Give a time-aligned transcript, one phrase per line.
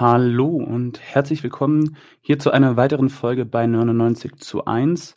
[0.00, 5.14] Hallo und herzlich willkommen hier zu einer weiteren Folge bei 99 zu 1.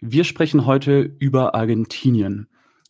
[0.00, 2.46] Wir sprechen heute über Argentinien.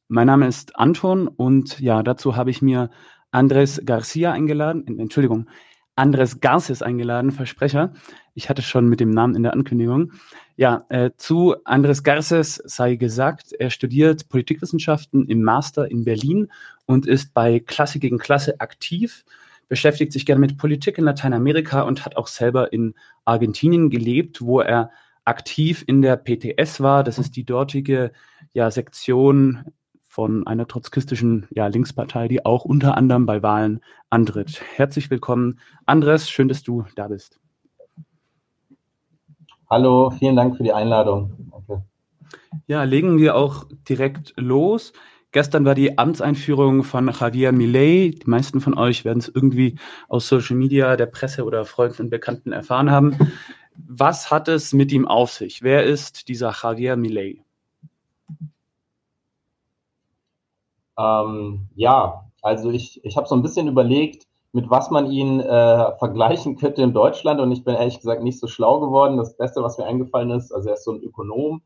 [0.07, 2.91] Mein Name ist Anton und ja, dazu habe ich mir
[3.31, 5.49] Andres Garcia eingeladen, Entschuldigung,
[5.97, 7.95] Andres Garces eingeladen, Versprecher.
[8.35, 10.13] Ich hatte schon mit dem Namen in der Ankündigung.
[10.57, 16.49] Ja, äh, zu Andres Garces sei gesagt, er studiert Politikwissenschaften im Master in Berlin
[16.85, 19.25] und ist bei Klasse gegen Klasse aktiv,
[19.71, 24.61] beschäftigt sich gerne mit Politik in Lateinamerika und hat auch selber in Argentinien gelebt, wo
[24.61, 24.91] er
[25.25, 27.05] aktiv in der PTS war.
[27.05, 28.11] Das ist die dortige
[28.53, 29.65] ja, Sektion
[30.03, 34.61] von einer trotzkistischen ja, Linkspartei, die auch unter anderem bei Wahlen antritt.
[34.75, 36.29] Herzlich willkommen, Andres.
[36.29, 37.39] Schön, dass du da bist.
[39.71, 41.49] Hallo, vielen Dank für die Einladung.
[41.53, 41.85] Danke.
[42.67, 44.93] Ja, legen wir auch direkt los.
[45.33, 48.11] Gestern war die Amtseinführung von Javier Milei.
[48.11, 49.77] Die meisten von euch werden es irgendwie
[50.09, 53.17] aus Social Media, der Presse oder Freunden und Bekannten erfahren haben.
[53.77, 55.63] Was hat es mit ihm auf sich?
[55.63, 57.45] Wer ist dieser Javier Milei?
[60.99, 65.97] Ähm, ja, also ich, ich habe so ein bisschen überlegt, mit was man ihn äh,
[65.99, 69.17] vergleichen könnte in Deutschland und ich bin ehrlich gesagt nicht so schlau geworden.
[69.17, 71.63] Das Beste, was mir eingefallen ist, also er ist so ein Ökonom,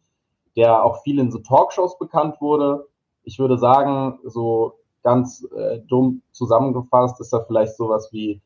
[0.55, 2.87] der auch viel in so Talkshows bekannt wurde.
[3.25, 8.41] Ich würde sagen, so ganz äh, dumm zusammengefasst ist er vielleicht sowas wie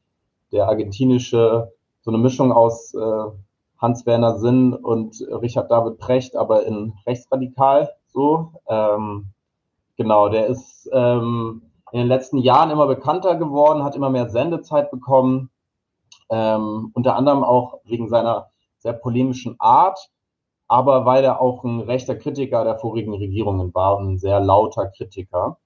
[0.52, 3.24] der argentinische, so eine Mischung aus äh,
[3.78, 8.52] Hans-Werner Sinn und Richard David Precht, aber in rechtsradikal so.
[8.68, 9.32] Ähm,
[9.98, 14.92] Genau, der ist ähm, in den letzten Jahren immer bekannter geworden, hat immer mehr Sendezeit
[14.92, 15.50] bekommen,
[16.30, 19.98] ähm, unter anderem auch wegen seiner sehr polemischen Art,
[20.68, 25.58] aber weil er auch ein rechter Kritiker der vorigen Regierungen war ein sehr lauter Kritiker.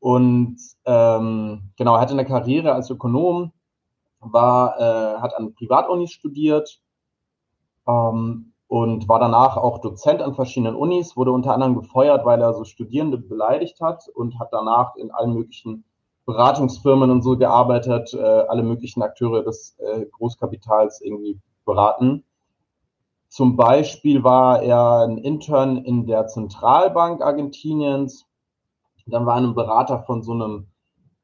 [0.00, 3.52] Und ähm, genau, er hatte eine Karriere als Ökonom,
[4.20, 6.80] war, äh, hat an Privatunis studiert,
[7.86, 12.54] ähm, und war danach auch Dozent an verschiedenen Unis, wurde unter anderem gefeuert, weil er
[12.54, 15.84] so Studierende beleidigt hat und hat danach in allen möglichen
[16.26, 22.24] Beratungsfirmen und so gearbeitet, äh, alle möglichen Akteure des äh, Großkapitals irgendwie beraten.
[23.34, 28.26] Zum Beispiel war er ein Intern in der Zentralbank Argentiniens.
[29.06, 30.68] Dann war er ein Berater von so einem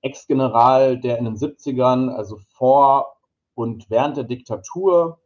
[0.03, 3.15] Ex-General, der in den 70ern, also vor
[3.55, 5.21] und während der Diktatur,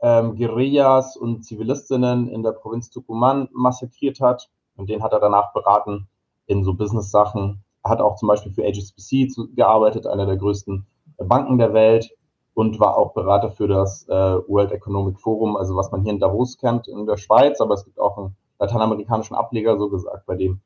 [0.00, 4.48] ähm, Guerillas und Zivilistinnen in der Provinz Tucumán massakriert hat.
[4.76, 6.08] Und den hat er danach beraten
[6.46, 7.62] in so Business-Sachen.
[7.84, 10.86] Er hat auch zum Beispiel für HSBC gearbeitet, einer der größten
[11.18, 12.10] Banken der Welt
[12.54, 16.18] und war auch Berater für das äh, World Economic Forum, also was man hier in
[16.18, 20.36] Davos kennt in der Schweiz, aber es gibt auch einen lateinamerikanischen Ableger, so gesagt, bei
[20.36, 20.60] dem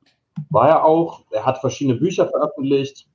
[0.50, 1.22] war er auch.
[1.30, 3.08] Er hat verschiedene Bücher veröffentlicht,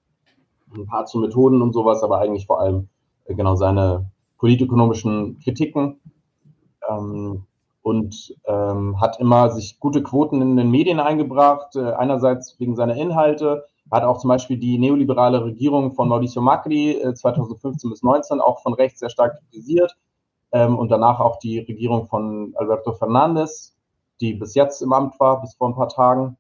[0.76, 2.88] ein paar zu Methoden und sowas, aber eigentlich vor allem
[3.26, 6.00] äh, genau seine politökonomischen Kritiken.
[6.90, 7.46] Ähm,
[7.84, 12.96] und ähm, hat immer sich gute Quoten in den Medien eingebracht, äh, einerseits wegen seiner
[12.96, 18.41] Inhalte, hat auch zum Beispiel die neoliberale Regierung von Mauricio Macri äh, 2015 bis 2019
[18.41, 19.96] auch von rechts sehr stark kritisiert
[20.52, 23.75] ähm, und danach auch die Regierung von Alberto Fernandez,
[24.22, 26.38] die bis jetzt im Amt war, bis vor ein paar Tagen.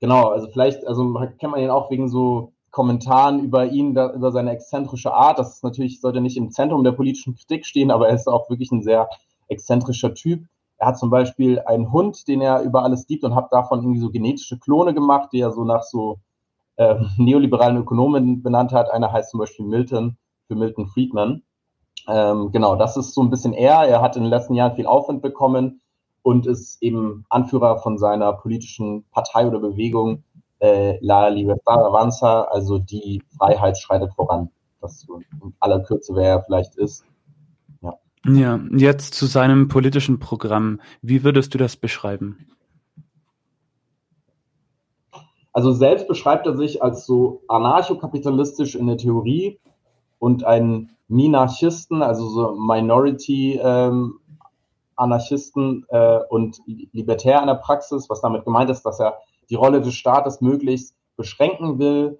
[0.00, 4.32] Genau, also vielleicht, also kennt man ihn auch wegen so Kommentaren über ihn, da, über
[4.32, 5.38] seine exzentrische Art.
[5.38, 8.50] Das ist natürlich, sollte nicht im Zentrum der politischen Kritik stehen, aber er ist auch
[8.50, 9.08] wirklich ein sehr
[9.48, 10.44] exzentrischer Typ.
[10.76, 14.00] Er hat zum Beispiel einen Hund, den er über alles liebt und hat davon irgendwie
[14.00, 16.18] so genetische Klone gemacht, die er so nach so
[16.76, 18.90] äh, neoliberalen Ökonomen benannt hat.
[18.90, 21.42] Einer heißt zum Beispiel Milton für Milton Friedman.
[22.08, 23.88] Ähm, genau, das ist so ein bisschen er.
[23.88, 25.80] Er hat in den letzten Jahren viel Aufwand bekommen
[26.22, 30.24] und ist eben Anführer von seiner politischen Partei oder Bewegung
[30.58, 34.50] äh, La Libertad Avanza, also die Freiheit schreitet voran.
[34.80, 37.04] Das so in aller Kürze, wer er vielleicht ist.
[38.26, 40.80] Ja, jetzt zu seinem politischen Programm.
[41.02, 42.46] Wie würdest du das beschreiben?
[45.54, 49.58] Also selbst beschreibt er sich als so anarchokapitalistisch in der Theorie
[50.18, 54.18] und ein Minarchisten, also so Minority ähm,
[54.96, 59.14] Anarchisten äh, und libertär in der Praxis, was damit gemeint ist, dass er
[59.48, 62.18] die Rolle des Staates möglichst beschränken will,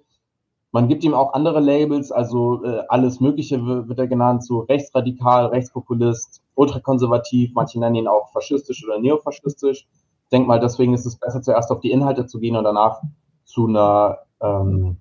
[0.75, 5.45] man gibt ihm auch andere Labels, also äh, alles Mögliche wird er genannt, so rechtsradikal,
[5.45, 9.87] rechtspopulist, ultrakonservativ, manche nennen ihn auch faschistisch oder neofaschistisch.
[10.23, 13.01] Ich denke mal, deswegen ist es besser, zuerst auf die Inhalte zu gehen und danach
[13.45, 14.97] zu einer, ähm,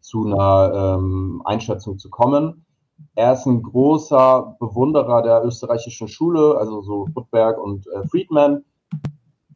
[0.00, 2.66] zu einer ähm, Einschätzung zu kommen.
[3.14, 8.64] Er ist ein großer Bewunderer der österreichischen Schule, also so Rutberg und äh, Friedman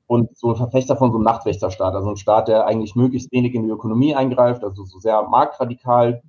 [0.07, 3.55] und so ein Verfechter von so einem Nachtwächterstaat, also ein Staat, der eigentlich möglichst wenig
[3.55, 6.23] in die Ökonomie eingreift, also so sehr marktradikal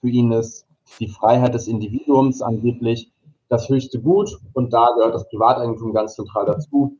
[0.00, 0.66] für ihn ist.
[1.00, 3.10] die Freiheit des Individuums angeblich
[3.48, 6.96] das höchste Gut und da gehört das Privateigentum ganz zentral dazu.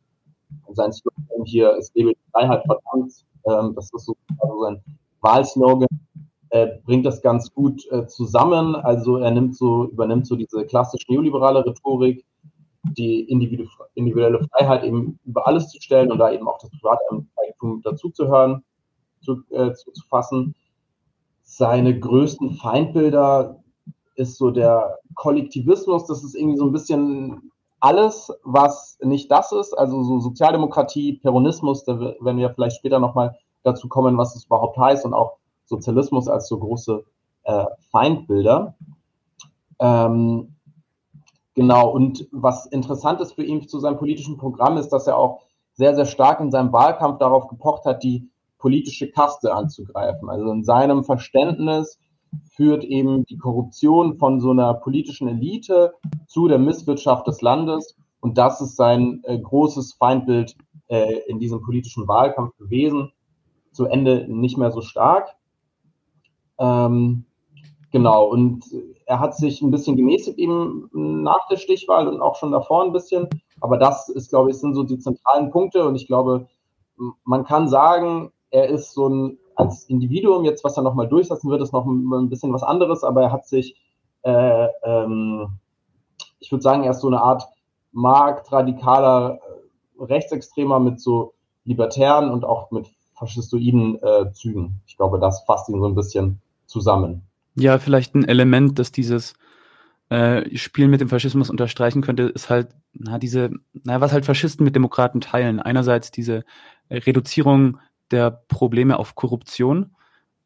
[0.66, 3.24] Und sein Slogan hier ist lebe die Freiheit verdammt.
[3.48, 4.82] Ähm, das ist so also sein
[5.20, 5.88] Wahlslogan.
[6.50, 8.74] Er bringt das ganz gut äh, zusammen.
[8.74, 12.24] Also er nimmt so, übernimmt so diese klassisch neoliberale Rhetorik,
[12.96, 18.62] die individuelle Freiheit eben über alles zu stellen und da eben auch das Privateigentum dazuzuhören,
[19.20, 20.54] zu, äh, zu, zu fassen.
[21.42, 23.62] Seine größten Feindbilder
[24.14, 29.72] ist so der Kollektivismus, das ist irgendwie so ein bisschen alles, was nicht das ist,
[29.74, 34.76] also so Sozialdemokratie, Peronismus, da werden wir vielleicht später nochmal dazu kommen, was es überhaupt
[34.76, 37.04] heißt und auch Sozialismus als so große
[37.44, 38.74] äh, Feindbilder.
[39.78, 40.56] Ähm,
[41.54, 45.42] genau, und was interessant ist für ihn zu seinem politischen Programm ist, dass er auch
[45.74, 48.28] sehr, sehr stark in seinem Wahlkampf darauf gepocht hat, die
[48.58, 50.28] politische Kaste anzugreifen.
[50.28, 51.98] Also in seinem Verständnis
[52.54, 55.94] führt eben die Korruption von so einer politischen Elite
[56.26, 57.96] zu der Misswirtschaft des Landes.
[58.20, 60.56] Und das ist sein äh, großes Feindbild
[60.88, 63.12] äh, in diesem politischen Wahlkampf gewesen.
[63.72, 65.36] Zu Ende nicht mehr so stark.
[66.58, 67.24] Ähm,
[67.92, 68.64] genau, und
[69.06, 72.92] er hat sich ein bisschen gemäßigt eben nach der Stichwahl und auch schon davor ein
[72.92, 73.28] bisschen.
[73.60, 75.86] Aber das ist, glaube ich, sind so die zentralen Punkte.
[75.86, 76.48] Und ich glaube,
[77.24, 81.60] man kann sagen, er ist so ein als Individuum, jetzt was er nochmal durchsetzen wird,
[81.60, 83.76] ist noch ein, bisschen was anderes, aber er hat sich,
[84.22, 85.48] äh, ähm,
[86.38, 87.42] ich würde sagen, er ist so eine Art
[87.90, 89.40] marktradikaler
[89.98, 91.34] äh, Rechtsextremer mit so
[91.64, 94.80] libertären und auch mit faschistoiden äh, Zügen.
[94.86, 97.22] Ich glaube, das fasst ihn so ein bisschen zusammen.
[97.56, 99.34] Ja, vielleicht ein Element, das dieses
[100.08, 104.62] äh, Spiel mit dem Faschismus unterstreichen könnte, ist halt, na, diese, na, was halt Faschisten
[104.62, 105.58] mit Demokraten teilen.
[105.58, 106.44] Einerseits diese
[106.90, 107.78] Reduzierung
[108.10, 109.94] der Probleme auf Korruption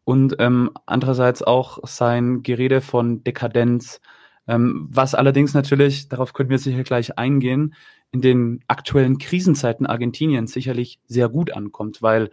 [0.04, 4.00] und ähm, andererseits auch sein Gerede von Dekadenz,
[4.48, 7.74] ähm, was allerdings natürlich, darauf können wir sicher gleich eingehen,
[8.10, 12.30] in den aktuellen Krisenzeiten Argentiniens sicherlich sehr gut ankommt, weil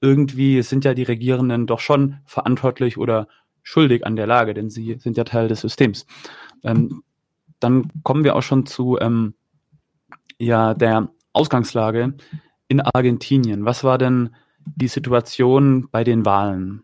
[0.00, 3.28] irgendwie sind ja die Regierenden doch schon verantwortlich oder
[3.62, 6.06] schuldig an der Lage, denn sie sind ja Teil des Systems.
[6.62, 7.02] Ähm,
[7.58, 9.34] dann kommen wir auch schon zu ähm,
[10.38, 12.14] ja, der Ausgangslage
[12.68, 13.64] in Argentinien.
[13.64, 14.34] Was war denn
[14.66, 16.82] die Situation bei den Wahlen?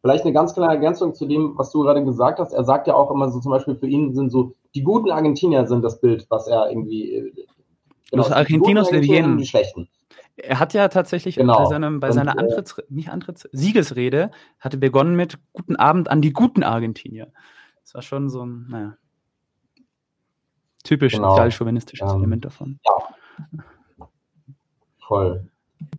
[0.00, 2.52] Vielleicht eine ganz kleine Ergänzung zu dem, was du gerade gesagt hast.
[2.52, 5.66] Er sagt ja auch immer so, zum Beispiel für ihn sind so, die guten Argentinier
[5.66, 7.14] sind das Bild, was er irgendwie.
[7.14, 7.32] Äh,
[8.10, 9.38] genau, Los Argentinos de bien.
[9.38, 9.88] Die schlechten.
[10.36, 11.56] Er hat ja tatsächlich genau.
[11.58, 16.10] bei, seinem, bei und, seiner äh, Antritts, nicht Antritts, Siegesrede, hatte begonnen mit Guten Abend
[16.10, 17.32] an die guten Argentinier.
[17.82, 18.96] Das war schon so ein, naja,
[20.82, 21.30] typisch genau.
[21.30, 22.78] sozialchauvinistisches ähm, Element davon.
[22.84, 23.64] Ja.
[25.06, 25.48] Voll.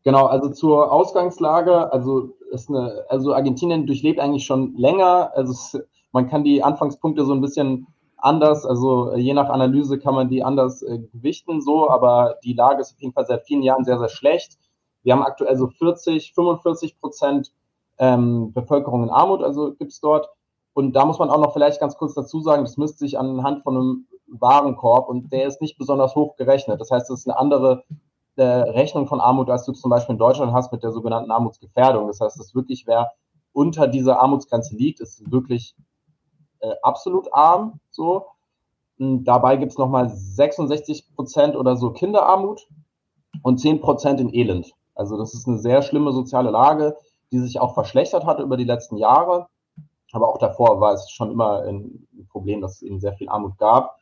[0.03, 5.31] Genau, also zur Ausgangslage, also ist eine, also Argentinien durchlebt eigentlich schon länger.
[5.35, 7.87] Also es, man kann die Anfangspunkte so ein bisschen
[8.17, 12.81] anders, also je nach Analyse kann man die anders äh, gewichten, so, aber die Lage
[12.81, 14.57] ist auf jeden Fall seit vielen Jahren sehr, sehr schlecht.
[15.03, 17.51] Wir haben aktuell so 40, 45 Prozent
[17.99, 20.29] ähm, Bevölkerung in Armut, also gibt's dort.
[20.73, 23.63] Und da muss man auch noch vielleicht ganz kurz dazu sagen, das misst sich anhand
[23.63, 26.81] von einem Warenkorb und der ist nicht besonders hoch gerechnet.
[26.81, 27.83] Das heißt, es ist eine andere
[28.37, 32.07] äh, Rechnung von Armut, als du zum Beispiel in Deutschland hast mit der sogenannten Armutsgefährdung.
[32.07, 33.11] Das heißt, dass wirklich wer
[33.53, 35.75] unter dieser Armutsgrenze liegt, ist wirklich
[36.59, 37.79] äh, absolut arm.
[37.89, 38.25] So.
[38.97, 42.67] Und dabei gibt es nochmal 66 Prozent oder so Kinderarmut
[43.43, 44.73] und 10 Prozent in Elend.
[44.93, 46.95] Also das ist eine sehr schlimme soziale Lage,
[47.31, 49.47] die sich auch verschlechtert hat über die letzten Jahre.
[50.11, 53.57] Aber auch davor war es schon immer ein Problem, dass es eben sehr viel Armut
[53.57, 53.97] gab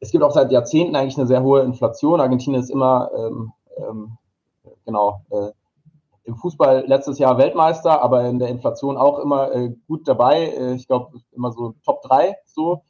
[0.00, 2.20] es gibt auch seit Jahrzehnten eigentlich eine sehr hohe Inflation.
[2.20, 4.18] Argentinien ist immer, ähm, ähm,
[4.84, 5.50] genau, äh,
[6.24, 10.46] im Fußball letztes Jahr Weltmeister, aber in der Inflation auch immer äh, gut dabei.
[10.46, 12.82] Äh, ich glaube, immer so Top 3 so.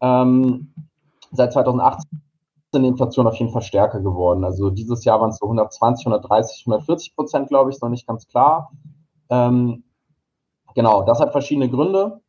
[0.00, 0.74] Ähm,
[1.30, 2.10] seit 2018
[2.72, 4.44] ist die Inflation auf jeden Fall stärker geworden.
[4.44, 8.06] Also dieses Jahr waren es so 120, 130, 140 Prozent, glaube ich, ist noch nicht
[8.06, 8.72] ganz klar.
[9.30, 9.84] Ähm,
[10.74, 12.21] genau, das hat verschiedene Gründe.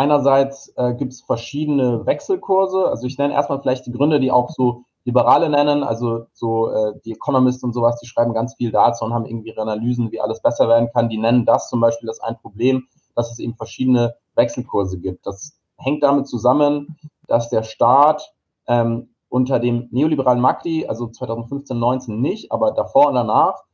[0.00, 2.88] Einerseits äh, gibt es verschiedene Wechselkurse.
[2.88, 6.94] Also ich nenne erstmal vielleicht die Gründe, die auch so Liberale nennen, also so äh,
[7.04, 10.18] die Economist und sowas, die schreiben ganz viel dazu und haben irgendwie ihre Analysen, wie
[10.18, 11.10] alles besser werden kann.
[11.10, 15.26] Die nennen das zum Beispiel das ein Problem, dass es eben verschiedene Wechselkurse gibt.
[15.26, 18.32] Das hängt damit zusammen, dass der Staat
[18.68, 23.64] ähm, unter dem neoliberalen Macri, also 2015, 19 nicht, aber davor und danach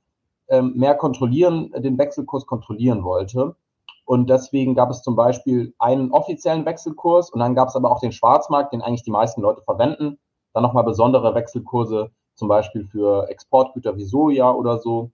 [0.49, 3.55] ähm, mehr kontrollieren, den Wechselkurs kontrollieren wollte.
[4.07, 7.99] Und deswegen gab es zum Beispiel einen offiziellen Wechselkurs und dann gab es aber auch
[7.99, 10.19] den Schwarzmarkt, den eigentlich die meisten Leute verwenden.
[10.55, 15.11] Dann nochmal besondere Wechselkurse, zum Beispiel für Exportgüter wie Soja oder so.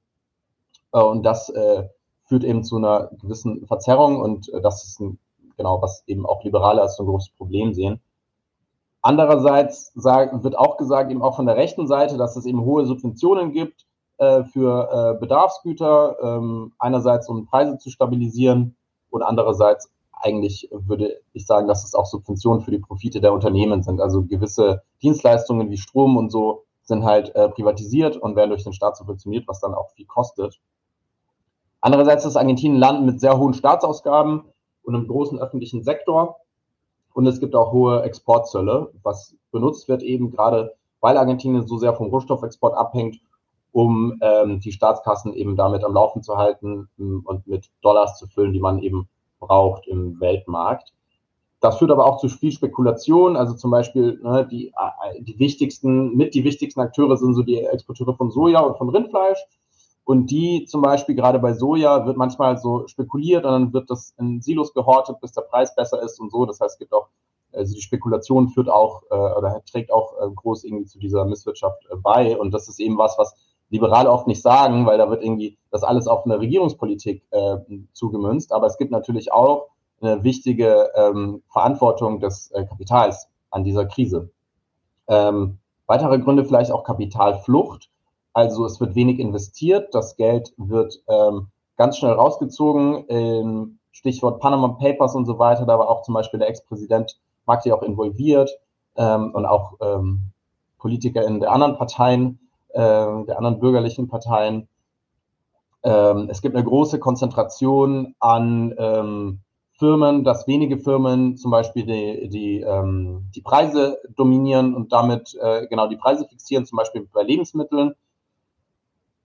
[0.93, 1.89] Äh, und das äh,
[2.25, 5.19] führt eben zu einer gewissen Verzerrung und äh, das ist ein,
[5.57, 7.99] genau, was eben auch Liberale als so ein großes Problem sehen.
[9.01, 12.85] Andererseits sagt, wird auch gesagt, eben auch von der rechten Seite, dass es eben hohe
[12.85, 13.87] Subventionen gibt
[14.19, 18.77] äh, für äh, Bedarfsgüter, ähm, einerseits um Preise zu stabilisieren
[19.13, 19.91] und andererseits
[20.23, 24.01] eigentlich würde ich sagen, dass es auch Subventionen für die Profite der Unternehmen sind.
[24.01, 28.73] Also gewisse Dienstleistungen wie Strom und so sind halt äh, privatisiert und werden durch den
[28.73, 30.61] Staat subventioniert, was dann auch viel kostet.
[31.81, 34.45] Andererseits ist Argentinien ein Land mit sehr hohen Staatsausgaben
[34.85, 36.37] und einem großen öffentlichen Sektor.
[37.13, 41.95] Und es gibt auch hohe Exportzölle, was benutzt wird eben gerade, weil Argentinien so sehr
[41.95, 43.21] vom Rohstoffexport abhängt,
[43.73, 48.27] um ähm, die Staatskassen eben damit am Laufen zu halten ähm, und mit Dollars zu
[48.27, 49.09] füllen, die man eben
[49.41, 50.93] braucht im Weltmarkt.
[51.61, 53.37] Das führt aber auch zu viel Spekulation.
[53.37, 57.61] Also zum Beispiel ne, die, äh, die wichtigsten, mit die wichtigsten Akteure sind so die
[57.61, 59.39] Exporteure von Soja und von Rindfleisch.
[60.05, 64.13] Und die zum Beispiel gerade bei Soja wird manchmal so spekuliert und dann wird das
[64.19, 66.45] in Silos gehortet, bis der Preis besser ist und so.
[66.45, 67.07] Das heißt, es gibt auch,
[67.53, 71.87] also die Spekulation führt auch äh, oder trägt auch äh, groß irgendwie zu dieser Misswirtschaft
[71.91, 72.37] äh, bei.
[72.37, 73.37] Und das ist eben was, was
[73.73, 77.57] Liberale oft nicht sagen, weil da wird irgendwie das alles auf eine Regierungspolitik äh,
[77.95, 78.53] zugemünzt.
[78.53, 79.69] Aber es gibt natürlich auch
[80.03, 84.31] eine wichtige ähm, Verantwortung des äh, Kapitals an dieser Krise.
[85.09, 87.89] Ähm, weitere Gründe vielleicht auch Kapitalflucht.
[88.35, 93.07] Also es wird wenig investiert, das Geld wird ähm, ganz schnell rausgezogen.
[93.09, 97.73] Ähm, Stichwort Panama Papers und so weiter, da war auch zum Beispiel der Ex-Präsident Macri
[97.73, 98.51] auch involviert
[98.97, 100.33] ähm, und auch ähm,
[100.79, 102.39] Politiker in der anderen Parteien,
[102.79, 104.69] der anderen bürgerlichen Parteien.
[105.85, 109.41] Ähm, es gibt eine große Konzentration an ähm,
[109.83, 115.67] Firmen, dass wenige Firmen zum Beispiel die, die, ähm, die Preise dominieren und damit äh,
[115.67, 117.95] genau die Preise fixieren, zum Beispiel bei Lebensmitteln.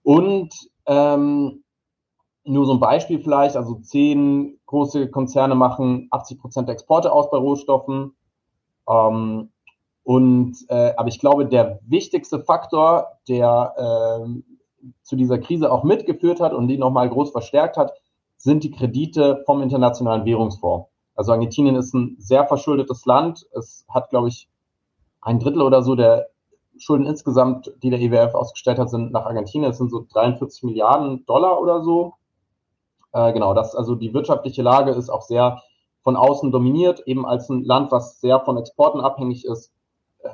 [0.02, 0.52] Und
[0.86, 1.62] ähm,
[2.44, 7.36] nur so ein Beispiel vielleicht, also zehn große Konzerne machen 80 Prozent Exporte aus bei
[7.36, 8.16] Rohstoffen.
[8.88, 9.50] Ähm,
[10.08, 16.40] und äh, aber ich glaube, der wichtigste Faktor, der äh, zu dieser Krise auch mitgeführt
[16.40, 17.92] hat und die nochmal groß verstärkt hat,
[18.38, 20.88] sind die Kredite vom Internationalen Währungsfonds.
[21.14, 23.46] Also Argentinien ist ein sehr verschuldetes Land.
[23.52, 24.48] Es hat, glaube ich,
[25.20, 26.28] ein Drittel oder so der
[26.78, 29.68] Schulden insgesamt, die der IWF e ausgestellt hat, sind nach Argentinien.
[29.68, 32.14] Das sind so 43 Milliarden Dollar oder so.
[33.12, 35.60] Äh, genau, das, also die wirtschaftliche Lage ist auch sehr
[36.02, 39.70] von außen dominiert, eben als ein Land, was sehr von Exporten abhängig ist,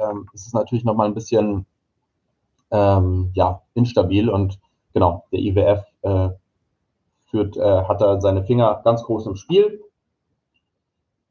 [0.01, 1.67] ähm, ist es natürlich nochmal ein bisschen
[2.71, 4.59] ähm, ja, instabil und
[4.93, 6.29] genau, der IWF äh,
[7.31, 9.83] führt, äh, hat da seine Finger ganz groß im Spiel.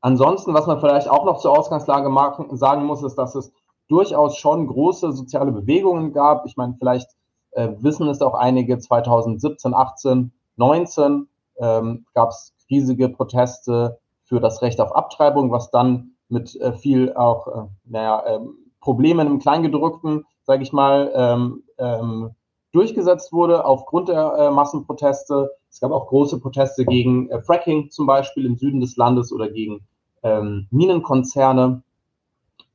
[0.01, 2.09] Ansonsten, was man vielleicht auch noch zur Ausgangslage
[2.57, 3.53] sagen muss, ist, dass es
[3.87, 6.45] durchaus schon große soziale Bewegungen gab.
[6.45, 7.09] Ich meine, vielleicht
[7.51, 11.27] äh, wissen es auch einige, 2017, 18, 19
[11.57, 17.13] ähm, gab es riesige Proteste für das Recht auf Abtreibung, was dann mit äh, viel
[17.13, 22.31] auch, äh, naja, ähm, Problemen im Kleingedrückten, sage ich mal, ähm, ähm,
[22.73, 25.51] durchgesetzt wurde aufgrund der äh, Massenproteste.
[25.69, 29.49] Es gab auch große Proteste gegen äh, Fracking zum Beispiel im Süden des Landes oder
[29.49, 29.87] gegen
[30.23, 31.81] ähm, Minenkonzerne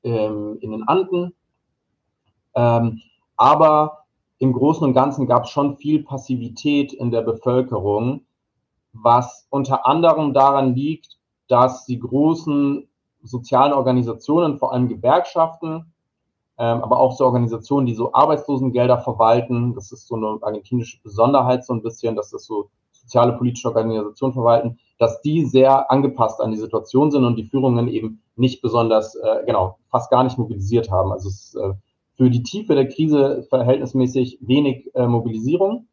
[0.02, 1.34] ähm, in den Anden.
[2.54, 3.00] Ähm,
[3.36, 4.04] aber
[4.38, 8.22] im Großen und Ganzen gab es schon viel Passivität in der Bevölkerung,
[8.92, 12.87] was unter anderem daran liegt, dass die großen
[13.22, 15.92] sozialen Organisationen, vor allem Gewerkschaften,
[16.58, 21.64] ähm, aber auch so Organisationen, die so Arbeitslosengelder verwalten, das ist so eine argentinische Besonderheit
[21.64, 26.50] so ein bisschen, dass das so soziale politische Organisationen verwalten, dass die sehr angepasst an
[26.50, 30.90] die Situation sind und die Führungen eben nicht besonders, äh, genau, fast gar nicht mobilisiert
[30.90, 31.12] haben.
[31.12, 31.72] Also es ist äh,
[32.16, 35.86] für die Tiefe der Krise verhältnismäßig wenig äh, Mobilisierung.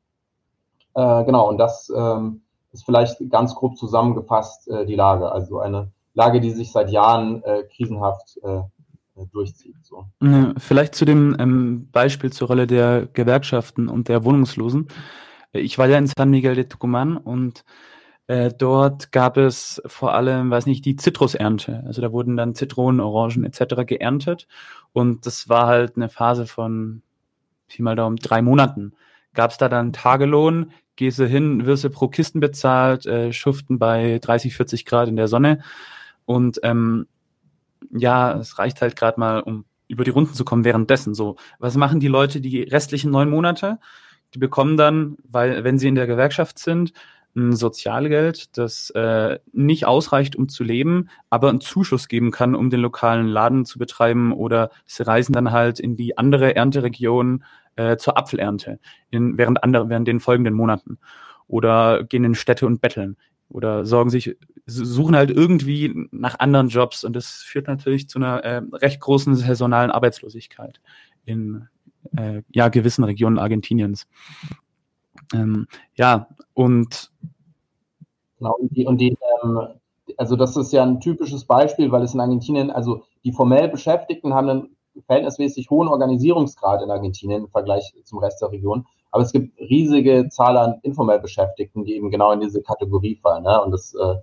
[0.96, 2.42] Äh, genau, und das ähm,
[2.72, 5.32] ist vielleicht ganz grob zusammengefasst äh, die Lage.
[5.32, 8.62] Also eine Lage, die sich seit Jahren äh, krisenhaft äh,
[9.32, 9.76] durchzieht.
[9.84, 10.06] So.
[10.58, 14.88] Vielleicht zu dem ähm, Beispiel zur Rolle der Gewerkschaften und der Wohnungslosen.
[15.54, 17.64] Ich war ja in San Miguel de Tucumán und
[18.28, 21.84] äh, dort gab es vor allem, weiß nicht, die Zitrusernte.
[21.86, 23.86] Also da wurden dann Zitronen, Orangen etc.
[23.86, 24.48] geerntet
[24.92, 27.04] und das war halt eine Phase von,
[27.68, 28.94] Pi mal Daumen, drei Monaten.
[29.34, 33.80] Gab es da dann Tagelohn, gehst du hin, wirst du pro Kisten bezahlt, äh, schuften
[33.80, 35.62] bei 30, 40 Grad in der Sonne
[36.26, 37.08] und ähm,
[37.92, 41.14] ja, es reicht halt gerade mal, um über die Runden zu kommen währenddessen.
[41.14, 43.80] So, was machen die Leute die restlichen neun Monate?
[44.34, 46.94] Die bekommen dann, weil, wenn sie in der Gewerkschaft sind,
[47.36, 52.70] ein Sozialgeld, das äh, nicht ausreicht, um zu leben, aber einen Zuschuss geben kann, um
[52.70, 57.44] den lokalen Laden zu betreiben oder sie reisen dann halt in die andere Ernteregion
[57.76, 58.80] äh, zur Apfelernte
[59.10, 60.98] in, während, andere, während den folgenden Monaten.
[61.48, 63.18] oder gehen in Städte und betteln
[63.50, 68.44] oder sorgen sich, suchen halt irgendwie nach anderen Jobs und das führt natürlich zu einer
[68.44, 70.82] äh, recht großen saisonalen Arbeitslosigkeit
[71.26, 71.68] in
[72.18, 74.08] äh, ja, gewissen Regionen Argentiniens.
[75.34, 77.12] Ähm, ja, und
[78.38, 79.60] Genau, und die, und die ähm,
[80.18, 84.34] also das ist ja ein typisches Beispiel, weil es in Argentinien, also die formell Beschäftigten
[84.34, 84.76] haben einen
[85.06, 88.86] verhältnismäßig hohen Organisierungsgrad in Argentinien im Vergleich zum Rest der Region.
[89.16, 93.44] Aber es gibt riesige Zahl an informell Beschäftigten, die eben genau in diese Kategorie fallen.
[93.44, 93.62] Ne?
[93.62, 94.16] Und das äh,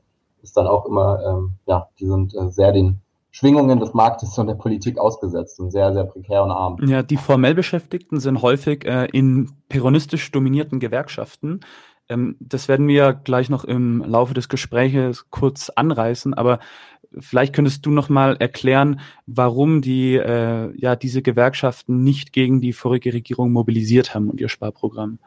[0.43, 4.49] ist dann auch immer, ähm, ja, die sind äh, sehr den Schwingungen des Marktes und
[4.49, 6.77] der Politik ausgesetzt und sehr, sehr prekär und arm.
[6.87, 11.61] Ja, die formell Beschäftigten sind häufig äh, in peronistisch dominierten Gewerkschaften.
[12.11, 16.59] Ähm, das werden wir gleich noch im Laufe des Gespräches kurz anreißen, aber
[17.19, 22.73] vielleicht könntest du noch mal erklären, warum die äh, ja diese Gewerkschaften nicht gegen die
[22.73, 25.19] vorige Regierung mobilisiert haben und ihr Sparprogramm.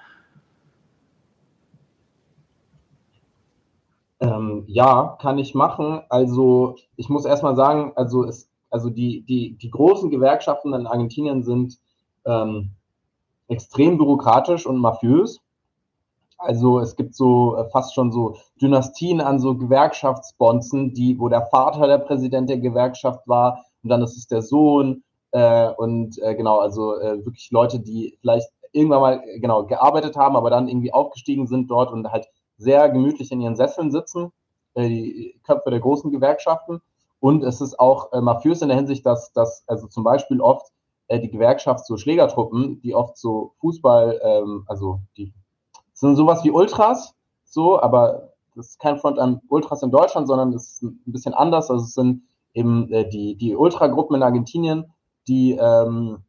[4.20, 6.02] Ähm, ja, kann ich machen.
[6.10, 11.44] Also ich muss erstmal sagen, also es, also die, die, die großen Gewerkschaften in Argentinien
[11.44, 11.78] sind
[12.26, 12.72] ähm,
[13.48, 15.42] extrem bürokratisch und mafiös.
[16.46, 21.48] Also es gibt so äh, fast schon so Dynastien an so Gewerkschaftsbonzen, die, wo der
[21.48, 26.36] Vater der Präsident der Gewerkschaft war und dann ist es der Sohn äh, und äh,
[26.36, 30.94] genau, also äh, wirklich Leute, die vielleicht irgendwann mal genau gearbeitet haben, aber dann irgendwie
[30.94, 34.32] aufgestiegen sind dort und halt sehr gemütlich in ihren Sesseln sitzen,
[34.76, 36.82] äh, die Köpfe der großen Gewerkschaften.
[37.20, 40.72] Und es ist auch äh, mafiös in der Hinsicht, dass, dass also zum Beispiel oft
[41.08, 45.34] äh, die Gewerkschaft so Schlägertruppen, die oft so Fußball, ähm, also die
[46.06, 47.14] sind sowas wie Ultras,
[47.46, 51.34] so, aber das ist kein Front an Ultras in Deutschland, sondern das ist ein bisschen
[51.34, 51.70] anders.
[51.70, 54.94] Also es sind eben äh, die, die Ultragruppen in Argentinien,
[55.28, 56.20] die ähm,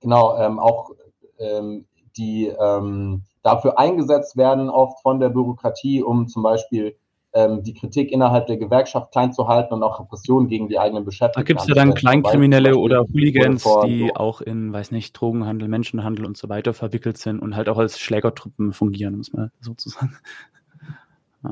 [0.00, 0.90] genau ähm, auch
[1.38, 6.96] ähm, die ähm, dafür eingesetzt werden, oft von der Bürokratie, um zum Beispiel
[7.36, 11.04] ähm, die Kritik innerhalb der Gewerkschaft klein zu halten und auch Repressionen gegen die eigenen
[11.04, 11.40] Beschäftigten.
[11.40, 16.24] Da gibt es ja dann Kleinkriminelle oder Hooligans, die auch in, weiß nicht, Drogenhandel, Menschenhandel
[16.24, 20.16] und so weiter verwickelt sind und halt auch als Schlägertruppen fungieren, muss man sozusagen.
[21.44, 21.50] Ja.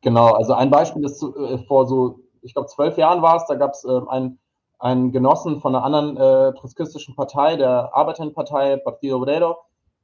[0.00, 3.54] Genau, also ein Beispiel ist äh, vor so, ich glaube, zwölf Jahren war es, da
[3.54, 4.38] gab es äh, einen,
[4.78, 9.58] einen Genossen von einer anderen äh, trotskistischen Partei, der Arbeiterpartei Partido Obrero,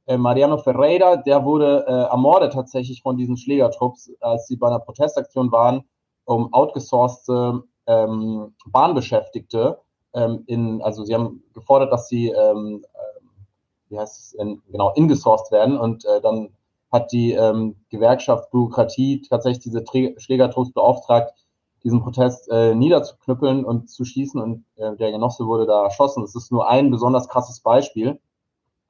[0.05, 4.79] äh, Mariano Ferreira, der wurde äh, ermordet tatsächlich von diesen Schlägertrupps, als sie bei einer
[4.79, 5.83] Protestaktion waren,
[6.25, 9.79] um outgesourcete ähm, Bahnbeschäftigte
[10.13, 13.21] ähm, in, also sie haben gefordert, dass sie, ähm, äh,
[13.89, 16.49] wie heißt es, in, genau, ingesourced werden und äh, dann
[16.91, 21.33] hat die ähm, Gewerkschaft Bürokratie tatsächlich diese Trä Schlägertrupps beauftragt,
[21.83, 26.21] diesen Protest äh, niederzuknüppeln und zu schießen und äh, der Genosse wurde da erschossen.
[26.21, 28.19] Das ist nur ein besonders krasses Beispiel.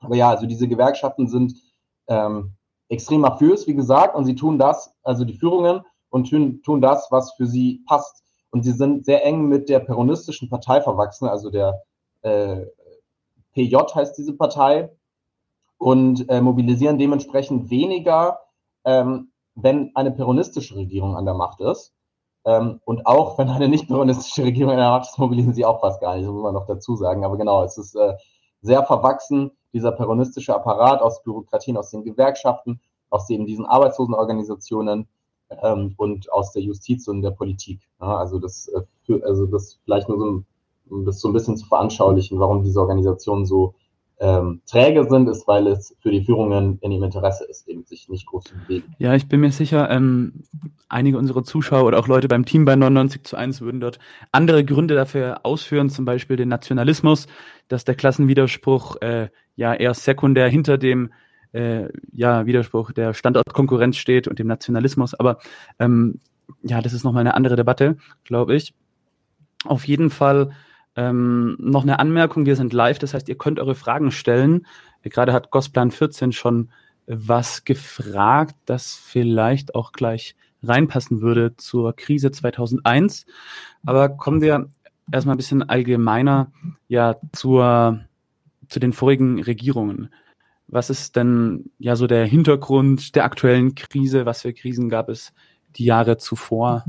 [0.02, 1.54] Aber ja, also diese Gewerkschaften sind
[2.08, 2.54] ähm,
[2.90, 7.08] extrem mafiös, wie gesagt, und sie tun das, also die Führungen, und tun, tun das,
[7.10, 8.24] was für sie passt.
[8.52, 11.82] Und sie sind sehr eng mit der peronistischen Partei verwachsen, also der
[12.22, 12.66] äh,
[13.54, 14.90] PJ heißt diese Partei,
[15.78, 18.40] und äh, mobilisieren dementsprechend weniger,
[18.84, 21.94] ähm, wenn eine peronistische Regierung an der Macht ist.
[22.46, 25.80] Ähm, und auch wenn eine nicht peronistische Regierung an der Macht ist, mobilisieren sie auch
[25.80, 27.26] fast gar nicht, das muss man noch dazu sagen.
[27.26, 28.16] Aber genau, es ist äh,
[28.62, 32.80] sehr verwachsen dieser peronistische Apparat aus Bürokratien, aus den Gewerkschaften,
[33.10, 35.08] aus den, diesen Arbeitslosenorganisationen
[35.62, 37.82] ähm, und aus der Justiz und der Politik.
[38.00, 40.44] Ja, also das, äh, also das vielleicht nur so,
[40.90, 43.76] um das so ein bisschen zu veranschaulichen, warum diese Organisationen so
[44.22, 48.08] ähm, träge sind, ist, weil es für die Führungen in ihrem Interesse ist, eben sich
[48.08, 48.96] nicht groß zu bewegen.
[49.00, 50.44] Ja, ich bin mir sicher, ähm,
[50.90, 53.98] einige unserer Zuschauer oder auch Leute beim Team bei 99 zu 1 würden dort
[54.32, 57.26] andere Gründe dafür ausführen, zum Beispiel den Nationalismus,
[57.68, 61.12] dass der Klassenwiderspruch äh, ja eher sekundär hinter dem
[61.52, 65.16] äh, ja, Widerspruch der Standortkonkurrenz steht und dem Nationalismus.
[65.16, 65.40] Aber
[65.80, 66.20] ähm,
[66.62, 68.76] ja, das ist nochmal eine andere Debatte, glaube ich.
[69.66, 70.52] Auf jeden Fall
[70.96, 74.66] ähm, noch eine Anmerkung, wir sind live, das heißt, ihr könnt eure Fragen stellen.
[75.04, 76.70] Gerade hat Gosplan 14 schon
[77.08, 83.26] was gefragt, das vielleicht auch gleich reinpassen würde zur Krise 2001.
[83.86, 84.70] Aber kommen wir
[85.12, 86.52] erstmal ein bisschen allgemeiner
[86.88, 88.02] ja zur,
[88.68, 90.14] zu den vorigen Regierungen.
[90.68, 94.26] Was ist denn ja so der Hintergrund der aktuellen Krise?
[94.26, 95.34] Was für Krisen gab es
[95.76, 96.86] die Jahre zuvor?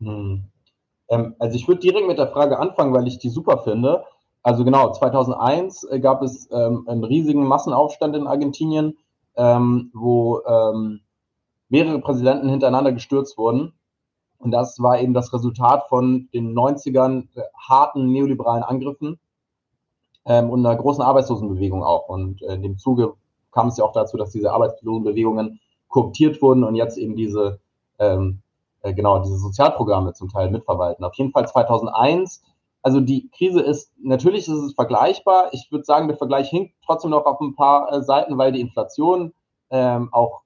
[0.00, 0.44] Hm.
[1.08, 4.04] Ähm, also ich würde direkt mit der Frage anfangen, weil ich die super finde.
[4.42, 8.98] Also genau, 2001 äh, gab es ähm, einen riesigen Massenaufstand in Argentinien,
[9.36, 11.00] ähm, wo ähm,
[11.68, 13.72] mehrere Präsidenten hintereinander gestürzt wurden.
[14.38, 19.18] Und das war eben das Resultat von den 90ern äh, harten neoliberalen Angriffen
[20.26, 22.08] ähm, und einer großen Arbeitslosenbewegung auch.
[22.08, 23.14] Und äh, in dem Zuge
[23.52, 27.60] kam es ja auch dazu, dass diese Arbeitslosenbewegungen kooptiert wurden und jetzt eben diese,
[27.98, 28.42] ähm,
[28.84, 31.04] äh, genau, diese Sozialprogramme zum Teil mitverwalten.
[31.04, 32.42] Auf jeden Fall 2001
[32.84, 35.48] also die Krise ist, natürlich ist es vergleichbar.
[35.52, 38.60] Ich würde sagen, der Vergleich hinkt trotzdem noch auf ein paar äh, Seiten, weil die
[38.60, 39.32] Inflation
[39.70, 40.42] ähm, auch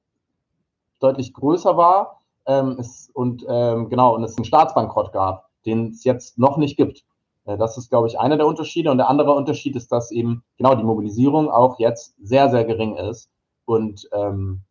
[1.00, 6.04] deutlich größer war ähm, es, und ähm, genau, und es einen Staatsbankrott gab, den es
[6.04, 7.02] jetzt noch nicht gibt.
[7.44, 8.92] Äh, das ist, glaube ich, einer der Unterschiede.
[8.92, 12.94] Und der andere Unterschied ist, dass eben genau die Mobilisierung auch jetzt sehr, sehr gering
[12.94, 13.30] ist
[13.64, 14.62] und ähm,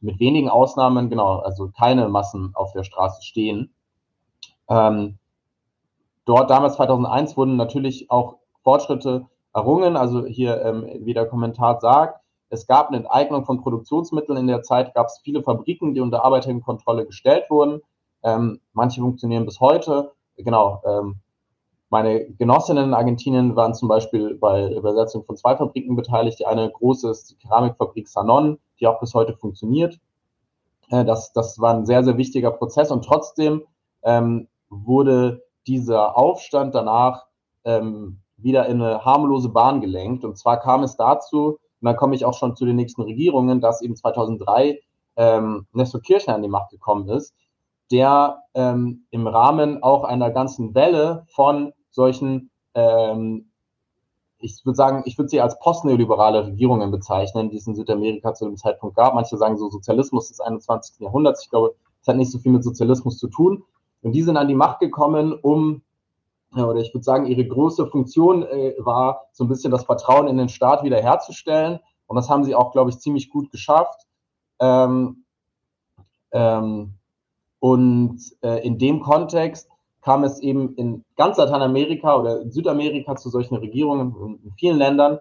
[0.00, 3.72] mit wenigen Ausnahmen, genau, also keine Massen auf der Straße stehen.
[4.68, 5.18] Ähm,
[6.24, 9.96] dort damals 2001 wurden natürlich auch Fortschritte errungen.
[9.96, 14.38] Also hier, ähm, wie der Kommentar sagt, es gab eine Enteignung von Produktionsmitteln.
[14.38, 17.80] In der Zeit gab es viele Fabriken, die unter Arbeiterinnenkontrolle gestellt wurden.
[18.22, 20.12] Ähm, manche funktionieren bis heute.
[20.36, 20.82] Genau.
[20.86, 21.16] Ähm,
[21.88, 26.40] meine Genossinnen in Argentinien waren zum Beispiel bei Übersetzung von zwei Fabriken beteiligt.
[26.40, 29.98] Die eine große ist die Keramikfabrik Sanon, die auch bis heute funktioniert.
[30.90, 33.62] Äh, das, das war ein sehr, sehr wichtiger Prozess und trotzdem
[34.02, 37.26] ähm, wurde dieser Aufstand danach
[37.64, 40.24] ähm, wieder in eine harmlose Bahn gelenkt.
[40.24, 43.60] Und zwar kam es dazu, und dann komme ich auch schon zu den nächsten Regierungen,
[43.60, 44.80] dass eben 2003
[45.16, 47.34] ähm, Nestor Kirchner an die Macht gekommen ist,
[47.90, 53.50] der ähm, im Rahmen auch einer ganzen Welle von solchen, ähm,
[54.38, 58.44] ich würde sagen, ich würde sie als postneoliberale Regierungen bezeichnen, die es in Südamerika zu
[58.44, 59.14] dem Zeitpunkt gab.
[59.14, 61.00] Manche sagen so Sozialismus des 21.
[61.00, 61.42] Jahrhunderts.
[61.42, 63.64] Ich glaube, es hat nicht so viel mit Sozialismus zu tun,
[64.02, 65.82] und die sind an die Macht gekommen, um,
[66.54, 70.36] oder ich würde sagen, ihre große Funktion äh, war, so ein bisschen das Vertrauen in
[70.36, 71.80] den Staat wiederherzustellen.
[72.06, 74.06] Und das haben sie auch, glaube ich, ziemlich gut geschafft.
[74.60, 75.24] Ähm,
[76.30, 76.94] ähm,
[77.58, 79.68] und äh, in dem Kontext
[80.06, 85.18] kam es eben in ganz Lateinamerika oder in Südamerika zu solchen Regierungen in, vielen Ländern.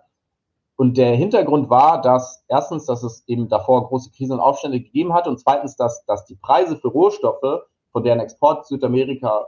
[0.76, 5.14] Und der Hintergrund war, dass erstens, dass es eben davor große Krisen und Aufstände gegeben
[5.14, 9.48] hat und zweitens, dass, dass die Preise für Rohstoffe von deren Export Südamerika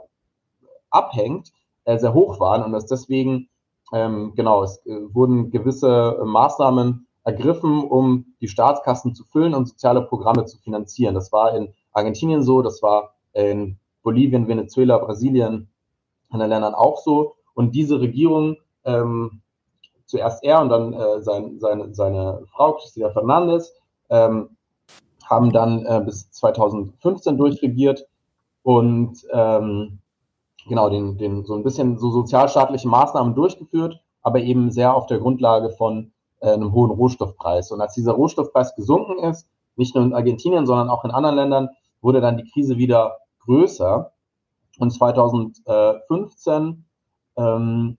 [0.90, 1.52] abhängt,
[1.84, 3.48] äh, sehr hoch waren und dass deswegen,
[3.92, 10.02] ähm, genau, es äh, wurden gewisse Maßnahmen ergriffen, um die Staatskassen zu füllen und soziale
[10.02, 11.14] Programme zu finanzieren.
[11.14, 15.68] Das war in Argentinien so, das war in Bolivien, Venezuela, Brasilien,
[16.30, 17.34] anderen Ländern auch so.
[17.54, 19.42] Und diese Regierung, ähm,
[20.06, 23.72] zuerst er und dann äh, sein, seine, seine Frau, Cristina Fernandez,
[24.10, 24.56] ähm,
[25.24, 28.06] haben dann äh, bis 2015 durchregiert
[28.62, 29.98] und ähm,
[30.66, 35.18] genau den, den so ein bisschen so sozialstaatliche Maßnahmen durchgeführt, aber eben sehr auf der
[35.18, 37.70] Grundlage von äh, einem hohen Rohstoffpreis.
[37.72, 41.68] Und als dieser Rohstoffpreis gesunken ist, nicht nur in Argentinien, sondern auch in anderen Ländern,
[42.00, 44.12] wurde dann die Krise wieder größer.
[44.78, 46.84] Und 2015
[47.36, 47.98] ähm,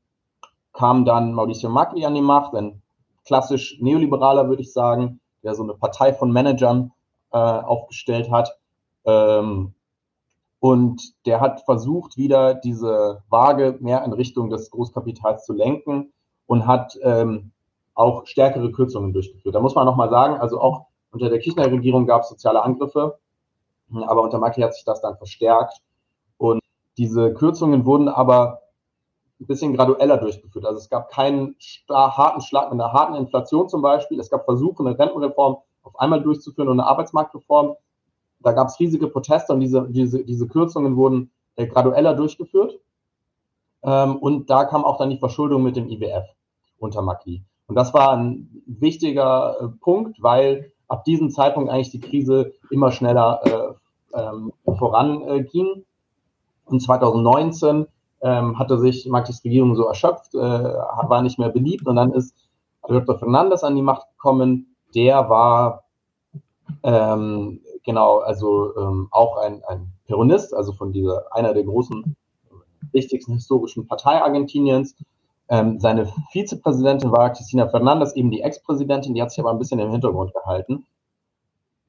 [0.72, 2.82] kam dann Mauricio Macri an die Macht, ein
[3.26, 6.94] klassisch Neoliberaler, würde ich sagen, der so eine Partei von Managern
[7.32, 8.58] äh, aufgestellt hat.
[9.06, 9.74] Ähm,
[10.60, 16.12] und der hat versucht, wieder diese Waage mehr in Richtung des Großkapitals zu lenken
[16.48, 17.52] und hat ähm,
[17.94, 19.56] auch stärkere Kürzungen durchgeführt.
[19.56, 23.20] Da muss man nochmal sagen, also auch unter der Kirchner-Regierung gab es soziale Angriffe,
[23.92, 25.78] aber unter Macri hat sich das dann verstärkt.
[26.38, 26.62] Und
[26.98, 28.62] diese Kürzungen wurden aber
[29.40, 30.66] ein bisschen gradueller durchgeführt.
[30.66, 31.56] Also es gab keinen
[31.90, 34.20] harten Schlag mit einer harten Inflation zum Beispiel.
[34.20, 37.76] Es gab Versuche, eine Rentenreform auf einmal durchzuführen und eine Arbeitsmarktreform
[38.40, 42.80] da gab es riesige Proteste und diese, diese, diese Kürzungen wurden äh, gradueller durchgeführt.
[43.84, 46.26] Ähm, und da kam auch dann die Verschuldung mit dem IWF
[46.78, 47.44] unter Macri.
[47.68, 52.92] Und das war ein wichtiger äh, Punkt, weil ab diesem Zeitpunkt eigentlich die Krise immer
[52.92, 53.74] schneller äh,
[54.14, 55.86] ähm, voranging.
[56.66, 57.88] Und 2019
[58.22, 62.36] ähm, hatte sich Macris Regierung so erschöpft, äh, war nicht mehr beliebt und dann ist
[62.88, 63.18] Dr.
[63.18, 64.76] Fernandes an die Macht gekommen.
[64.94, 65.84] Der war
[66.84, 72.16] ähm, genau, also ähm, auch ein, ein Peronist, also von dieser, einer der großen,
[72.92, 74.96] wichtigsten historischen Partei Argentiniens.
[75.50, 79.80] Ähm, seine Vizepräsidentin war Cristina Fernandez, eben die Ex-Präsidentin, die hat sich aber ein bisschen
[79.80, 80.86] im Hintergrund gehalten.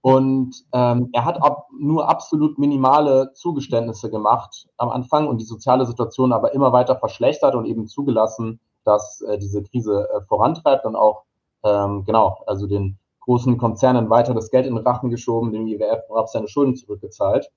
[0.03, 5.85] Und ähm, er hat ab, nur absolut minimale Zugeständnisse gemacht am Anfang und die soziale
[5.85, 10.97] Situation aber immer weiter verschlechtert und eben zugelassen, dass äh, diese Krise äh, vorantreibt und
[10.97, 11.25] auch,
[11.65, 16.07] ähm, genau, also den großen Konzernen weiter das Geld in den Rachen geschoben, dem IWF
[16.07, 17.51] vorab seine Schulden zurückgezahlt.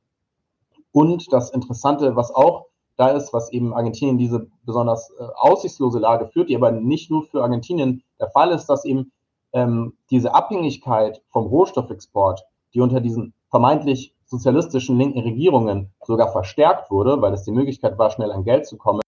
[0.92, 2.66] Und das Interessante, was auch
[2.98, 7.24] da ist, was eben Argentinien diese besonders äh, aussichtslose Lage führt, die aber nicht nur
[7.24, 9.12] für Argentinien der Fall ist, dass eben
[9.54, 17.22] ähm, diese Abhängigkeit vom Rohstoffexport, die unter diesen vermeintlich sozialistischen linken Regierungen sogar verstärkt wurde,
[17.22, 19.02] weil es die Möglichkeit war, schnell an Geld zu kommen,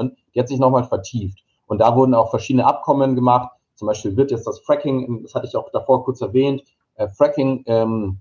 [0.00, 1.44] die hat sich nochmal vertieft.
[1.66, 3.50] Und da wurden auch verschiedene Abkommen gemacht.
[3.74, 6.62] Zum Beispiel wird jetzt das Fracking, das hatte ich auch davor kurz erwähnt,
[6.94, 8.18] äh, Fracking ähm,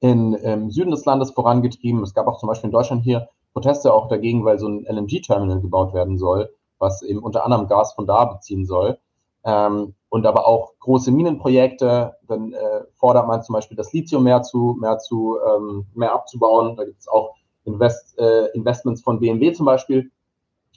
[0.00, 2.02] in, im Süden des Landes vorangetrieben.
[2.02, 5.60] Es gab auch zum Beispiel in Deutschland hier Proteste auch dagegen, weil so ein LNG-Terminal
[5.60, 8.98] gebaut werden soll, was eben unter anderem Gas von da beziehen soll.
[9.44, 12.16] Ähm, und aber auch große Minenprojekte.
[12.26, 16.76] Dann äh, fordert man zum Beispiel das Lithium mehr zu, mehr zu, ähm, mehr abzubauen.
[16.76, 20.10] Da gibt es auch Invest, äh, Investments von BMW zum Beispiel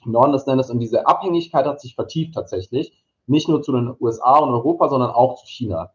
[0.04, 0.70] im Norden des Landes.
[0.70, 2.92] Und diese Abhängigkeit hat sich vertieft tatsächlich.
[3.26, 5.90] Nicht nur zu den USA und Europa, sondern auch zu China.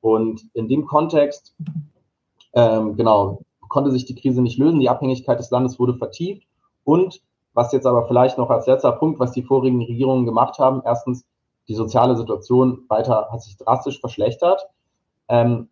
[0.00, 1.54] Und in dem Kontext,
[2.54, 4.80] ähm, genau, konnte sich die Krise nicht lösen.
[4.80, 6.46] Die Abhängigkeit des Landes wurde vertieft.
[6.84, 7.22] Und
[7.54, 11.24] was jetzt aber vielleicht noch als letzter Punkt, was die vorigen Regierungen gemacht haben, erstens,
[11.68, 14.68] die soziale Situation weiter hat sich drastisch verschlechtert.
[15.28, 15.68] Ähm,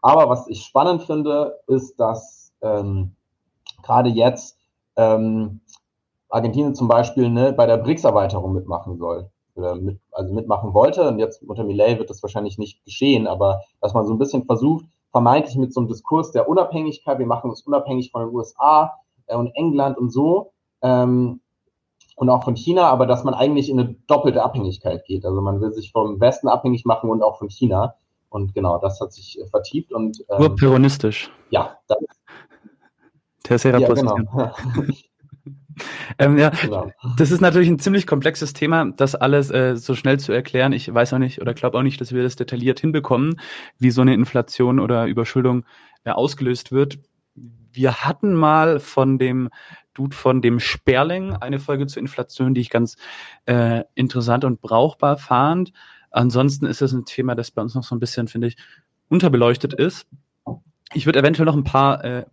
[0.00, 3.14] aber was ich spannend finde, ist, dass ähm,
[3.82, 4.58] gerade jetzt
[4.96, 5.60] ähm,
[6.28, 9.30] Argentinien zum Beispiel ne, bei der BRICS-Erweiterung mitmachen soll.
[9.54, 11.06] Oder mit, also mitmachen wollte.
[11.08, 14.44] Und jetzt unter Millet wird das wahrscheinlich nicht geschehen, aber dass man so ein bisschen
[14.44, 18.94] versucht, vermeintlich mit so einem Diskurs der Unabhängigkeit, wir machen uns unabhängig von den USA
[19.26, 21.40] äh, und England und so, ähm,
[22.16, 25.24] und auch von China, aber dass man eigentlich in eine doppelte Abhängigkeit geht.
[25.24, 27.94] Also man will sich vom Westen abhängig machen und auch von China.
[28.28, 31.30] Und genau, das hat sich äh, vertieft und ähm, nur pyrrhonistisch.
[31.50, 31.98] Ja, das,
[33.42, 34.16] Tercera ja, genau.
[36.18, 36.90] ähm, ja, genau.
[37.18, 40.72] das ist natürlich ein ziemlich komplexes Thema, das alles äh, so schnell zu erklären.
[40.72, 43.40] Ich weiß auch nicht oder glaube auch nicht, dass wir das detailliert hinbekommen,
[43.78, 45.64] wie so eine Inflation oder Überschuldung
[46.04, 46.98] äh, ausgelöst wird.
[47.34, 49.48] Wir hatten mal von dem
[49.94, 52.96] Dude von dem Sperling eine Folge zur Inflation, die ich ganz
[53.46, 55.72] äh, interessant und brauchbar fand.
[56.10, 58.56] Ansonsten ist es ein Thema, das bei uns noch so ein bisschen, finde ich,
[59.08, 60.06] unterbeleuchtet ist.
[60.94, 62.26] Ich würde eventuell noch ein paar äh,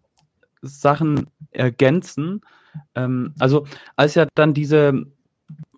[0.62, 2.42] Sachen ergänzen.
[2.96, 5.06] Ähm, also als ja dann diese,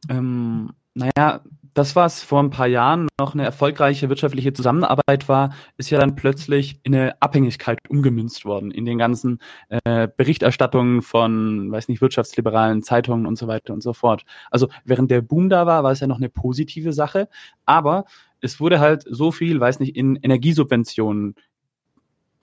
[0.09, 1.41] ähm, naja,
[1.73, 6.15] das, was vor ein paar Jahren noch eine erfolgreiche wirtschaftliche Zusammenarbeit war, ist ja dann
[6.15, 12.84] plötzlich in eine Abhängigkeit umgemünzt worden in den ganzen äh, Berichterstattungen von, weiß nicht, wirtschaftsliberalen
[12.84, 14.23] Zeitungen und so weiter und so fort.
[14.49, 17.29] Also während der Boom da war, war es ja noch eine positive Sache,
[17.65, 18.05] aber
[18.41, 21.36] es wurde halt so viel, weiß nicht, in Energiesubventionen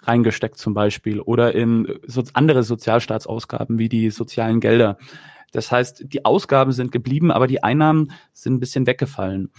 [0.03, 4.97] reingesteckt zum Beispiel oder in so andere Sozialstaatsausgaben wie die sozialen Gelder.
[5.53, 9.51] Das heißt, die Ausgaben sind geblieben, aber die Einnahmen sind ein bisschen weggefallen.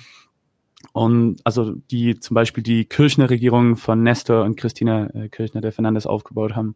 [0.93, 5.71] Und also die zum Beispiel die Kirchner Regierung von Nestor und Christina äh, Kirchner der
[5.71, 6.75] Fernandes aufgebaut haben.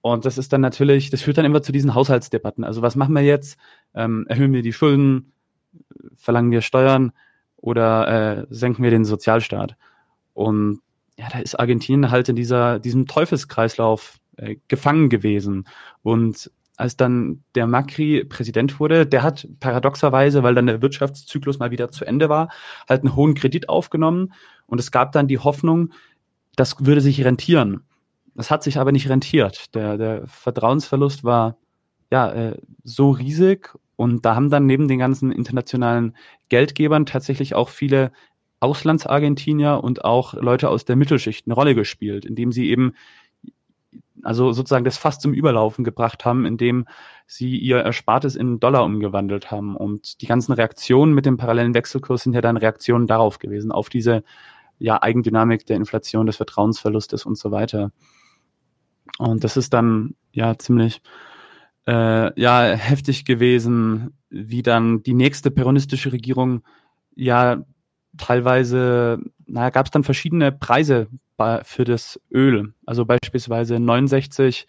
[0.00, 2.62] Und das ist dann natürlich, das führt dann immer zu diesen Haushaltsdebatten.
[2.62, 3.58] Also was machen wir jetzt?
[3.94, 5.32] Ähm, erhöhen wir die Schulden?
[6.14, 7.12] Verlangen wir Steuern?
[7.56, 9.76] Oder äh, senken wir den Sozialstaat?
[10.32, 10.80] Und
[11.18, 15.66] ja, da ist Argentinien halt in dieser, diesem Teufelskreislauf äh, gefangen gewesen.
[16.02, 21.70] Und als dann der Macri Präsident wurde, der hat paradoxerweise, weil dann der Wirtschaftszyklus mal
[21.70, 22.48] wieder zu Ende war,
[22.88, 24.32] halt einen hohen Kredit aufgenommen
[24.66, 25.92] und es gab dann die Hoffnung,
[26.56, 27.82] das würde sich rentieren.
[28.34, 29.74] Das hat sich aber nicht rentiert.
[29.74, 31.56] Der, der Vertrauensverlust war
[32.10, 36.16] ja äh, so riesig und da haben dann neben den ganzen internationalen
[36.50, 38.12] Geldgebern tatsächlich auch viele
[38.60, 42.92] Auslandsargentinier und auch Leute aus der Mittelschicht eine Rolle gespielt, indem sie eben
[44.26, 46.86] also sozusagen das fast zum Überlaufen gebracht haben, indem
[47.26, 49.76] sie ihr Erspartes in Dollar umgewandelt haben.
[49.76, 53.88] Und die ganzen Reaktionen mit dem parallelen Wechselkurs sind ja dann Reaktionen darauf gewesen, auf
[53.88, 54.24] diese
[54.78, 57.92] ja, Eigendynamik der Inflation, des Vertrauensverlustes und so weiter.
[59.18, 61.00] Und das ist dann ja ziemlich
[61.86, 66.62] äh, ja heftig gewesen, wie dann die nächste peronistische Regierung
[67.14, 67.62] ja
[68.18, 71.06] teilweise, naja, gab es dann verschiedene Preise
[71.62, 72.72] für das Öl.
[72.86, 74.66] Also beispielsweise 69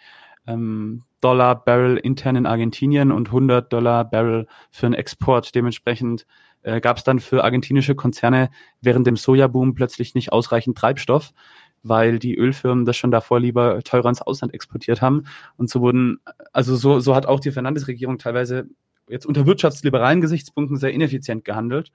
[0.47, 5.53] ähm, Dollar Barrel intern in Argentinien und 100 Dollar Barrel für den Export.
[5.55, 6.25] Dementsprechend
[6.63, 8.49] äh, gab es dann für argentinische Konzerne
[8.81, 11.31] während dem Sojaboom plötzlich nicht ausreichend Treibstoff,
[11.83, 15.23] weil die Ölfirmen das schon davor lieber teurer ins Ausland exportiert haben.
[15.57, 16.19] Und so wurden,
[16.53, 18.67] also so, so hat auch die Fernandes-Regierung teilweise
[19.09, 21.91] jetzt unter wirtschaftsliberalen Gesichtspunkten sehr ineffizient gehandelt.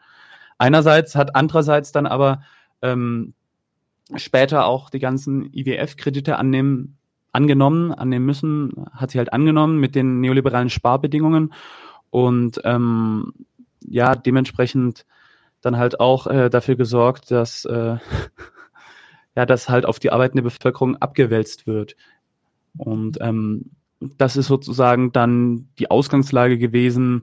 [0.59, 2.43] Einerseits hat andererseits dann aber
[2.81, 3.35] ähm,
[4.17, 6.99] später auch die ganzen IWF-Kredite annehmen,
[7.33, 11.53] angenommen, annehmen müssen, hat sie halt angenommen mit den neoliberalen Sparbedingungen
[12.11, 13.33] und ähm,
[13.81, 15.07] ja, dementsprechend
[15.61, 17.97] dann halt auch äh, dafür gesorgt, dass äh,
[19.37, 21.97] ja, dass halt auf die arbeitende Bevölkerung abgewälzt wird.
[22.77, 23.71] Und ähm,
[24.19, 27.23] das ist sozusagen dann die Ausgangslage gewesen,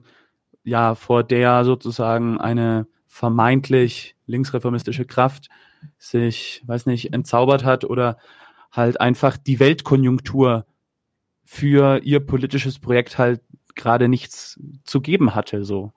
[0.64, 5.50] ja, vor der sozusagen eine vermeintlich linksreformistische Kraft
[5.98, 8.18] sich, weiß nicht, entzaubert hat oder
[8.70, 10.64] halt einfach die Weltkonjunktur
[11.44, 13.42] für ihr politisches Projekt halt
[13.74, 15.92] gerade nichts zu geben hatte, so.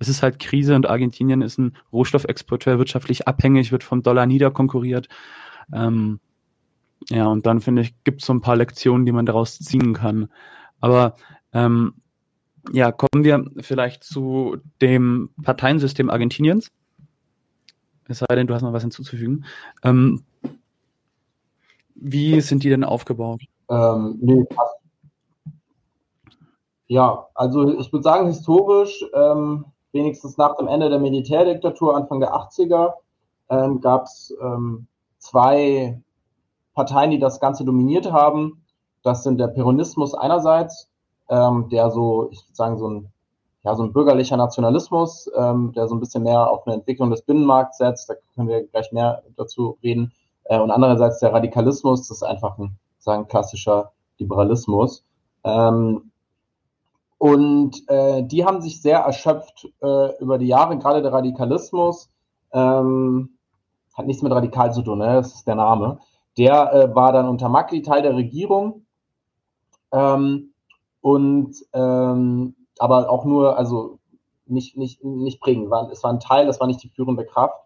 [0.00, 5.08] es ist halt Krise und Argentinien ist ein Rohstoffexporteur, wirtschaftlich abhängig, wird vom Dollar niederkonkurriert.
[5.72, 6.18] Ähm,
[7.08, 9.94] ja, und dann finde ich, gibt es so ein paar Lektionen, die man daraus ziehen
[9.94, 10.28] kann.
[10.80, 11.14] Aber
[11.52, 11.94] ähm,
[12.72, 16.70] ja, kommen wir vielleicht zu dem Parteiensystem Argentiniens.
[18.06, 19.44] Es sei denn, du hast noch was hinzuzufügen.
[19.82, 20.22] Ähm,
[21.94, 23.42] wie sind die denn aufgebaut?
[23.68, 24.46] Ähm, nee,
[26.88, 32.34] ja, also ich würde sagen, historisch, ähm, wenigstens nach dem Ende der Militärdiktatur Anfang der
[32.34, 32.94] 80er,
[33.50, 34.86] ähm, gab es ähm,
[35.18, 36.00] zwei
[36.74, 38.64] Parteien, die das Ganze dominiert haben.
[39.02, 40.87] Das sind der Peronismus einerseits,
[41.28, 43.12] ähm, der so, ich würde sagen, so ein,
[43.62, 47.22] ja, so ein bürgerlicher Nationalismus, ähm, der so ein bisschen mehr auf eine Entwicklung des
[47.22, 48.08] Binnenmarkts setzt.
[48.08, 50.12] Da können wir gleich mehr dazu reden.
[50.44, 55.04] Äh, und andererseits der Radikalismus, das ist einfach ein, sagen, klassischer Liberalismus.
[55.44, 56.10] Ähm,
[57.18, 62.10] und äh, die haben sich sehr erschöpft äh, über die Jahre, gerade der Radikalismus.
[62.52, 63.30] Ähm,
[63.94, 65.14] hat nichts mit radikal zu tun, ne?
[65.14, 65.98] das ist der Name.
[66.38, 68.86] Der äh, war dann unter Macri Teil der Regierung.
[69.90, 70.47] Ähm,
[71.12, 73.98] und ähm, aber auch nur, also
[74.46, 75.70] nicht, nicht, nicht prägend.
[75.70, 77.60] War, es war ein Teil, das war nicht die führende Kraft.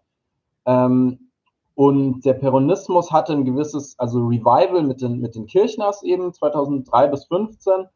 [0.65, 1.29] Ähm,
[1.75, 7.07] und der Peronismus hatte ein gewisses, also Revival mit den, mit den Kirchners eben 2003
[7.07, 7.89] bis 2015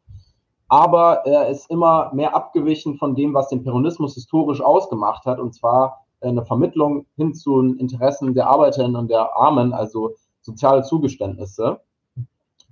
[0.70, 5.54] aber er ist immer mehr abgewichen von dem, was den Peronismus historisch ausgemacht hat, und
[5.54, 11.80] zwar eine Vermittlung hin zu den Interessen der Arbeiterinnen und der Armen, also soziale Zugeständnisse.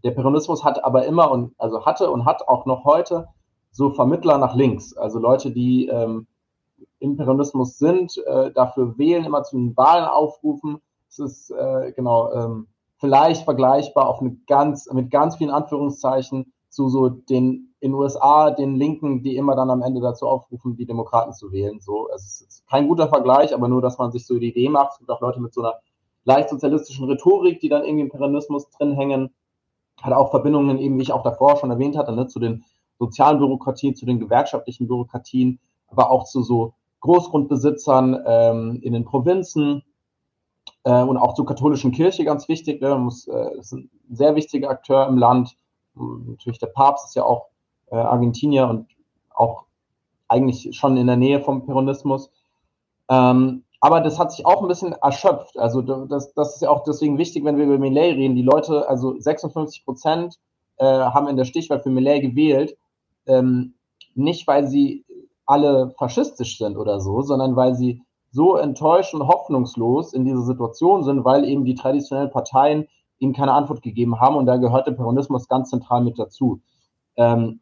[0.04, 3.28] Der Peronismus hat aber immer und also hatte und hat auch noch heute
[3.72, 6.28] so Vermittler nach links, also Leute, die ähm,
[7.00, 10.82] im Peronismus sind, äh, dafür wählen, immer zu den Wahlen aufrufen.
[11.10, 16.90] Es ist äh, genau ähm, vielleicht vergleichbar auf eine ganz mit ganz vielen Anführungszeichen zu
[16.90, 20.88] so den in den USA den Linken, die immer dann am Ende dazu aufrufen, die
[20.88, 21.80] Demokraten zu wählen.
[21.82, 24.94] So, es ist kein guter Vergleich, aber nur, dass man sich so die Idee macht.
[24.94, 25.76] Es gibt auch Leute mit so einer
[26.24, 29.36] leicht sozialistischen Rhetorik, die dann irgendwie im Peronismus drin hängen.
[30.02, 32.64] Hat auch Verbindungen, eben wie ich auch davor schon erwähnt hatte, ne, zu den
[33.00, 39.84] sozialen Bürokratien, zu den gewerkschaftlichen Bürokratien, aber auch zu so Großgrundbesitzern ähm, in den Provinzen
[40.84, 42.82] äh, und auch zur katholischen Kirche ganz wichtig.
[42.82, 45.56] Ne, muss, äh, ist ein sehr wichtiger Akteur im Land.
[45.94, 47.48] Natürlich der Papst ist ja auch
[47.92, 48.88] äh, Argentinier und
[49.30, 49.66] auch
[50.28, 52.32] eigentlich schon in der Nähe vom Peronismus.
[53.10, 55.58] Ähm, aber das hat sich auch ein bisschen erschöpft.
[55.58, 58.36] Also das, das ist ja auch deswegen wichtig, wenn wir über Millet reden.
[58.36, 60.36] Die Leute, also 56 Prozent
[60.78, 62.78] äh, haben in der Stichwahl für Millet gewählt,
[63.28, 63.74] ähm,
[64.16, 65.06] nicht weil sie
[65.46, 71.04] alle faschistisch sind oder so, sondern weil sie so enttäuscht und hoffnungslos in dieser Situation
[71.04, 72.88] sind, weil eben die traditionellen Parteien
[73.20, 76.60] ihnen keine Antwort gegeben haben und da gehört der Peronismus ganz zentral mit dazu.
[77.16, 77.60] Ähm,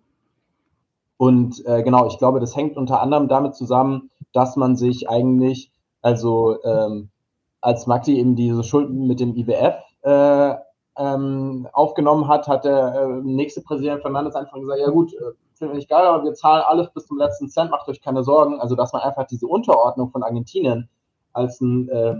[1.17, 5.71] und äh, genau, ich glaube, das hängt unter anderem damit zusammen, dass man sich eigentlich,
[6.03, 7.09] also ähm,
[7.61, 10.55] als Maxi eben diese Schulden mit dem IWF äh,
[10.95, 15.79] ähm, aufgenommen hat, hat der äh, nächste Präsident Fernandes einfach gesagt, ja gut, äh, finde
[15.79, 18.59] ich geil, aber wir zahlen alles bis zum letzten Cent, macht euch keine Sorgen.
[18.59, 20.89] Also dass man einfach diese Unterordnung von Argentinien
[21.31, 22.15] als ein, äh,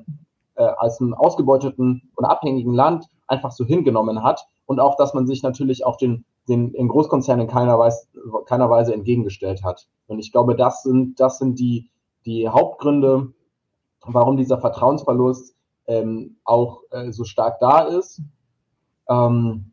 [0.55, 5.27] äh, als einen ausgebeuteten und abhängigen Land einfach so hingenommen hat und auch, dass man
[5.27, 8.07] sich natürlich auch den den in Großkonzernen keiner, Weise,
[8.45, 9.87] keiner Weise entgegengestellt hat.
[10.07, 11.89] Und ich glaube, das sind, das sind die,
[12.25, 13.33] die Hauptgründe,
[14.05, 15.55] warum dieser Vertrauensverlust
[15.87, 18.21] ähm, auch äh, so stark da ist.
[19.09, 19.71] Ähm,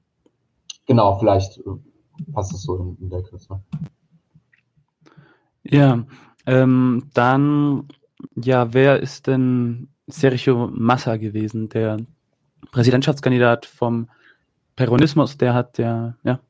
[0.86, 3.60] genau, vielleicht äh, passt es so in, in der Kürze.
[5.62, 6.04] Ja,
[6.46, 7.88] ähm, dann,
[8.34, 11.98] ja, wer ist denn Sergio Massa gewesen, der
[12.72, 14.08] Präsidentschaftskandidat vom
[14.76, 16.40] Peronismus, der hat ja, ja,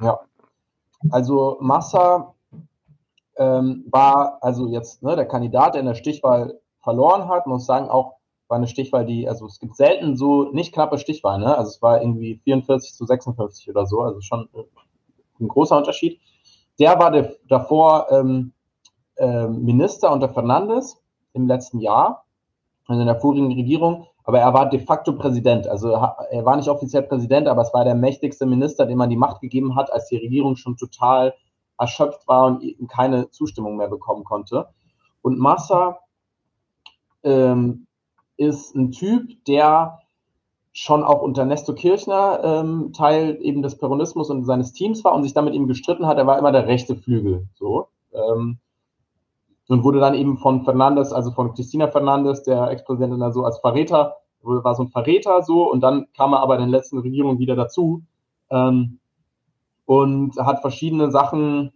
[0.00, 0.20] ja.
[1.10, 2.35] Also Massa
[3.38, 7.88] ähm, war also jetzt ne, der Kandidat, der in der Stichwahl verloren hat, muss sagen,
[7.88, 8.16] auch
[8.48, 11.56] war eine Stichwahl, die, also es gibt selten so nicht knappe Stichwahlen, ne?
[11.56, 14.62] Also es war irgendwie 44 zu 56 oder so, also schon äh,
[15.40, 16.20] ein großer Unterschied.
[16.78, 18.52] Der war der, davor ähm,
[19.16, 22.24] äh, Minister unter Fernandes im letzten Jahr,
[22.86, 25.66] also in der vorigen Regierung, aber er war de facto Präsident.
[25.66, 29.16] Also er war nicht offiziell Präsident, aber es war der mächtigste Minister, dem man die
[29.16, 31.34] Macht gegeben hat, als die Regierung schon total
[31.78, 34.68] erschöpft war und keine Zustimmung mehr bekommen konnte.
[35.22, 35.98] Und Massa
[37.22, 37.86] ähm,
[38.36, 40.00] ist ein Typ, der
[40.72, 45.22] schon auch unter Nestor Kirchner ähm, Teil eben des Peronismus und seines Teams war und
[45.22, 46.18] sich damit ihm gestritten hat.
[46.18, 47.48] Er war immer der rechte Flügel.
[47.54, 47.88] So.
[48.12, 48.58] Ähm,
[49.68, 54.16] und wurde dann eben von Fernandes, also von Christina Fernandes, der Ex-Präsidentin, also als Verräter,
[54.42, 57.56] war so ein Verräter so und dann kam er aber in den letzten Regierungen wieder
[57.56, 58.02] dazu
[58.50, 59.00] ähm,
[59.86, 61.72] und hat verschiedene Sachen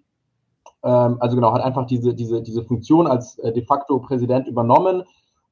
[0.82, 5.04] ähm, also genau, hat einfach diese, diese, diese Funktion als äh, de facto Präsident übernommen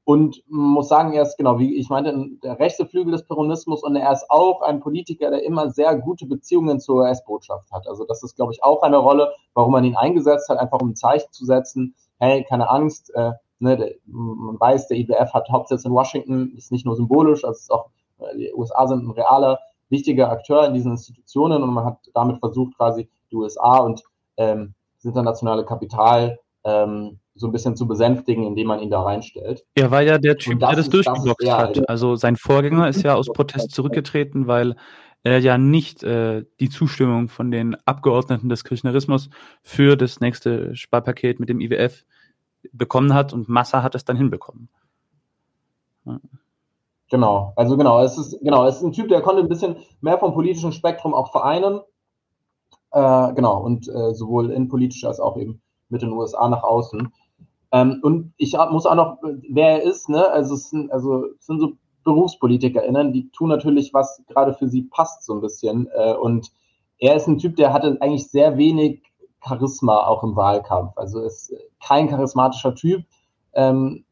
[0.04, 3.94] und muss sagen, er ist genau, wie ich meinte, der rechte Flügel des Peronismus und
[3.94, 7.86] er ist auch ein Politiker, der immer sehr gute Beziehungen zur US-Botschaft hat.
[7.86, 10.90] Also das ist, glaube ich, auch eine Rolle, warum man ihn eingesetzt hat, einfach um
[10.90, 15.50] ein Zeichen zu setzen, hey, keine Angst, äh, ne, der, man weiß, der IWF hat
[15.50, 17.90] Hauptsitz in Washington, ist nicht nur symbolisch, also ist auch,
[18.20, 19.58] äh, die USA sind ein realer,
[19.90, 24.02] wichtiger Akteur in diesen Institutionen und man hat damit versucht, quasi die USA und
[24.36, 29.64] ähm, das internationale Kapital ähm, so ein bisschen zu besänftigen, indem man ihn da reinstellt.
[29.74, 31.88] Er war ja der Typ, das der das durchgeblockt hat.
[31.88, 34.74] Also sein Vorgänger ist ja aus Protest zurückgetreten, weil
[35.22, 39.30] er ja nicht äh, die Zustimmung von den Abgeordneten des Kirchnerismus
[39.62, 42.04] für das nächste Sparpaket mit dem IWF
[42.72, 44.68] bekommen hat und Massa hat es dann hinbekommen.
[46.04, 46.20] Ja.
[47.10, 50.18] Genau, also genau, es ist genau, es ist ein Typ, der konnte ein bisschen mehr
[50.18, 51.80] vom politischen Spektrum auch vereinen.
[52.90, 57.12] Äh, genau, und äh, sowohl innenpolitisch als auch eben mit den USA nach außen.
[57.72, 59.18] Ähm, und ich muss auch noch,
[59.50, 60.28] wer er ist, ne?
[60.30, 61.72] Also es sind, also es sind so
[62.04, 65.88] BerufspolitikerInnen, die tun natürlich, was gerade für sie passt, so ein bisschen.
[65.94, 66.50] Äh, und
[66.98, 69.02] er ist ein Typ, der hatte eigentlich sehr wenig
[69.46, 70.92] Charisma auch im Wahlkampf.
[70.96, 73.04] Also ist kein charismatischer Typ.
[73.52, 74.04] Ähm,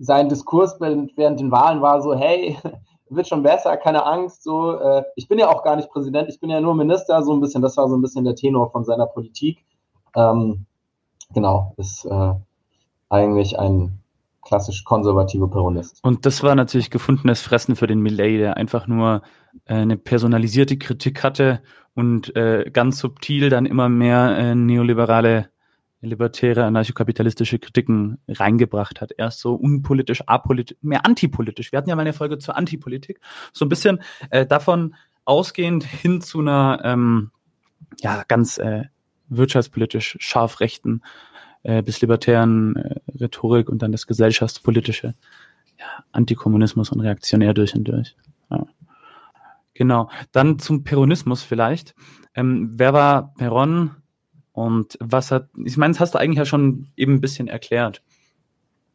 [0.00, 2.56] sein Diskurs während, den Wahlen war so, hey,
[3.10, 6.40] wird schon besser, keine Angst, so, äh, ich bin ja auch gar nicht Präsident, ich
[6.40, 8.84] bin ja nur Minister, so ein bisschen, das war so ein bisschen der Tenor von
[8.84, 9.64] seiner Politik.
[10.14, 10.64] Ähm,
[11.34, 12.34] genau, ist äh,
[13.08, 14.00] eigentlich ein
[14.42, 16.02] klassisch konservativer Peronist.
[16.02, 19.22] Und das war natürlich gefundenes Fressen für den Millet, der einfach nur
[19.66, 21.62] äh, eine personalisierte Kritik hatte
[21.94, 25.50] und äh, ganz subtil dann immer mehr äh, neoliberale,
[26.00, 29.12] libertäre, anarchokapitalistische Kritiken reingebracht hat.
[29.16, 31.72] Erst so unpolitisch, apolitisch, mehr antipolitisch.
[31.72, 33.20] Wir hatten ja mal eine Folge zur Antipolitik.
[33.52, 34.94] So ein bisschen äh, davon
[35.24, 37.30] ausgehend hin zu einer ähm,
[38.00, 38.84] ja ganz äh,
[39.28, 41.02] wirtschaftspolitisch scharf rechten
[41.62, 45.14] äh, bis libertären äh, Rhetorik und dann das gesellschaftspolitische,
[45.78, 48.16] ja, Antikommunismus und reaktionär durch und durch.
[48.50, 48.66] Ja.
[49.74, 50.10] Genau.
[50.32, 51.94] Dann zum Peronismus vielleicht.
[52.34, 53.92] Ähm, wer war Peron
[54.52, 58.02] und was hat, ich meine, das hast du eigentlich ja schon eben ein bisschen erklärt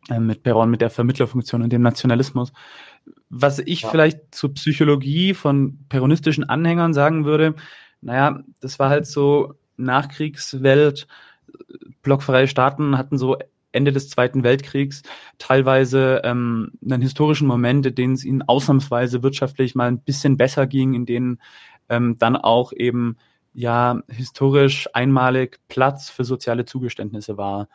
[0.09, 2.51] äh, mit Peron, mit der Vermittlerfunktion und dem Nationalismus.
[3.29, 3.89] Was ich ja.
[3.89, 7.55] vielleicht zur Psychologie von peronistischen Anhängern sagen würde,
[8.01, 11.07] naja, das war halt so Nachkriegswelt,
[12.01, 13.37] blockfreie Staaten hatten so
[13.71, 15.03] Ende des Zweiten Weltkriegs
[15.37, 20.65] teilweise ähm, einen historischen Moment, in denen es ihnen ausnahmsweise wirtschaftlich mal ein bisschen besser
[20.65, 21.41] ging, in denen
[21.89, 23.17] ähm, dann auch eben
[23.55, 27.67] ja historisch einmalig Platz für soziale Zugeständnisse war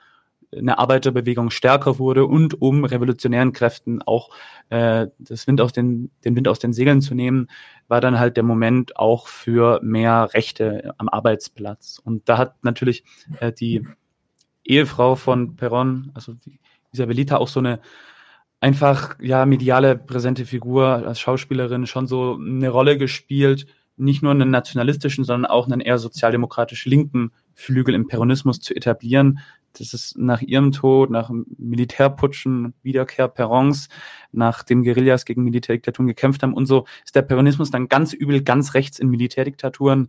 [0.56, 4.30] eine Arbeiterbewegung stärker wurde und um revolutionären Kräften auch
[4.68, 7.48] äh, das Wind aus den, den Wind aus den Segeln zu nehmen,
[7.88, 12.00] war dann halt der Moment auch für mehr Rechte am Arbeitsplatz.
[12.04, 13.04] Und da hat natürlich
[13.38, 13.86] äh, die
[14.64, 16.34] Ehefrau von Perron, also
[16.92, 17.80] Isabelita, auch so eine
[18.60, 23.66] einfach ja mediale präsente Figur als Schauspielerin schon so eine Rolle gespielt,
[24.00, 29.40] nicht nur einen nationalistischen, sondern auch einen eher sozialdemokratisch linken Flügel im Peronismus zu etablieren.
[29.78, 33.88] Das ist nach ihrem Tod, nach Militärputschen, Wiederkehr Perons,
[34.32, 38.74] nachdem Guerillas gegen Militärdiktaturen gekämpft haben und so, ist der Peronismus dann ganz übel ganz
[38.74, 40.08] rechts in Militärdiktaturen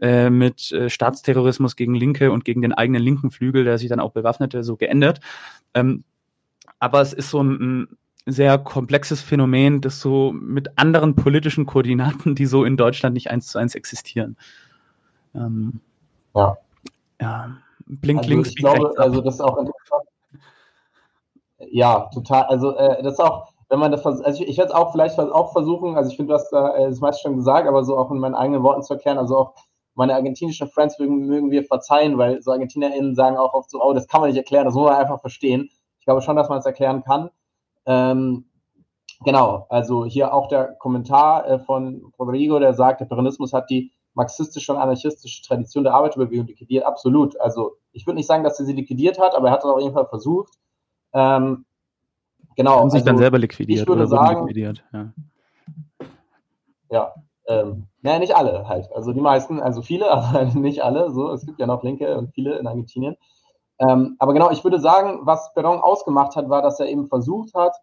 [0.00, 4.00] äh, mit äh, Staatsterrorismus gegen Linke und gegen den eigenen linken Flügel, der sich dann
[4.00, 5.20] auch bewaffnete, so geändert.
[5.74, 6.04] Ähm,
[6.78, 7.88] aber es ist so ein, ein
[8.26, 13.48] sehr komplexes Phänomen, das so mit anderen politischen Koordinaten, die so in Deutschland nicht eins
[13.48, 14.36] zu eins existieren.
[15.34, 15.80] Ähm,
[16.34, 16.56] ja.
[17.20, 17.56] Ja.
[17.86, 20.04] Blink also links, ich glaube, also das ist auch interessant.
[21.70, 22.44] Ja, total.
[22.44, 25.18] Also äh, das ist auch, wenn man das, also ich, ich werde es auch vielleicht
[25.18, 27.96] auch versuchen, also ich finde, du hast da äh, das meiste schon gesagt, aber so
[27.96, 29.54] auch in meinen eigenen Worten zu erklären, also auch
[29.94, 33.92] meine argentinischen Friends mögen, mögen wir verzeihen, weil so ArgentinerInnen sagen auch oft so, oh,
[33.92, 35.68] das kann man nicht erklären, das muss man einfach verstehen.
[35.98, 37.30] Ich glaube schon, dass man es erklären kann.
[37.86, 38.44] Ähm,
[39.24, 43.92] genau, also hier auch der Kommentar äh, von Rodrigo, der sagt, der Peronismus hat die
[44.14, 46.84] marxistische und anarchistische Tradition der Arbeiterbewegung liquidiert.
[46.84, 47.40] Absolut.
[47.40, 49.80] Also ich würde nicht sagen, dass er sie liquidiert hat, aber er hat es auf
[49.80, 50.54] jeden Fall versucht.
[51.12, 51.64] Ähm,
[52.56, 52.80] genau.
[52.80, 54.84] Haben sich also, dann selber liquidiert ich würde oder sagen, liquidiert.
[54.92, 55.12] Ja.
[56.90, 57.14] Ja.
[57.48, 58.92] Ähm, naja, nicht alle halt.
[58.92, 61.10] Also die meisten, also viele, aber nicht alle.
[61.10, 63.16] So, es gibt ja noch Linke und viele in Argentinien.
[63.78, 67.54] Ähm, aber genau, ich würde sagen, was Perón ausgemacht hat, war, dass er eben versucht
[67.54, 67.74] hat,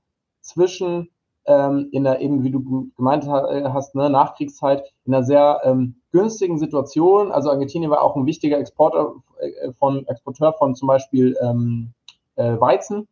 [0.41, 1.09] zwischen
[1.45, 5.95] ähm, in der eben, wie du gemeint äh, hast, ne, Nachkriegszeit, in einer sehr ähm,
[6.11, 7.31] günstigen Situation.
[7.31, 11.93] Also Argentinien war auch ein wichtiger Exporter äh, von, Exporteur von zum Beispiel ähm,
[12.35, 13.07] äh, Weizen.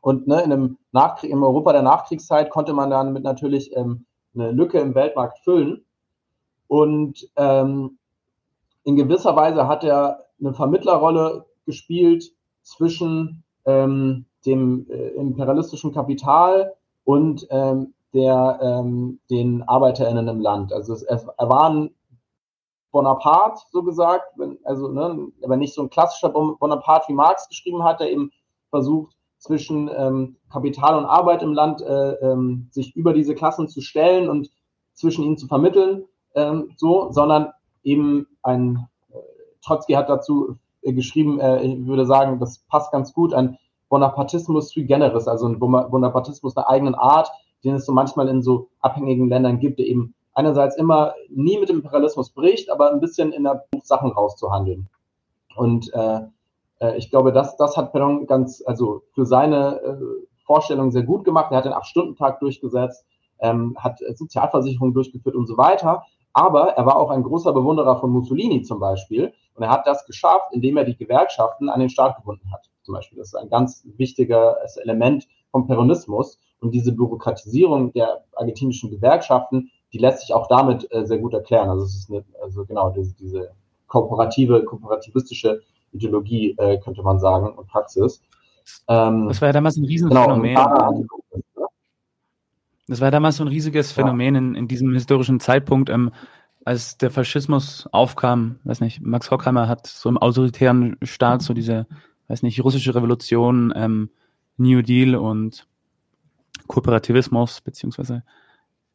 [0.00, 4.04] Und ne, in einem Nachkrieg, im Europa der Nachkriegszeit konnte man dann mit natürlich ähm,
[4.34, 5.84] eine Lücke im Weltmarkt füllen.
[6.68, 7.98] Und ähm,
[8.84, 17.46] in gewisser Weise hat er eine Vermittlerrolle gespielt zwischen ähm, dem äh, imperialistischen Kapital und
[17.50, 20.72] ähm, der, ähm, den ArbeiterInnen im Land.
[20.72, 21.90] Also es, es war ein
[22.92, 27.82] Bonaparte, so gesagt, wenn, also ne, aber nicht so ein klassischer Bonaparte, wie Marx geschrieben
[27.82, 28.30] hat, der eben
[28.70, 33.82] versucht, zwischen ähm, Kapital und Arbeit im Land äh, ähm, sich über diese Klassen zu
[33.82, 34.48] stellen und
[34.94, 36.04] zwischen ihnen zu vermitteln,
[36.34, 37.52] ähm, so, sondern
[37.82, 39.18] eben ein äh,
[39.62, 40.56] Trotzki hat dazu
[40.92, 43.58] geschrieben, äh, ich würde sagen, das passt ganz gut, ein
[43.88, 47.30] Bonapartismus sui generis, also ein Bonapartismus der eigenen Art,
[47.64, 51.68] den es so manchmal in so abhängigen Ländern gibt, der eben einerseits immer nie mit
[51.68, 54.88] dem Imperialismus bricht, aber ein bisschen in der Sachen rauszuhandeln.
[55.56, 56.20] Und äh,
[56.80, 59.96] äh, ich glaube, das, das hat Perron ganz, also für seine äh,
[60.44, 61.50] Vorstellung sehr gut gemacht.
[61.50, 63.06] Er hat den Acht-Stunden-Tag durchgesetzt,
[63.38, 66.02] ähm, hat Sozialversicherung durchgeführt und so weiter.
[66.34, 69.32] Aber er war auch ein großer Bewunderer von Mussolini zum Beispiel.
[69.54, 72.68] Und er hat das geschafft, indem er die Gewerkschaften an den Staat gebunden hat.
[72.82, 73.18] Zum Beispiel.
[73.18, 76.38] Das ist ein ganz wichtiges Element vom Peronismus.
[76.60, 81.68] Und diese Bürokratisierung der argentinischen Gewerkschaften, die lässt sich auch damit äh, sehr gut erklären.
[81.70, 83.50] Also es ist eine, also genau diese, diese
[83.86, 85.62] kooperative, kooperativistische
[85.92, 88.20] Ideologie, äh, könnte man sagen, und Praxis.
[88.88, 90.54] Ähm, das war ja damals ein Riesenphänomen.
[90.54, 91.04] Genau,
[92.86, 96.10] das war damals so ein riesiges Phänomen in, in diesem historischen Zeitpunkt, ähm,
[96.64, 98.58] als der Faschismus aufkam.
[98.64, 101.86] Weiß nicht, Max Horkheimer hat so im autoritären Staat so diese,
[102.28, 104.10] weiß nicht, russische Revolution, ähm,
[104.56, 105.66] New Deal und
[106.66, 108.22] Kooperativismus, beziehungsweise,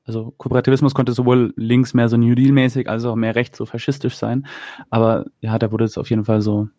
[0.06, 4.16] also Kooperativismus konnte sowohl links mehr so New Deal-mäßig, als auch mehr rechts so faschistisch
[4.16, 4.48] sein.
[4.90, 6.70] Aber ja, da wurde es auf jeden Fall so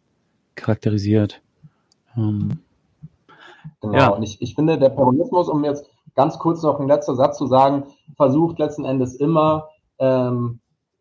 [0.57, 1.41] charakterisiert.
[2.17, 2.59] Ähm,
[3.81, 4.09] genau, ja.
[4.09, 7.47] und ich, ich finde, der Peronismus, um jetzt ganz kurz noch ein letzter Satz zu
[7.47, 7.85] sagen,
[8.17, 10.61] versucht letzten Endes immer ähm,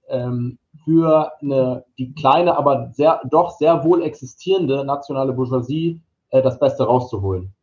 [0.10, 6.60] ähm, für eine, die kleine, aber sehr, doch sehr wohl existierende nationale Bourgeoisie äh, das
[6.60, 7.54] Beste rauszuholen.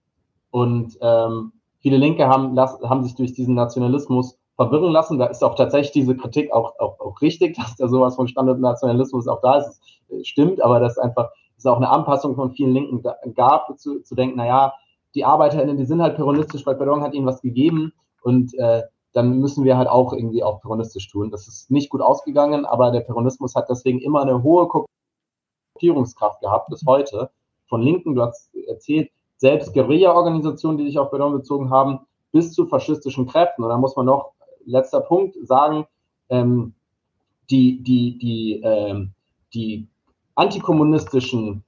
[0.50, 5.18] Und ähm, viele Linke haben, haben sich durch diesen Nationalismus verwirren lassen.
[5.18, 9.28] Da ist auch tatsächlich diese Kritik auch, auch, auch richtig, dass da sowas von Standardnationalismus
[9.28, 9.80] auch da ist.
[10.08, 13.02] Das stimmt, aber das ist einfach, ist auch eine Anpassung von vielen Linken
[13.34, 14.74] gab, zu, zu denken, naja,
[15.16, 17.92] die ArbeiterInnen, die sind halt peronistisch, weil Perdon hat ihnen was gegeben
[18.22, 21.30] und äh, dann müssen wir halt auch irgendwie auch peronistisch tun.
[21.30, 24.68] Das ist nicht gut ausgegangen, aber der Peronismus hat deswegen immer eine hohe
[25.74, 27.30] Kopierungskraft gehabt bis heute.
[27.66, 32.00] Von Linken, du hast erzählt, selbst Guerilla-Organisationen, die sich auf Bellon bezogen haben,
[32.30, 33.62] bis zu faschistischen Kräften.
[33.62, 34.32] Und da muss man noch,
[34.66, 35.86] letzter Punkt, sagen,
[36.28, 36.74] ähm,
[37.48, 39.12] die, die, die, ähm,
[39.54, 39.88] die
[40.34, 41.64] antikommunistischen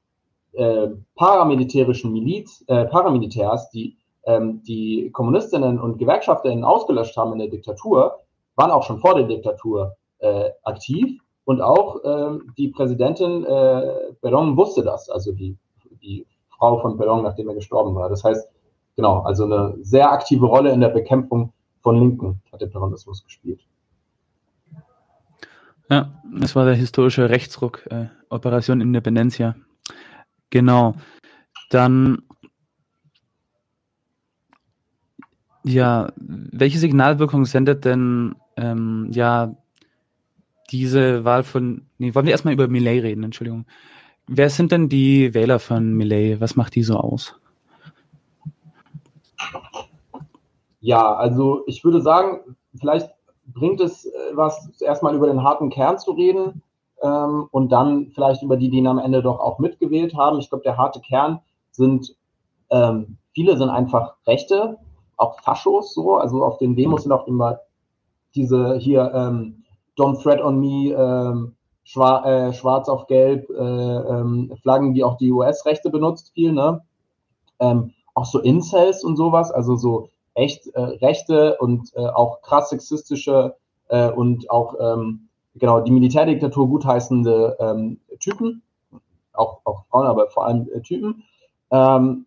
[0.52, 7.48] äh, paramilitärischen Miliz, äh, Paramilitärs, die ähm, die Kommunistinnen und Gewerkschafterinnen ausgelöscht haben in der
[7.48, 8.20] Diktatur,
[8.56, 11.20] waren auch schon vor der Diktatur äh, aktiv.
[11.44, 15.56] Und auch ähm, die Präsidentin äh, Perón wusste das, also die,
[16.02, 16.26] die
[16.58, 18.10] Frau von Perón, nachdem er gestorben war.
[18.10, 18.46] Das heißt,
[18.96, 23.62] genau, also eine sehr aktive Rolle in der Bekämpfung von Linken hat der Peronismus gespielt.
[25.88, 29.54] Ja, das war der historische Rechtsruck, äh, Operation Independencia.
[30.50, 30.94] Genau.
[31.70, 32.22] Dann,
[35.64, 39.54] ja, welche Signalwirkung sendet denn ähm, ja
[40.70, 43.66] diese Wahl von, nee, wollen wir erstmal über Millet reden, Entschuldigung.
[44.26, 46.40] Wer sind denn die Wähler von Millet?
[46.40, 47.34] Was macht die so aus?
[50.80, 53.10] Ja, also ich würde sagen, vielleicht
[53.46, 56.62] bringt es äh, was, erstmal über den harten Kern zu reden
[57.02, 60.38] ähm, und dann vielleicht über die, die ihn am Ende doch auch mitgewählt haben.
[60.38, 61.40] Ich glaube, der harte Kern
[61.70, 62.16] sind,
[62.70, 64.78] ähm, viele sind einfach Rechte,
[65.16, 67.60] auch Faschos so, also auf den Demos sind auch immer
[68.34, 69.64] diese hier ähm,
[69.96, 75.16] Don't Threat on Me, ähm, schwar äh, schwarz auf gelb, äh, ähm, Flaggen, die auch
[75.16, 76.82] die US-Rechte benutzt, viel, ne?
[77.60, 82.70] Ähm, auch so Incels und sowas, also so echt äh, rechte und äh, auch krass
[82.70, 83.56] sexistische
[83.88, 85.27] äh, und auch ähm,
[85.58, 88.62] genau die Militärdiktatur gutheißende ähm, Typen,
[89.32, 91.24] auch, auch Frauen, aber vor allem äh, Typen.
[91.70, 92.26] Ähm,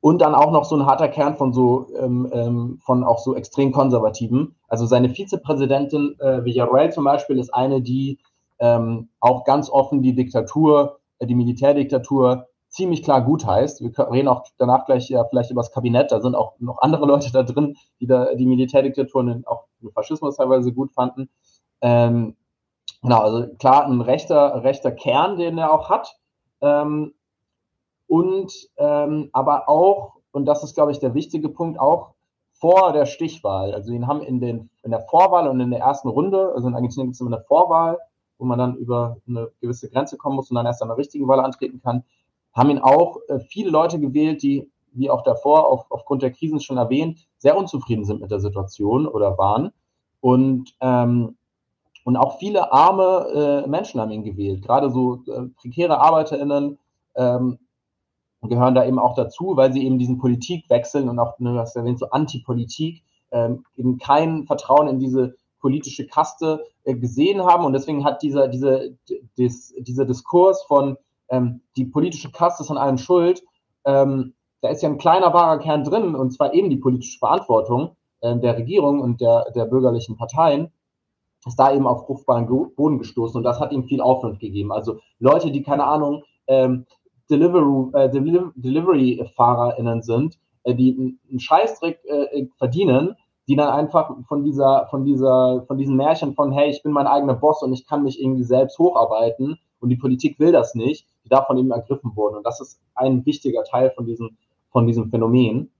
[0.00, 3.34] und dann auch noch so ein harter Kern von so ähm, ähm, von auch so
[3.34, 4.54] extrem konservativen.
[4.68, 8.18] Also seine Vizepräsidentin äh, Villarreal zum Beispiel ist eine, die
[8.60, 13.82] ähm, auch ganz offen die Diktatur, äh, die Militärdiktatur ziemlich klar gut heißt.
[13.82, 16.12] Wir reden auch danach gleich ja vielleicht über das Kabinett.
[16.12, 20.36] Da sind auch noch andere Leute da drin, die da die Militärdiktatur auch den Faschismus
[20.36, 21.28] teilweise gut fanden.
[21.82, 22.36] Ähm,
[23.02, 26.16] genau, also klar ein rechter rechter Kern, den er auch hat.
[26.60, 27.14] Ähm,
[28.06, 32.14] und ähm, aber auch und das ist glaube ich der wichtige Punkt auch
[32.52, 33.72] vor der Stichwahl.
[33.72, 36.74] Also ihn haben in den in der Vorwahl und in der ersten Runde, also in
[36.74, 37.98] Argentinien gibt es immer eine Vorwahl
[38.40, 41.28] wo man dann über eine gewisse Grenze kommen muss und dann erst an der richtigen
[41.28, 42.04] Wahl antreten kann,
[42.52, 46.58] haben ihn auch äh, viele Leute gewählt, die, wie auch davor, auf, aufgrund der Krisen
[46.58, 49.70] schon erwähnt, sehr unzufrieden sind mit der Situation oder waren.
[50.20, 51.36] Und, ähm,
[52.04, 56.78] und auch viele arme äh, Menschen haben ihn gewählt, gerade so äh, prekäre ArbeiterInnen
[57.16, 57.58] ähm,
[58.48, 61.98] gehören da eben auch dazu, weil sie eben diesen Politikwechseln und auch, ne, hast erwähnt,
[61.98, 67.64] so Antipolitik, ähm, eben kein Vertrauen in diese politische Kaste äh, gesehen haben.
[67.64, 68.96] Und deswegen hat dieser, diese,
[69.36, 70.96] dis, dieser Diskurs von
[71.28, 73.42] ähm, die politische Kaste ist an allem schuld,
[73.84, 77.96] ähm, da ist ja ein kleiner wahrer Kern drin, und zwar eben die politische Verantwortung
[78.20, 80.72] äh, der Regierung und der, der bürgerlichen Parteien,
[81.46, 84.72] ist da eben auf fruchtbaren Boden gestoßen und das hat ihm viel Aufwand gegeben.
[84.72, 86.86] Also Leute, die keine Ahnung, ähm,
[87.30, 88.10] Delivery, äh,
[88.56, 93.16] Delivery-FahrerInnen sind, äh, die einen Scheißdreck äh, verdienen,
[93.48, 97.06] die dann einfach von dieser, von dieser, von diesen Märchen von, hey, ich bin mein
[97.06, 101.06] eigener Boss und ich kann mich irgendwie selbst hocharbeiten und die Politik will das nicht,
[101.24, 102.36] die davon eben ergriffen wurden.
[102.36, 104.36] Und das ist ein wichtiger Teil von diesem,
[104.70, 105.70] von diesem Phänomen.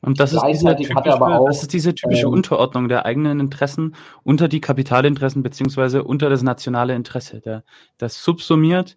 [0.00, 3.96] Und das ist, diese typische, auch, das ist diese typische ähm, Unterordnung der eigenen Interessen
[4.22, 7.40] unter die Kapitalinteressen beziehungsweise unter das nationale Interesse.
[7.40, 7.64] Der,
[7.96, 8.96] das subsumiert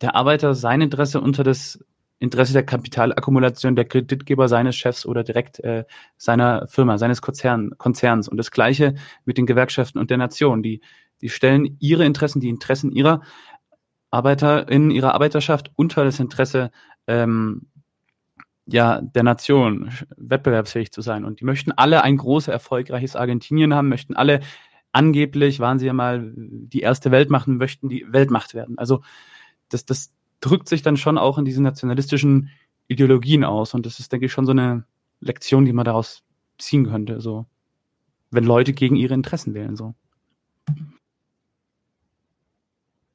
[0.00, 1.84] der Arbeiter sein Interesse unter das
[2.18, 5.84] Interesse der Kapitalakkumulation der Kreditgeber seines Chefs oder direkt äh,
[6.16, 8.28] seiner Firma, seines Konzern, Konzerns.
[8.28, 10.62] Und das Gleiche mit den Gewerkschaften und der Nation.
[10.62, 10.80] Die,
[11.20, 13.22] die stellen ihre Interessen, die Interessen ihrer
[14.10, 16.70] Arbeiter in ihrer Arbeiterschaft unter das Interesse
[17.08, 17.66] ähm,
[18.66, 21.24] ja, der Nation, wettbewerbsfähig zu sein.
[21.24, 24.40] Und die möchten alle ein großes, erfolgreiches Argentinien haben, möchten alle
[24.92, 28.78] angeblich, waren sie ja mal die erste Welt machen, möchten die Weltmacht werden.
[28.78, 29.02] Also
[29.68, 32.50] das, das drückt sich dann schon auch in diesen nationalistischen
[32.88, 33.74] Ideologien aus.
[33.74, 34.84] Und das ist, denke ich, schon so eine
[35.20, 36.22] Lektion, die man daraus
[36.58, 37.20] ziehen könnte.
[37.20, 37.46] So,
[38.30, 39.76] wenn Leute gegen ihre Interessen wählen.
[39.76, 39.94] So.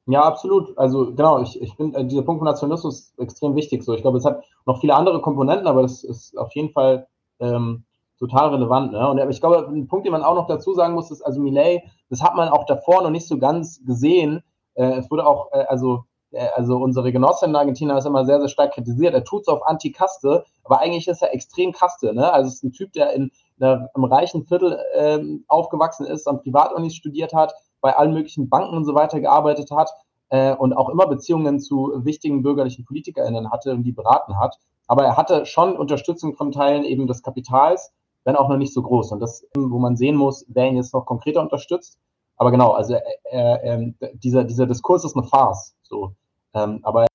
[0.08, 0.78] Ja, absolut.
[0.78, 3.84] Also genau, ich, ich finde, äh, dieser Punkt von Nationalismus extrem wichtig.
[3.84, 7.08] So, ich glaube, es hat noch viele andere Komponenten, aber das ist auf jeden Fall
[7.40, 7.84] ähm,
[8.18, 8.94] total relevant.
[8.94, 9.10] Ne?
[9.10, 11.84] Und ich glaube, ein Punkt, den man auch noch dazu sagen muss, ist, also Millet,
[12.10, 14.42] das hat man auch davor noch nicht so ganz gesehen.
[14.76, 18.26] Äh, es wurde auch, äh, also äh, also unsere Genossin in Argentinien hat es immer
[18.26, 19.14] sehr, sehr stark kritisiert.
[19.14, 22.14] Er tut es auf Anti-Kaste, aber eigentlich ist er extrem Kaste.
[22.14, 22.32] Ne?
[22.32, 26.96] Also es ist ein Typ, der in einem reichen Viertel ähm, aufgewachsen ist, an Privatunis
[26.96, 29.92] studiert hat, bei allen möglichen Banken und so weiter gearbeitet hat
[30.30, 34.58] äh, und auch immer Beziehungen zu wichtigen bürgerlichen PolitikerInnen hatte und die beraten hat.
[34.88, 37.92] Aber er hatte schon Unterstützung von Teilen eben des Kapitals,
[38.24, 39.12] wenn auch noch nicht so groß.
[39.12, 41.98] Und das, wo man sehen muss, wer ihn jetzt noch konkreter unterstützt.
[42.38, 45.76] Aber genau, also äh, äh, dieser, dieser Diskurs ist eine Farce.
[45.82, 46.14] So.
[46.54, 47.08] Ähm, aber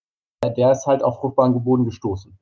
[0.44, 2.36] der ist halt auf fruchtbaren Boden gestoßen.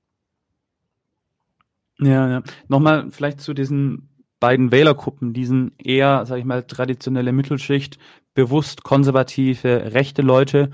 [1.98, 2.42] Ja, ja.
[2.68, 4.09] Nochmal vielleicht zu diesen
[4.40, 7.98] beiden Wählergruppen, diesen eher, sag ich mal, traditionelle Mittelschicht,
[8.34, 10.70] bewusst konservative, rechte Leute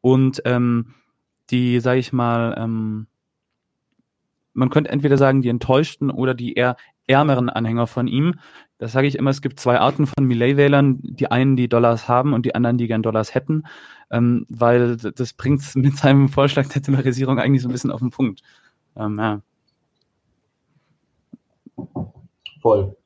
[0.00, 0.94] und ähm,
[1.50, 3.06] die, sag ich mal, ähm,
[4.52, 8.34] man könnte entweder sagen, die enttäuschten oder die eher ärmeren Anhänger von ihm.
[8.78, 12.32] Das sage ich immer, es gibt zwei Arten von Millet-Wählern, die einen, die Dollars haben
[12.32, 13.64] und die anderen, die gern Dollars hätten,
[14.10, 18.10] ähm, weil das bringt mit seinem Vorschlag der Dollarisierung eigentlich so ein bisschen auf den
[18.10, 18.42] Punkt.
[18.96, 19.42] Ähm, ja.
[22.62, 22.96] Voll.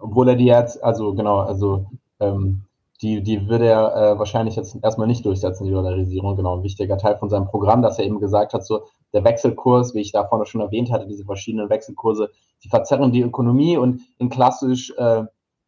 [0.00, 1.86] Obwohl er die jetzt, also genau, also
[2.18, 2.62] ähm,
[3.02, 6.36] die, die würde er äh, wahrscheinlich jetzt erstmal nicht durchsetzen, die Dollarisierung.
[6.36, 9.94] Genau, ein wichtiger Teil von seinem Programm, dass er eben gesagt hat, so der Wechselkurs,
[9.94, 12.30] wie ich da vorne schon erwähnt hatte, diese verschiedenen Wechselkurse,
[12.62, 15.24] die verzerren die Ökonomie und in klassisch äh,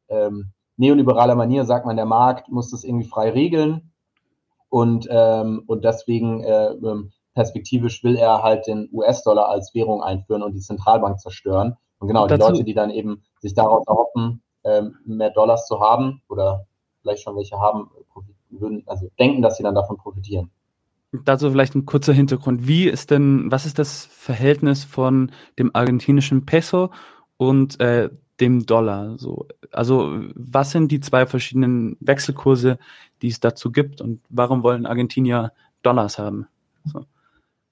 [0.08, 3.92] ähm, neoliberaler Manier sagt man, der Markt muss das irgendwie frei regeln
[4.68, 10.42] und, ähm, und deswegen äh, ähm, perspektivisch will er halt den US-Dollar als Währung einführen
[10.42, 11.76] und die Zentralbank zerstören.
[12.02, 16.20] Und genau, die Leute, die dann eben sich daraus erhoffen, ähm, mehr Dollars zu haben
[16.28, 16.66] oder
[17.00, 17.90] vielleicht schon welche haben,
[18.50, 20.50] würden, also denken, dass sie dann davon profitieren.
[21.12, 22.66] Dazu vielleicht ein kurzer Hintergrund.
[22.66, 25.30] Wie ist denn, was ist das Verhältnis von
[25.60, 26.90] dem argentinischen Peso
[27.36, 29.16] und äh, dem Dollar?
[29.18, 32.78] So, also was sind die zwei verschiedenen Wechselkurse,
[33.22, 36.48] die es dazu gibt und warum wollen Argentinier Dollars haben?
[36.84, 37.04] So.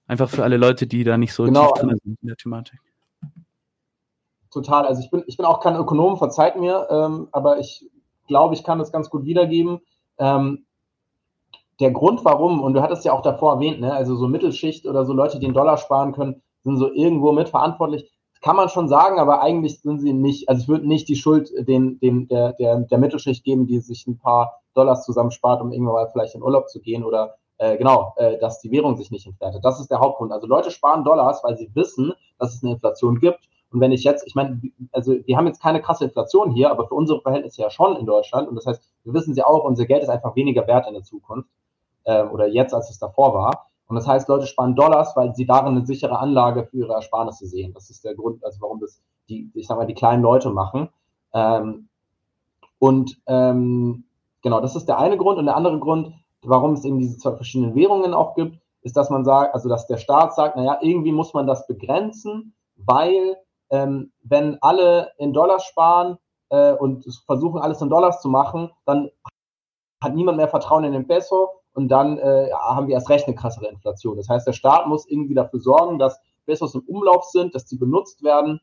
[0.06, 2.78] Einfach für alle Leute, die da nicht so genau, tief drin sind in der Thematik.
[4.50, 4.86] Total.
[4.86, 7.88] Also ich bin, ich bin auch kein Ökonom, verzeiht mir, ähm, aber ich
[8.26, 9.80] glaube, ich kann das ganz gut wiedergeben.
[10.18, 10.66] Ähm,
[11.78, 15.04] der Grund, warum, und du hattest ja auch davor erwähnt, ne, also so Mittelschicht oder
[15.04, 18.10] so Leute, die einen Dollar sparen können, sind so irgendwo mitverantwortlich.
[18.42, 21.50] Kann man schon sagen, aber eigentlich sind sie nicht, also ich würde nicht die Schuld
[21.68, 25.94] den, den, der, der, der Mittelschicht geben, die sich ein paar Dollars zusammenspart, um irgendwann
[25.94, 29.26] mal vielleicht in Urlaub zu gehen oder äh, genau, äh, dass die Währung sich nicht
[29.26, 29.64] entwertet.
[29.64, 30.32] Das ist der Hauptgrund.
[30.32, 33.40] Also Leute sparen Dollars, weil sie wissen, dass es eine Inflation gibt.
[33.72, 34.60] Und wenn ich jetzt, ich meine,
[34.92, 38.06] also wir haben jetzt keine krasse Inflation hier, aber für unsere Verhältnisse ja schon in
[38.06, 38.48] Deutschland.
[38.48, 41.04] Und das heißt, wir wissen sie auch, unser Geld ist einfach weniger wert in der
[41.04, 41.48] Zukunft
[42.04, 43.66] äh, oder jetzt, als es davor war.
[43.86, 47.46] Und das heißt, Leute sparen Dollars, weil sie darin eine sichere Anlage für ihre Ersparnisse
[47.46, 47.72] sehen.
[47.74, 50.88] Das ist der Grund, also warum das die, ich sag mal, die kleinen Leute machen.
[51.32, 51.88] Ähm,
[52.78, 54.04] und ähm,
[54.42, 55.38] genau, das ist der eine Grund.
[55.38, 56.12] Und der andere Grund,
[56.42, 59.86] warum es eben diese zwei verschiedenen Währungen auch gibt, ist, dass man sagt, also dass
[59.86, 63.36] der Staat sagt, naja, irgendwie muss man das begrenzen, weil
[63.70, 66.18] ähm, wenn alle in Dollars sparen
[66.50, 69.10] äh, und versuchen, alles in Dollars zu machen, dann
[70.02, 73.36] hat niemand mehr Vertrauen in den Peso und dann äh, haben wir erst recht eine
[73.36, 74.16] krassere Inflation.
[74.16, 77.76] Das heißt, der Staat muss irgendwie dafür sorgen, dass Pesos im Umlauf sind, dass sie
[77.76, 78.60] benutzt werden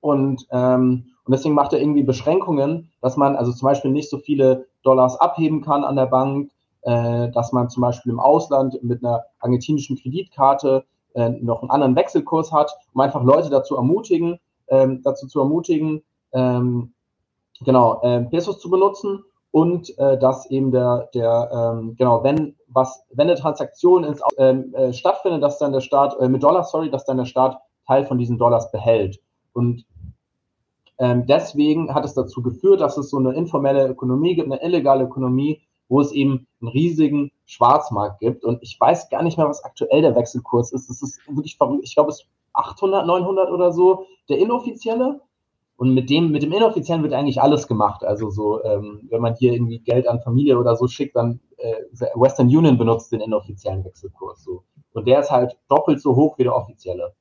[0.00, 4.18] und, ähm, und deswegen macht er irgendwie Beschränkungen, dass man also zum Beispiel nicht so
[4.18, 6.52] viele Dollars abheben kann an der Bank,
[6.82, 10.84] äh, dass man zum Beispiel im Ausland mit einer argentinischen Kreditkarte
[11.16, 14.38] äh, noch einen anderen Wechselkurs hat, um einfach Leute dazu ermutigen,
[14.68, 16.02] ähm, dazu zu ermutigen,
[16.32, 16.92] ähm,
[17.64, 23.04] genau, äh, Pesos zu benutzen und äh, dass eben der, der ähm, genau, wenn was,
[23.10, 26.90] wenn eine Transaktion ins, ähm, äh, stattfindet, dass dann der Staat, äh, mit Dollars, sorry,
[26.90, 29.18] dass dann der Staat Teil von diesen Dollars behält.
[29.52, 29.86] Und
[30.98, 35.04] ähm, deswegen hat es dazu geführt, dass es so eine informelle Ökonomie gibt, eine illegale
[35.04, 38.44] Ökonomie, wo es eben einen riesigen Schwarzmarkt gibt.
[38.44, 40.90] Und ich weiß gar nicht mehr, was aktuell der Wechselkurs ist.
[40.90, 41.84] Das ist wirklich verrückt.
[41.84, 45.20] Ich glaube, es ist 800, 900 oder so, der inoffizielle.
[45.78, 48.02] Und mit dem, mit dem inoffiziellen wird eigentlich alles gemacht.
[48.02, 51.74] Also so, ähm, wenn man hier irgendwie Geld an Familie oder so schickt, dann äh,
[52.14, 54.42] Western Union benutzt den inoffiziellen Wechselkurs.
[54.42, 54.64] So.
[54.92, 57.14] Und der ist halt doppelt so hoch wie der offizielle.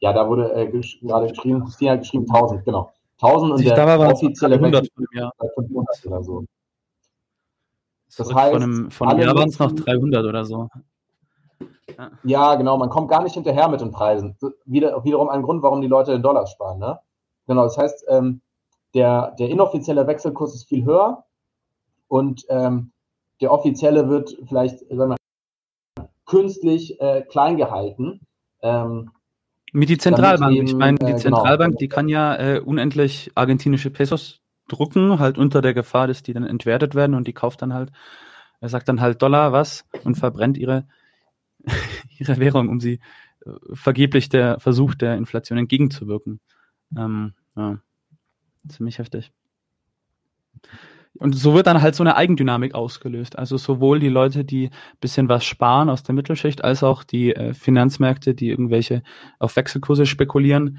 [0.00, 2.90] Ja, da wurde äh, gesch gerade geschrieben, Christina hat geschrieben 1000, genau.
[3.22, 5.30] 1000 und ich der offizielle 100 Wechsel ja.
[5.38, 6.44] bei 500 oder so.
[8.16, 10.68] Das Das heißt, von einem, von Jahr waren es noch nutzen- 300 oder so.
[12.24, 14.36] Ja, genau, man kommt gar nicht hinterher mit den Preisen.
[14.64, 16.78] Wieder, wiederum ein Grund, warum die Leute in Dollars sparen.
[16.78, 16.98] Ne?
[17.46, 18.40] Genau, das heißt, ähm,
[18.94, 21.24] der, der inoffizielle Wechselkurs ist viel höher
[22.08, 22.92] und ähm,
[23.40, 25.16] der offizielle wird vielleicht sagen wir,
[26.26, 28.20] künstlich äh, klein gehalten.
[28.62, 29.10] Ähm,
[29.72, 30.56] Mit die Zentralbank.
[30.56, 31.18] eben, ich meine, die äh, genau.
[31.18, 34.40] Zentralbank, die kann ja äh, unendlich argentinische Pesos
[34.72, 37.90] drucken, halt unter der Gefahr, dass die dann entwertet werden und die kauft dann halt,
[38.60, 40.86] er sagt dann halt Dollar was und verbrennt ihre,
[42.18, 43.00] ihre Währung, um sie
[43.44, 46.40] äh, vergeblich der Versuch der Inflation entgegenzuwirken.
[46.96, 47.78] Ähm, ja,
[48.68, 49.32] ziemlich heftig.
[51.14, 53.38] Und so wird dann halt so eine Eigendynamik ausgelöst.
[53.38, 57.34] Also sowohl die Leute, die ein bisschen was sparen aus der Mittelschicht, als auch die
[57.34, 59.02] äh, Finanzmärkte, die irgendwelche
[59.38, 60.78] auf Wechselkurse spekulieren.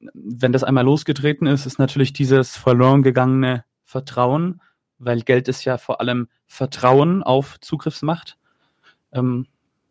[0.00, 4.60] Wenn das einmal losgetreten ist, ist natürlich dieses verloren gegangene Vertrauen,
[4.98, 8.38] weil Geld ist ja vor allem Vertrauen auf Zugriffsmacht.
[9.12, 9.46] Ähm,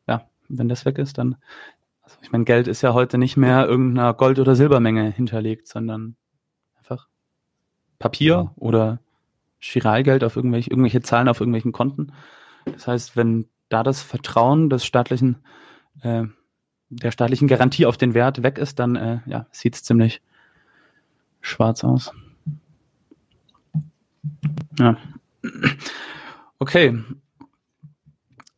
[0.07, 1.37] ja, wenn das weg ist, dann,
[2.01, 6.15] also ich meine, Geld ist ja heute nicht mehr irgendeiner Gold- oder Silbermenge hinterlegt, sondern
[6.77, 7.07] einfach
[7.99, 8.51] Papier Ja.
[8.57, 8.99] oder
[9.59, 12.11] Chiralgeld auf irgendwelche, irgendwelche Zahlen auf irgendwelchen Konten.
[12.65, 15.37] Das heißt, wenn da das Vertrauen des staatlichen,
[16.01, 16.25] äh,
[16.95, 20.21] der staatlichen Garantie auf den Wert weg ist, dann äh, ja, sieht es ziemlich
[21.41, 22.11] schwarz aus.
[24.79, 24.97] Ja.
[26.59, 26.97] Okay.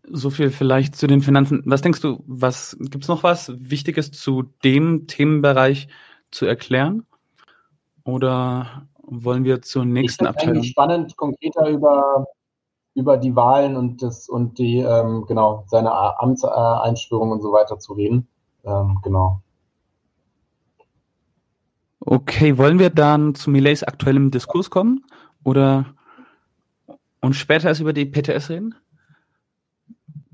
[0.10, 1.64] So viel vielleicht zu den Finanzen.
[1.66, 5.90] Was denkst du, was gibt's noch was Wichtiges zu dem Themenbereich
[6.32, 7.06] zu erklären?
[8.04, 10.64] Oder wollen wir zur ich nächsten es Abteilung?
[10.64, 12.26] spannend, konkreter über,
[12.98, 17.78] über die Wahlen und das und die, ähm, genau, seine A- Amtseinführung und so weiter
[17.78, 18.28] zu reden.
[18.66, 19.42] Ähm, genau.
[22.00, 25.06] Okay, wollen wir dann zu Millets aktuellem Diskurs kommen?
[25.44, 25.86] Oder
[27.22, 28.74] und später erst über die PTS reden?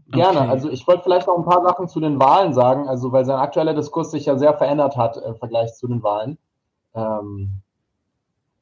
[0.07, 0.41] Gerne.
[0.41, 0.49] Okay.
[0.49, 3.39] Also ich wollte vielleicht noch ein paar Sachen zu den Wahlen sagen, also weil sein
[3.39, 6.37] aktueller Diskurs sich ja sehr verändert hat im Vergleich zu den Wahlen.
[6.93, 7.61] Ähm,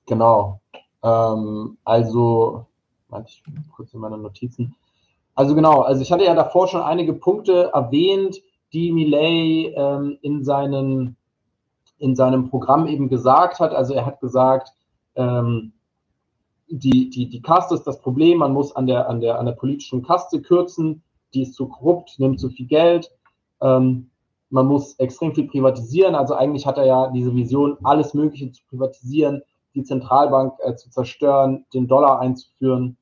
[0.08, 0.62] genau.
[1.04, 2.66] Ähm, also,
[3.12, 3.44] warte, ich
[3.76, 4.76] kurz in meine Notizen.
[5.36, 8.42] Also genau, also ich hatte ja davor schon einige Punkte erwähnt,
[8.74, 11.16] die Millet ähm, in, seinen,
[12.00, 13.74] in seinem Programm eben gesagt hat.
[13.74, 14.72] Also er hat gesagt,
[15.16, 15.74] ähm,
[16.70, 19.54] die, die, die Kaste ist das Problem, man muss an der, an der, an der
[19.54, 21.04] politischen Kaste kürzen,
[21.34, 23.12] die ist zu korrupt, nimmt zu viel Geld.
[23.62, 24.10] Ähm,
[24.50, 26.16] man muss extrem viel privatisieren.
[26.16, 29.42] Also eigentlich hat er ja diese Vision, alles Mögliche zu privatisieren,
[29.76, 32.98] die Zentralbank äh, zu zerstören, den Dollar einzuführen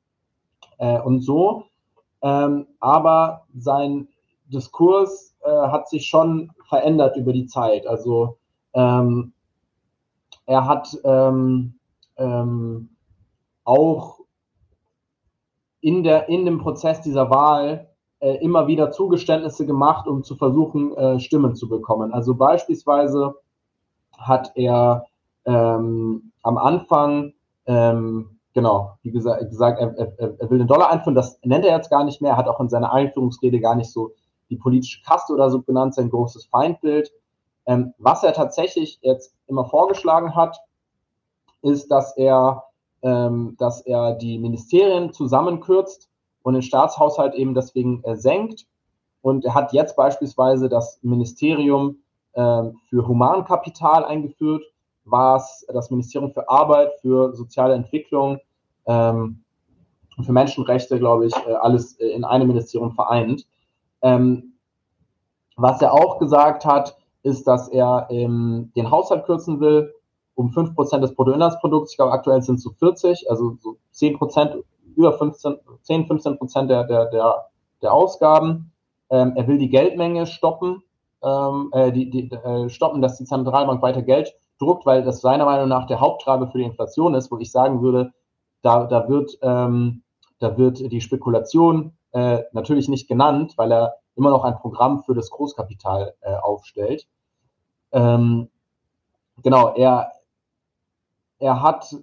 [0.80, 1.66] äh, und so.
[2.22, 4.08] Ähm, aber sein
[4.48, 7.88] Diskurs äh, hat sich schon verändert über die Zeit.
[7.88, 8.38] Also
[8.74, 9.34] ähm,
[10.46, 11.76] er hat ähm,
[12.18, 12.90] ähm,
[13.64, 14.20] auch
[15.82, 17.88] in, der, in dem Prozess dieser Wahl
[18.20, 22.12] äh, immer wieder Zugeständnisse gemacht, um zu versuchen, äh, Stimmen zu bekommen.
[22.12, 23.36] Also beispielsweise
[24.18, 25.06] hat er
[25.46, 27.34] ähm, am Anfang,
[27.66, 31.76] ähm, genau, wie gesagt, gesagt er, er, er will den Dollar einführen, das nennt er
[31.76, 34.12] jetzt gar nicht mehr, er hat auch in seiner Einführungsrede gar nicht so
[34.50, 37.12] die politische Kaste oder so genannt, sein großes Feindbild.
[37.66, 40.58] Ähm, was er tatsächlich jetzt immer vorgeschlagen hat,
[41.62, 42.64] ist, dass er,
[43.02, 46.10] ähm, dass er die Ministerien zusammenkürzt
[46.41, 48.66] und den Staatshaushalt eben deswegen äh, senkt.
[49.22, 51.97] Und er hat jetzt beispielsweise das Ministerium
[52.34, 54.64] äh, für Humankapital eingeführt,
[55.10, 58.39] was das Ministerium für Arbeit, für soziale Entwicklung
[58.86, 59.43] ähm,
[60.24, 63.45] für Menschenrechte, glaube ich, äh, alles äh, in einem Ministerium vereint.
[64.01, 64.53] Ähm,
[65.55, 69.93] was er auch gesagt hat, ist, dass er ähm, den Haushalt kürzen will
[70.36, 71.91] um 5% des Bruttoinlandsprodukts.
[71.91, 74.64] Ich glaube, aktuell sind es so 40, also so 10%,
[74.95, 77.49] über 15, 10, 15% der, der, der,
[77.82, 78.72] der Ausgaben.
[79.10, 80.82] Ähm, er will die Geldmenge stoppen,
[81.24, 85.45] ähm, äh, die, die, äh, stoppen, dass die Zentralbank weiter Geld druckt, weil das seiner
[85.45, 88.12] Meinung nach der Haupttreiber für die Inflation ist, wo ich sagen würde,
[88.62, 90.03] da, da, wird, ähm,
[90.39, 95.16] da wird die Spekulation äh, natürlich nicht genannt, weil er immer noch ein Programm für
[95.16, 97.07] das Großkapital äh, aufstellt.
[97.91, 98.49] Ähm,
[99.41, 100.12] genau, er,
[101.39, 101.95] er hat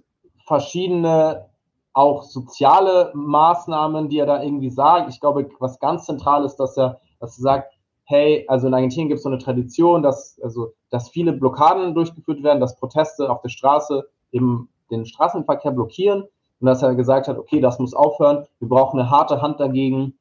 [0.45, 1.47] verschiedene
[1.93, 5.09] auch soziale Maßnahmen, die er da irgendwie sagt.
[5.09, 7.76] Ich glaube, was ganz zentral ist, dass er, dass er sagt,
[8.07, 12.43] hey, also in Argentinien gibt es so eine Tradition, dass, also, dass viele Blockaden durchgeführt
[12.43, 16.23] werden, dass Proteste auf der Straße eben den Straßenverkehr blockieren
[16.59, 20.17] und dass er gesagt hat, okay, das muss aufhören, wir brauchen eine harte Hand dagegen,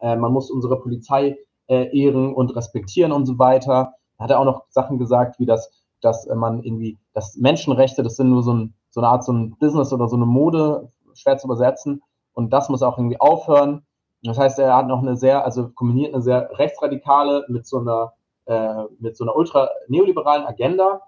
[0.00, 1.36] äh, man muss unsere Polizei
[1.66, 3.94] äh, ehren und respektieren und so weiter.
[4.16, 8.02] Da hat er auch noch Sachen gesagt, wie das dass äh, man irgendwie, dass Menschenrechte,
[8.02, 10.90] das sind nur so, ein, so eine Art so ein Business oder so eine Mode,
[11.14, 12.02] schwer zu übersetzen.
[12.32, 13.84] Und das muss auch irgendwie aufhören.
[14.22, 18.12] Das heißt, er hat noch eine sehr, also kombiniert eine sehr rechtsradikale mit so einer,
[18.46, 21.02] äh, mit so einer ultra neoliberalen Agenda.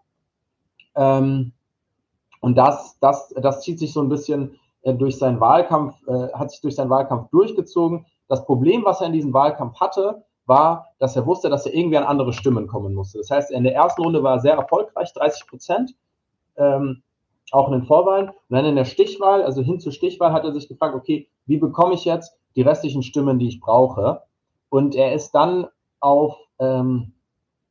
[0.95, 1.53] Ähm,
[2.41, 6.51] und das, das, das zieht sich so ein bisschen äh, durch seinen Wahlkampf, äh, hat
[6.51, 8.07] sich durch seinen Wahlkampf durchgezogen.
[8.29, 11.97] Das Problem, was er in diesem Wahlkampf hatte, war, dass er wusste, dass er irgendwie
[11.97, 13.19] an andere Stimmen kommen musste.
[13.19, 15.95] Das heißt, in der ersten Runde war er sehr erfolgreich, 30 Prozent,
[16.57, 17.03] ähm,
[17.53, 18.29] auch in den Vorwahlen.
[18.29, 21.59] Und dann in der Stichwahl, also hin zur Stichwahl, hat er sich gefragt, okay, wie
[21.59, 24.23] bekomme ich jetzt die restlichen Stimmen, die ich brauche?
[24.69, 25.67] Und er ist dann
[26.01, 27.13] auf ähm,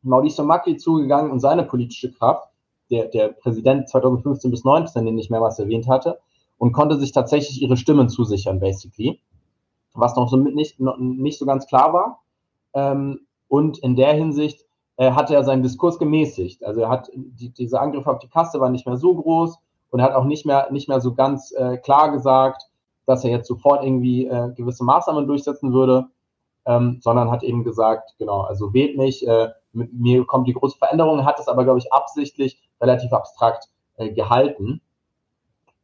[0.01, 2.49] Mauricio Macri zugegangen und seine politische Kraft,
[2.91, 6.19] der, der Präsident 2015 bis 2019, den ich mehrmals erwähnt hatte,
[6.57, 9.21] und konnte sich tatsächlich ihre Stimmen zusichern, basically.
[9.93, 12.21] Was noch so nicht, noch nicht so ganz klar war.
[12.73, 14.65] Ähm, und in der Hinsicht
[14.97, 16.63] äh, hat er seinen Diskurs gemäßigt.
[16.63, 19.57] Also er hat die, diese Angriffe auf die Kasse waren nicht mehr so groß
[19.89, 22.68] und er hat auch nicht mehr, nicht mehr so ganz äh, klar gesagt,
[23.09, 26.05] dass er jetzt sofort irgendwie äh, gewisse Maßnahmen durchsetzen würde,
[26.65, 30.77] ähm, sondern hat eben gesagt, genau, also wählt mich, äh, mit mir kommt die große
[30.77, 34.81] Veränderung, hat es aber, glaube ich, absichtlich relativ abstrakt äh, gehalten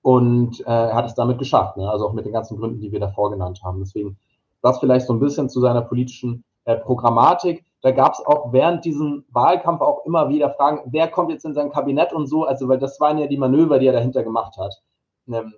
[0.04, 1.90] und äh, hat es damit geschafft, ne?
[1.90, 3.80] also auch mit den ganzen Gründen, die wir davor genannt haben.
[3.80, 4.18] Deswegen
[4.62, 7.66] das vielleicht so ein bisschen zu seiner politischen äh, Programmatik.
[7.82, 11.54] Da gab es auch während diesem Wahlkampf auch immer wieder Fragen, wer kommt jetzt in
[11.54, 12.46] sein Kabinett und so.
[12.46, 14.82] Also, weil das waren ja die Manöver, die er dahinter gemacht hat.
[15.28, 15.54] Ähm,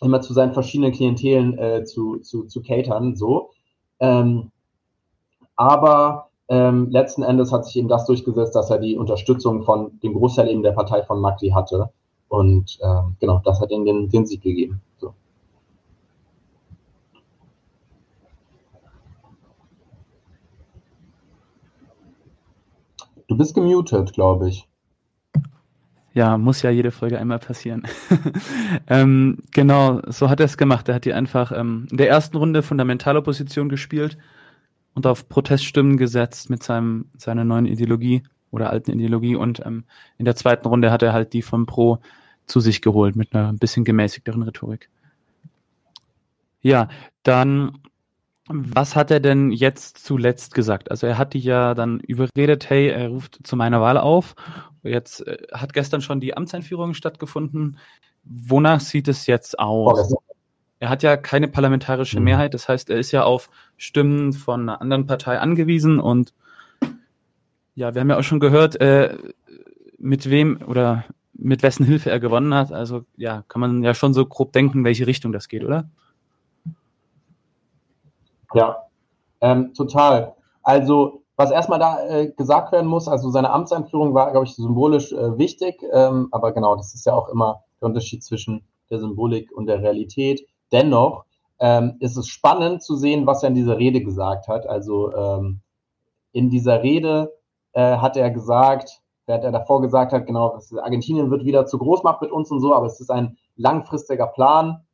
[0.00, 3.50] immer zu seinen verschiedenen Klientelen äh, zu, zu, zu catern, so.
[4.00, 4.50] Ähm,
[5.56, 10.14] aber ähm, letzten Endes hat sich eben das durchgesetzt, dass er die Unterstützung von dem
[10.14, 11.90] Großteil eben der Partei von Macri hatte.
[12.28, 14.80] Und ähm, genau, das hat ihm den, den Sieg gegeben.
[14.98, 15.14] So.
[23.26, 24.68] Du bist gemutet, glaube ich.
[26.18, 27.84] Ja, muss ja jede Folge einmal passieren.
[28.88, 30.88] ähm, genau, so hat er es gemacht.
[30.88, 34.18] Er hat die einfach ähm, in der ersten Runde Fundamentalopposition gespielt
[34.94, 39.36] und auf Proteststimmen gesetzt mit seinem, seiner neuen Ideologie oder alten Ideologie.
[39.36, 39.84] Und ähm,
[40.16, 42.00] in der zweiten Runde hat er halt die von Pro
[42.46, 44.90] zu sich geholt mit einer ein bisschen gemäßigteren Rhetorik.
[46.62, 46.88] Ja,
[47.22, 47.78] dann
[48.48, 50.90] was hat er denn jetzt zuletzt gesagt?
[50.90, 54.34] Also er hat die ja dann überredet, hey, er ruft zu meiner Wahl auf.
[54.82, 57.78] Jetzt äh, hat gestern schon die Amtseinführung stattgefunden.
[58.24, 60.14] Wonach sieht es jetzt aus?
[60.80, 62.24] Er hat ja keine parlamentarische mhm.
[62.24, 66.34] Mehrheit, das heißt, er ist ja auf Stimmen von einer anderen Partei angewiesen und
[67.74, 69.16] ja, wir haben ja auch schon gehört, äh,
[69.98, 72.72] mit wem oder mit wessen Hilfe er gewonnen hat.
[72.72, 75.88] Also ja, kann man ja schon so grob denken, welche Richtung das geht, oder?
[78.54, 78.84] Ja,
[79.40, 80.34] ähm, total.
[80.62, 85.12] Also, was erstmal da äh, gesagt werden muss, also seine Amtseinführung war, glaube ich, symbolisch
[85.12, 89.52] äh, wichtig, ähm, aber genau, das ist ja auch immer der Unterschied zwischen der Symbolik
[89.52, 90.46] und der Realität.
[90.72, 91.24] Dennoch
[91.60, 94.66] ähm, ist es spannend zu sehen, was er in dieser Rede gesagt hat.
[94.66, 95.60] Also ähm,
[96.32, 97.32] in dieser Rede
[97.72, 102.22] äh, hat er gesagt, während er davor gesagt hat, genau, Argentinien wird wieder zu Großmacht
[102.22, 104.84] mit uns und so, aber es ist ein langfristiger Plan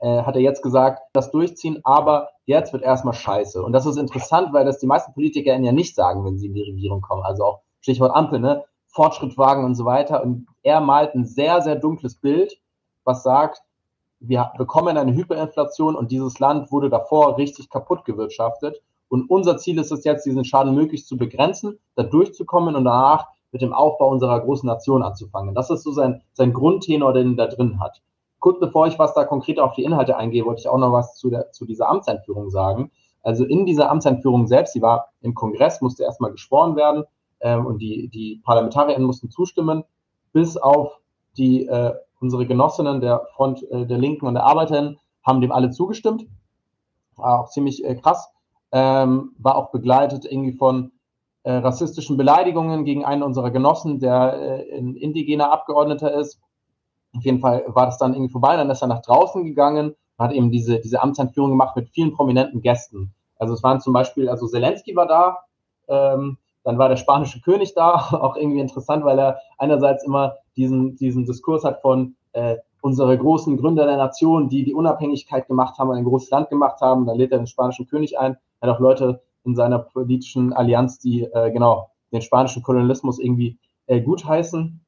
[0.00, 3.62] äh, hat er jetzt gesagt, das durchziehen, aber jetzt wird erstmal scheiße.
[3.62, 6.54] Und das ist interessant, weil das die meisten Politiker ja nicht sagen, wenn sie in
[6.54, 7.22] die Regierung kommen.
[7.22, 8.64] Also auch Stichwort Ampel, ne?
[8.86, 10.22] Fortschritt wagen und so weiter.
[10.22, 12.58] Und er malt ein sehr, sehr dunkles Bild,
[13.04, 13.62] was sagt,
[14.20, 18.82] wir bekommen eine Hyperinflation und dieses Land wurde davor richtig kaputt gewirtschaftet.
[19.08, 23.28] Und unser Ziel ist es jetzt, diesen Schaden möglichst zu begrenzen, da durchzukommen und danach
[23.52, 25.54] mit dem Aufbau unserer großen Nation anzufangen.
[25.54, 28.02] Das ist so sein, sein Grundtenor, den er da drin hat.
[28.40, 31.16] Kurz bevor ich was da konkret auf die Inhalte eingehe, wollte ich auch noch was
[31.16, 32.90] zu, der, zu dieser Amtseinführung sagen.
[33.22, 37.04] Also in dieser Amtseinführung selbst, die war im Kongress, musste erstmal geschworen werden
[37.40, 39.84] ähm, und die, die ParlamentarierInnen mussten zustimmen,
[40.32, 41.00] bis auf
[41.36, 45.70] die äh, unsere Genossinnen der Front äh, der Linken und der Arbeiterinnen haben dem alle
[45.70, 46.26] zugestimmt.
[47.16, 48.30] War auch ziemlich äh, krass.
[48.70, 50.92] Ähm, war auch begleitet irgendwie von
[51.42, 56.40] äh, rassistischen Beleidigungen gegen einen unserer Genossen, der äh, ein indigener Abgeordneter ist.
[57.16, 60.24] Auf jeden Fall war das dann irgendwie vorbei, dann ist er nach draußen gegangen und
[60.24, 63.14] hat eben diese, diese Amtseinführung gemacht mit vielen prominenten Gästen.
[63.38, 65.38] Also es waren zum Beispiel, also Zelensky war da,
[65.88, 70.96] ähm, dann war der spanische König da, auch irgendwie interessant, weil er einerseits immer diesen,
[70.96, 75.90] diesen Diskurs hat von äh, unsere großen Gründer der Nation, die die Unabhängigkeit gemacht haben
[75.90, 77.06] und ein großes Land gemacht haben.
[77.06, 81.22] Dann lädt er den spanischen König ein, hat auch Leute in seiner politischen Allianz, die
[81.24, 84.80] äh, genau den spanischen Kolonialismus irgendwie äh, gutheißen.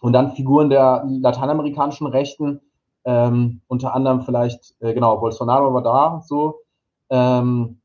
[0.00, 2.60] Und dann Figuren der lateinamerikanischen Rechten,
[3.04, 6.60] ähm, unter anderem vielleicht, äh, genau, Bolsonaro war da so.
[7.10, 7.80] Ähm,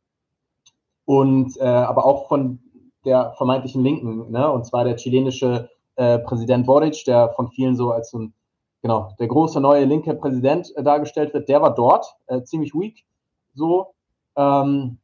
[1.05, 2.59] und äh, aber auch von
[3.05, 4.51] der vermeintlichen Linken, ne?
[4.51, 8.33] und zwar der chilenische äh, Präsident Boric, der von vielen so als so ein,
[8.81, 13.05] genau, der große neue linke Präsident äh, dargestellt wird, der war dort, äh, ziemlich weak,
[13.53, 13.93] so.
[14.35, 14.97] Ähm,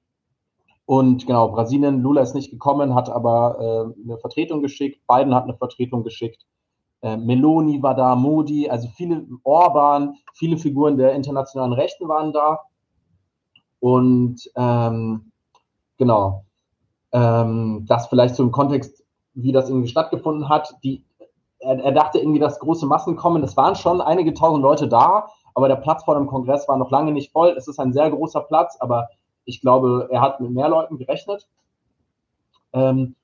[0.86, 5.44] und genau, Brasilien, Lula ist nicht gekommen, hat aber äh, eine Vertretung geschickt, Biden hat
[5.44, 6.46] eine Vertretung geschickt,
[7.02, 12.60] äh, Meloni war da, Modi, also viele, Orban, viele Figuren der internationalen Rechten waren da.
[13.80, 15.32] Und ähm,
[15.98, 16.46] genau,
[17.12, 20.76] ähm, das vielleicht im Kontext, wie das irgendwie stattgefunden hat.
[20.84, 21.04] Die,
[21.60, 23.44] er, er dachte irgendwie, dass große Massen kommen.
[23.44, 26.92] Es waren schon einige tausend Leute da, aber der Platz vor dem Kongress war noch
[26.92, 27.56] lange nicht voll.
[27.58, 29.10] Es ist ein sehr großer Platz, aber
[29.46, 31.48] ich glaube, er hat mit mehr Leuten gerechnet.
[32.74, 33.16] Ähm,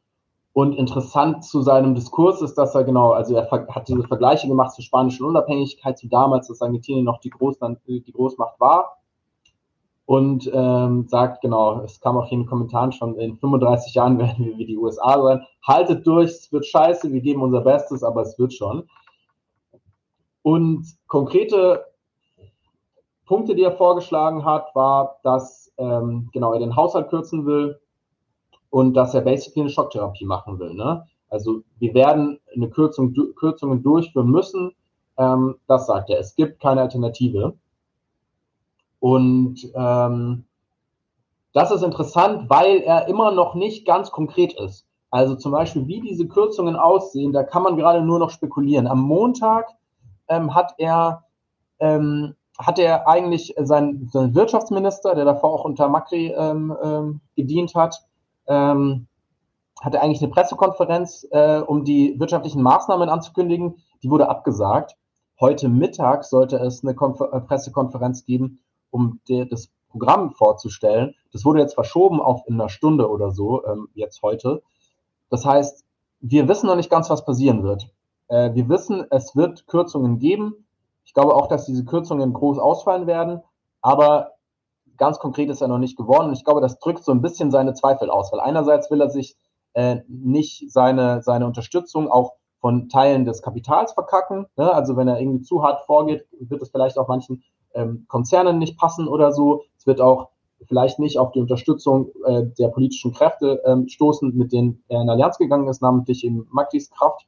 [0.57, 4.73] und interessant zu seinem Diskurs ist, dass er genau, also er hat diese Vergleiche gemacht
[4.73, 8.97] zur spanischen Unabhängigkeit, zu damals, dass Argentinien noch die, Großland, die Großmacht war
[10.07, 14.17] und ähm, sagt, genau, es kam auch hier in den Kommentaren schon, in 35 Jahren
[14.17, 15.45] werden wir wie die USA sein.
[15.61, 18.89] Haltet durch, es wird scheiße, wir geben unser Bestes, aber es wird schon.
[20.41, 21.85] Und konkrete
[23.27, 27.79] Punkte, die er vorgeschlagen hat, war, dass ähm, genau er den Haushalt kürzen will
[28.69, 30.73] und dass er basically eine Schocktherapie machen will.
[30.73, 31.05] Ne?
[31.29, 34.71] Also wir werden eine Kürzung, Kürzungen durchführen müssen.
[35.17, 36.19] Ähm, das sagt er.
[36.19, 37.53] Es gibt keine Alternative.
[38.99, 40.45] Und ähm,
[41.53, 44.85] das ist interessant, weil er immer noch nicht ganz konkret ist.
[45.09, 48.87] Also zum Beispiel, wie diese Kürzungen aussehen, da kann man gerade nur noch spekulieren.
[48.87, 49.67] Am Montag
[50.27, 51.23] ähm, hat er
[51.79, 57.75] ähm, hat er eigentlich seinen, seinen Wirtschaftsminister, der davor auch unter Macri ähm, ähm, gedient
[57.75, 58.03] hat,
[58.47, 59.07] ähm,
[59.81, 63.75] hat er eigentlich eine Pressekonferenz, äh, um die wirtschaftlichen Maßnahmen anzukündigen.
[64.01, 64.95] Die wurde abgesagt.
[65.39, 71.13] Heute Mittag sollte es eine Konfer äh, Pressekonferenz geben, um der, das Programm vorzustellen.
[71.31, 74.63] Das wurde jetzt verschoben auf in einer Stunde oder so, ähm, jetzt heute.
[75.29, 75.85] Das heißt,
[76.19, 77.89] wir wissen noch nicht ganz, was passieren wird.
[78.27, 80.65] Äh, wir wissen, es wird Kürzungen geben.
[81.05, 83.41] Ich glaube auch, dass diese Kürzungen groß ausfallen werden,
[83.81, 84.33] aber
[84.97, 86.27] ganz konkret ist er noch nicht geworden.
[86.27, 89.09] Und ich glaube, das drückt so ein bisschen seine Zweifel aus, weil einerseits will er
[89.09, 89.35] sich
[89.73, 94.47] äh, nicht seine, seine Unterstützung auch von Teilen des Kapitals verkacken.
[94.57, 94.73] Ne?
[94.73, 97.43] Also wenn er irgendwie zu hart vorgeht, wird es vielleicht auch manchen
[97.73, 99.63] ähm, Konzernen nicht passen oder so.
[99.77, 100.29] Es wird auch
[100.67, 105.09] vielleicht nicht auf die Unterstützung äh, der politischen Kräfte ähm, stoßen, mit denen er in
[105.09, 107.27] Allianz gegangen ist, namentlich in Makris Kraft.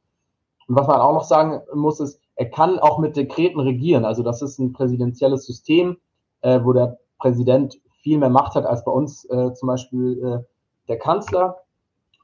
[0.66, 4.04] Und was man auch noch sagen muss, ist, er kann auch mit Dekreten regieren.
[4.04, 5.98] Also das ist ein präsidentielles System,
[6.40, 10.88] äh, wo der Präsident viel mehr Macht hat als bei uns äh, zum Beispiel äh,
[10.88, 11.58] der Kanzler.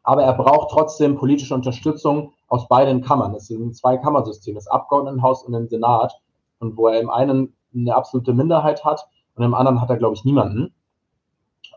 [0.03, 3.35] Aber er braucht trotzdem politische Unterstützung aus beiden Kammern.
[3.35, 6.15] Es sind zwei Kammersysteme, das Abgeordnetenhaus und den Senat.
[6.59, 10.15] Und wo er im einen eine absolute Minderheit hat und im anderen hat er, glaube
[10.15, 10.73] ich, niemanden.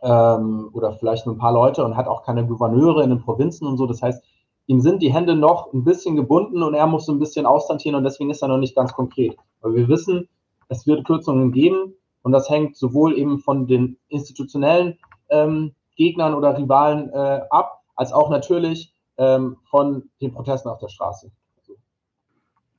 [0.02, 3.68] Ähm, oder vielleicht nur ein paar Leute und hat auch keine Gouverneure in den Provinzen
[3.68, 3.86] und so.
[3.86, 4.24] Das heißt,
[4.68, 7.96] ihm sind die Hände noch ein bisschen gebunden und er muss so ein bisschen austantieren
[7.96, 9.36] und deswegen ist er noch nicht ganz konkret.
[9.62, 10.30] Weil wir wissen,
[10.70, 14.98] es wird Kürzungen geben und das hängt sowohl eben von den institutionellen
[15.30, 20.90] ähm, Gegnern oder Rivalen äh, ab, als auch natürlich ähm, von den Protesten auf der
[20.90, 21.32] Straße.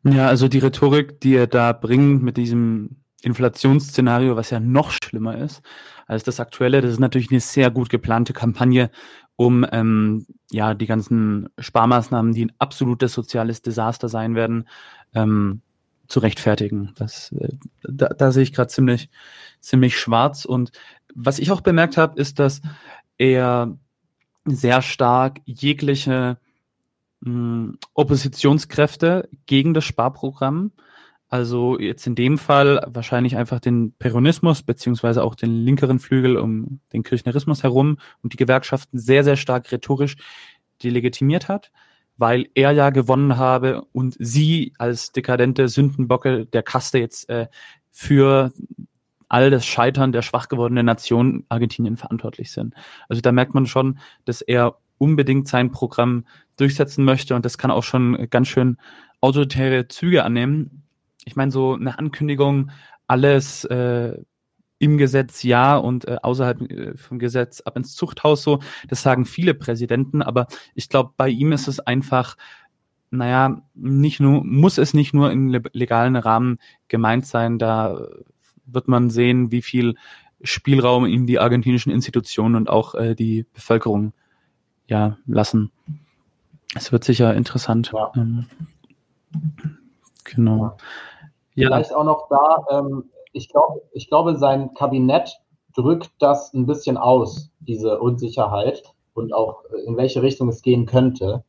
[0.05, 5.37] Ja, also die Rhetorik, die er da bringt mit diesem Inflationsszenario, was ja noch schlimmer
[5.37, 5.63] ist
[6.07, 6.81] als das aktuelle.
[6.81, 8.91] Das ist natürlich eine sehr gut geplante Kampagne,
[9.37, 14.67] um ähm, ja die ganzen Sparmaßnahmen, die ein absolutes soziales Desaster sein werden,
[15.15, 15.61] ähm,
[16.11, 16.93] zu rechtfertigen.
[16.97, 17.49] Das, äh,
[17.83, 19.09] da, da sehe ich gerade ziemlich,
[19.61, 20.45] ziemlich schwarz.
[20.45, 20.73] Und
[21.15, 22.61] was ich auch bemerkt habe, ist, dass
[23.17, 23.79] er
[24.45, 26.39] sehr stark jegliche
[27.21, 30.73] mh, hm, Oppositionskräfte gegen das Sparprogramm
[31.31, 36.81] also jetzt in dem Fall wahrscheinlich einfach den Peronismus beziehungsweise auch den linkeren Flügel um
[36.93, 40.17] den Kirchnerismus herum und die Gewerkschaften sehr, sehr stark rhetorisch
[40.83, 41.71] delegitimiert hat,
[42.21, 47.49] weil er ja gewonnen habe und sie als dekadente Sündenbocke der Kaste jetzt äh,
[47.91, 48.53] für
[49.29, 52.75] all das Scheitern der schwach gewordenen Nation Argentinien verantwortlich sind.
[53.09, 57.71] Also da merkt man schon, dass er unbedingt sein Programm durchsetzen möchte und das kann
[57.71, 58.77] auch schon ganz schön
[59.21, 60.81] autoritäre Züge annehmen
[61.25, 62.71] ich meine, so eine Ankündigung,
[63.07, 64.19] alles äh,
[64.81, 69.27] im Gesetz ja und äh, außerhalb äh, vom Gesetz ab ins Zuchthaus so, das sagen
[69.27, 72.37] viele Präsidenten, aber ich glaube, bei ihm ist es einfach,
[73.11, 76.57] naja, nicht nur, muss es nicht nur im legalen Rahmen
[76.89, 78.09] gemeint sein, da
[78.65, 79.97] wird man sehen, wie viel
[80.43, 84.15] Spielraum ihm die argentinischen Institutionen und auch äh, die Bevölkerung
[84.87, 85.73] ja lassen.
[86.75, 87.93] Es wird sicher interessant.
[87.93, 88.13] Ja.
[88.17, 88.47] Ähm,
[90.25, 90.79] genau.
[91.55, 91.69] Ja.
[91.69, 95.41] Vielleicht auch noch da, ähm, ich, glaub, ich glaube, sein Kabinett
[95.75, 98.83] drückt das ein bisschen aus, diese Unsicherheit
[99.15, 101.45] und auch äh, in welche Richtung es gehen könnte.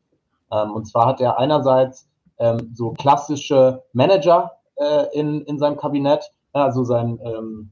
[0.51, 2.07] Ähm, und zwar hat er einerseits
[2.38, 7.71] ähm, so klassische Manager äh, in, in seinem Kabinett, also sein ähm,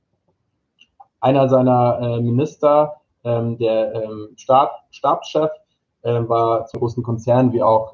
[1.22, 2.95] einer seiner äh, Minister,
[3.26, 5.51] der Stab, Stabschef,
[6.03, 7.93] äh, war zu großen Konzernen wie auch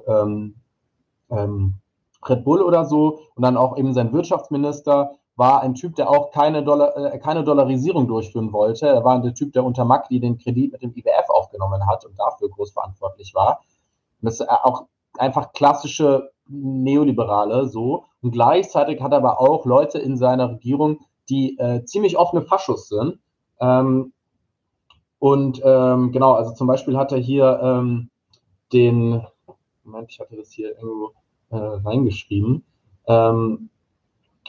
[1.27, 6.31] Red Bull oder so und dann auch eben sein Wirtschaftsminister war ein Typ, der auch
[6.31, 8.87] keine, Dollar, äh, keine Dollarisierung durchführen wollte.
[8.87, 12.17] Er war der Typ, der unter Macri den Kredit mit dem IWF aufgenommen hat und
[12.17, 13.59] dafür groß verantwortlich war.
[14.21, 14.85] Und das ist auch
[15.17, 18.05] einfach klassische Neoliberale so.
[18.21, 22.87] Und gleichzeitig hat er aber auch Leute in seiner Regierung, die äh, ziemlich offene Faschos
[22.87, 23.19] sind.
[23.59, 24.13] Ähm,
[25.19, 28.09] und ähm, genau, also zum Beispiel hat er hier ähm,
[28.71, 29.25] den,
[29.83, 31.13] Moment, ich hatte das hier irgendwo,
[31.49, 32.63] äh, reingeschrieben.
[33.07, 33.69] Ähm,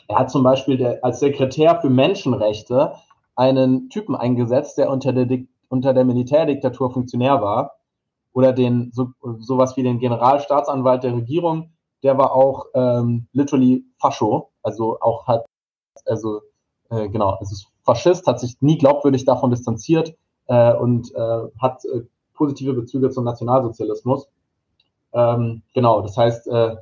[0.09, 2.95] er hat zum Beispiel der, als Sekretär für Menschenrechte
[3.35, 7.77] einen Typen eingesetzt, der unter der, unter der Militärdiktatur Funktionär war.
[8.33, 11.71] Oder den so, sowas wie den Generalstaatsanwalt der Regierung,
[12.03, 15.47] der war auch ähm, literally Fascho, also auch hat,
[16.05, 16.43] also
[16.91, 20.15] äh, genau, es ist Faschist, hat sich nie glaubwürdig davon distanziert
[20.49, 22.03] äh, und äh, hat äh,
[22.35, 24.29] positive Bezüge zum Nationalsozialismus.
[25.13, 26.77] Ähm, genau, das heißt, äh,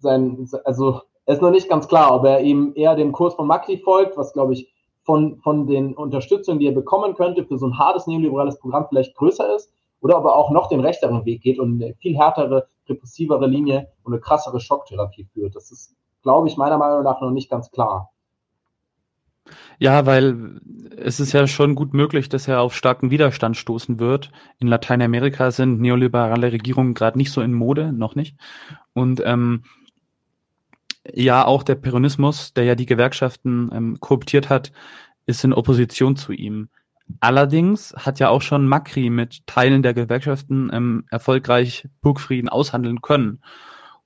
[0.00, 3.46] sein, also es ist noch nicht ganz klar, ob er eben eher dem Kurs von
[3.46, 4.72] Macri folgt, was glaube ich
[5.02, 9.14] von, von den Unterstützungen, die er bekommen könnte für so ein hartes neoliberales Programm vielleicht
[9.16, 12.68] größer ist, oder ob er auch noch den rechteren Weg geht und eine viel härtere,
[12.88, 15.56] repressivere Linie und eine krassere Schocktherapie führt.
[15.56, 18.10] Das ist, glaube ich, meiner Meinung nach noch nicht ganz klar.
[19.78, 20.60] Ja, weil
[20.96, 24.32] es ist ja schon gut möglich, dass er auf starken Widerstand stoßen wird.
[24.58, 28.36] In Lateinamerika sind neoliberale Regierungen gerade nicht so in Mode, noch nicht.
[28.92, 29.62] Und ähm,
[31.14, 34.72] ja, auch der Peronismus, der ja die Gewerkschaften ähm, kooptiert hat,
[35.26, 36.68] ist in Opposition zu ihm.
[37.20, 43.40] Allerdings hat ja auch schon Macri mit Teilen der Gewerkschaften ähm, erfolgreich Burgfrieden aushandeln können.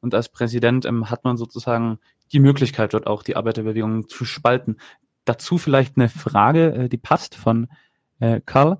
[0.00, 1.98] Und als Präsident ähm, hat man sozusagen
[2.32, 4.76] die Möglichkeit, dort auch die Arbeiterbewegung zu spalten.
[5.24, 7.68] Dazu vielleicht eine Frage, äh, die passt von
[8.18, 8.78] äh, Karl.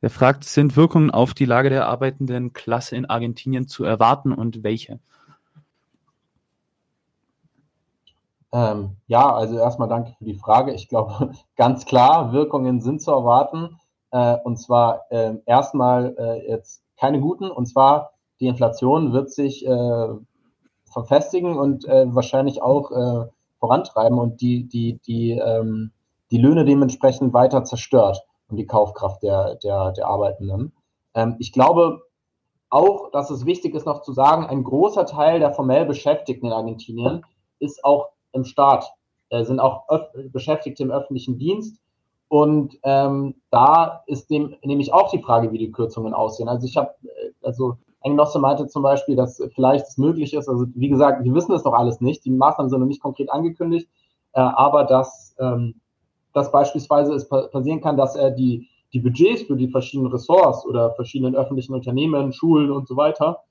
[0.00, 4.62] Er fragt, sind Wirkungen auf die Lage der arbeitenden Klasse in Argentinien zu erwarten und
[4.62, 4.98] welche?
[8.52, 10.72] Ähm, ja, also erstmal danke für die Frage.
[10.72, 13.78] Ich glaube, ganz klar, Wirkungen sind zu erwarten.
[14.10, 17.50] Äh, und zwar äh, erstmal äh, jetzt keine guten.
[17.50, 20.08] Und zwar die Inflation wird sich äh,
[20.90, 23.28] verfestigen und äh, wahrscheinlich auch äh,
[23.58, 25.92] vorantreiben und die, die, die, ähm,
[26.30, 30.72] die Löhne dementsprechend weiter zerstört und die Kaufkraft der, der, der Arbeitenden.
[31.14, 32.02] Ähm, ich glaube
[32.70, 36.52] auch, dass es wichtig ist noch zu sagen, ein großer Teil der formell Beschäftigten in
[36.52, 37.24] Argentinien
[37.58, 38.92] ist auch im Staat,
[39.30, 39.84] äh, sind auch
[40.32, 41.80] Beschäftigte im öffentlichen Dienst.
[42.28, 46.48] Und ähm, da ist dem nämlich auch die Frage, wie die Kürzungen aussehen.
[46.48, 50.48] Also ich habe, äh, also ein Genosse meinte zum Beispiel, dass vielleicht es möglich ist,
[50.48, 53.30] also wie gesagt, wir wissen es noch alles nicht, die Maßnahmen sind noch nicht konkret
[53.30, 53.88] angekündigt,
[54.32, 55.74] äh, aber dass, ähm,
[56.32, 60.92] dass beispielsweise es passieren kann, dass er die, die Budgets für die verschiedenen Ressorts oder
[60.92, 63.42] verschiedenen öffentlichen Unternehmen, Schulen und so weiter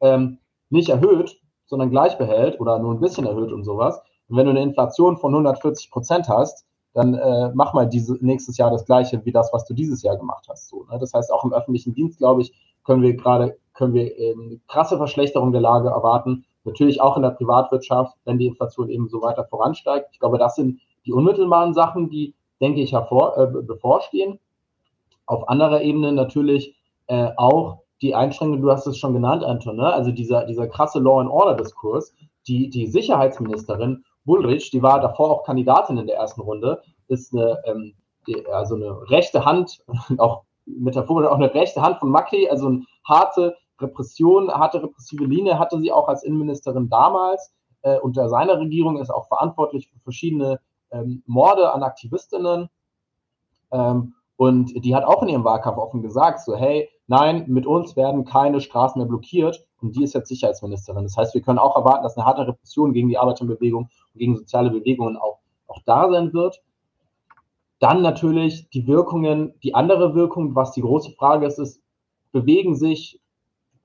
[0.00, 0.38] ähm,
[0.68, 1.40] nicht erhöht,
[1.70, 4.02] sondern gleich behält oder nur ein bisschen erhöht und sowas.
[4.28, 8.58] Und wenn du eine Inflation von 140 Prozent hast, dann äh, mach mal diese, nächstes
[8.58, 10.68] Jahr das gleiche wie das, was du dieses Jahr gemacht hast.
[10.68, 10.98] So, ne?
[10.98, 12.52] Das heißt, auch im öffentlichen Dienst, glaube ich,
[12.84, 16.44] können wir gerade können wir ähm, krasse Verschlechterung der Lage erwarten.
[16.64, 20.08] Natürlich auch in der Privatwirtschaft, wenn die Inflation eben so weiter voransteigt.
[20.12, 24.38] Ich glaube, das sind die unmittelbaren Sachen, die, denke ich, hervor, äh, bevorstehen.
[25.24, 26.76] Auf anderer Ebene natürlich
[27.06, 29.92] äh, auch die Einschränkungen, du hast es schon genannt, Anton, ne?
[29.92, 32.14] also dieser, dieser krasse Law-and-Order-Diskurs.
[32.46, 37.58] Die, die Sicherheitsministerin Bullrich, die war davor auch Kandidatin in der ersten Runde, ist eine,
[37.66, 37.94] ähm,
[38.26, 39.84] die, also eine rechte Hand,
[40.18, 45.58] auch metaphorisch auch eine rechte Hand von Macri, also eine harte Repression, harte repressive Linie
[45.58, 47.52] hatte sie auch als Innenministerin damals.
[47.82, 50.60] Äh, unter seiner Regierung ist auch verantwortlich für verschiedene
[50.90, 52.68] ähm, Morde an Aktivistinnen.
[53.72, 57.96] Ähm, und die hat auch in ihrem Wahlkampf offen gesagt, so, hey, nein, mit uns
[57.96, 59.66] werden keine Straßen mehr blockiert.
[59.82, 61.02] Und die ist jetzt Sicherheitsministerin.
[61.02, 63.84] Das heißt, wir können auch erwarten, dass eine harte Repression gegen die Arbeiterbewegung
[64.14, 66.62] und gegen soziale Bewegungen auch, auch da sein wird.
[67.80, 71.82] Dann natürlich die Wirkungen, die andere Wirkung, was die große Frage ist, ist,
[72.30, 73.20] bewegen sich,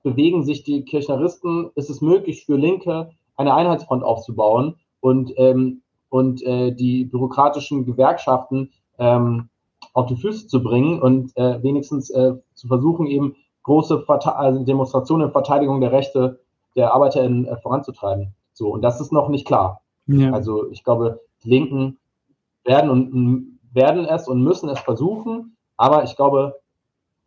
[0.04, 6.44] bewegen sich die Kirchneristen, ist es möglich für Linke eine Einheitsfront aufzubauen und, ähm, und
[6.44, 9.48] äh, die bürokratischen Gewerkschaften ähm,
[9.96, 14.62] auf die Füße zu bringen und äh, wenigstens äh, zu versuchen, eben große Verte also
[14.62, 16.38] Demonstrationen in Verteidigung der Rechte
[16.76, 18.34] der ArbeiterInnen äh, voranzutreiben.
[18.52, 19.80] So, und das ist noch nicht klar.
[20.06, 20.32] Ja.
[20.32, 21.96] Also ich glaube, die Linken
[22.64, 25.56] werden und werden es und müssen es versuchen.
[25.78, 26.56] Aber ich glaube,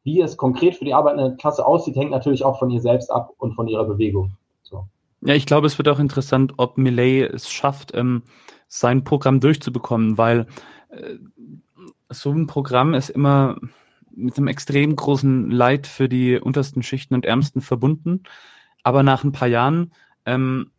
[0.04, 3.34] wie es konkret für die arbeitende Klasse aussieht, hängt natürlich auch von ihr selbst ab
[3.40, 4.34] und von ihrer Bewegung.
[4.62, 4.86] So.
[5.22, 8.22] Ja, ich glaube, es wird auch interessant, ob Millet es schafft, ähm,
[8.68, 10.46] sein Programm durchzubekommen, weil
[10.90, 11.16] äh,
[12.10, 13.58] so ein Programm ist immer
[14.12, 18.24] mit einem extrem großen Leid für die untersten Schichten und Ärmsten verbunden.
[18.84, 19.94] Aber nach ein paar Jahren,
[20.26, 20.72] ähm,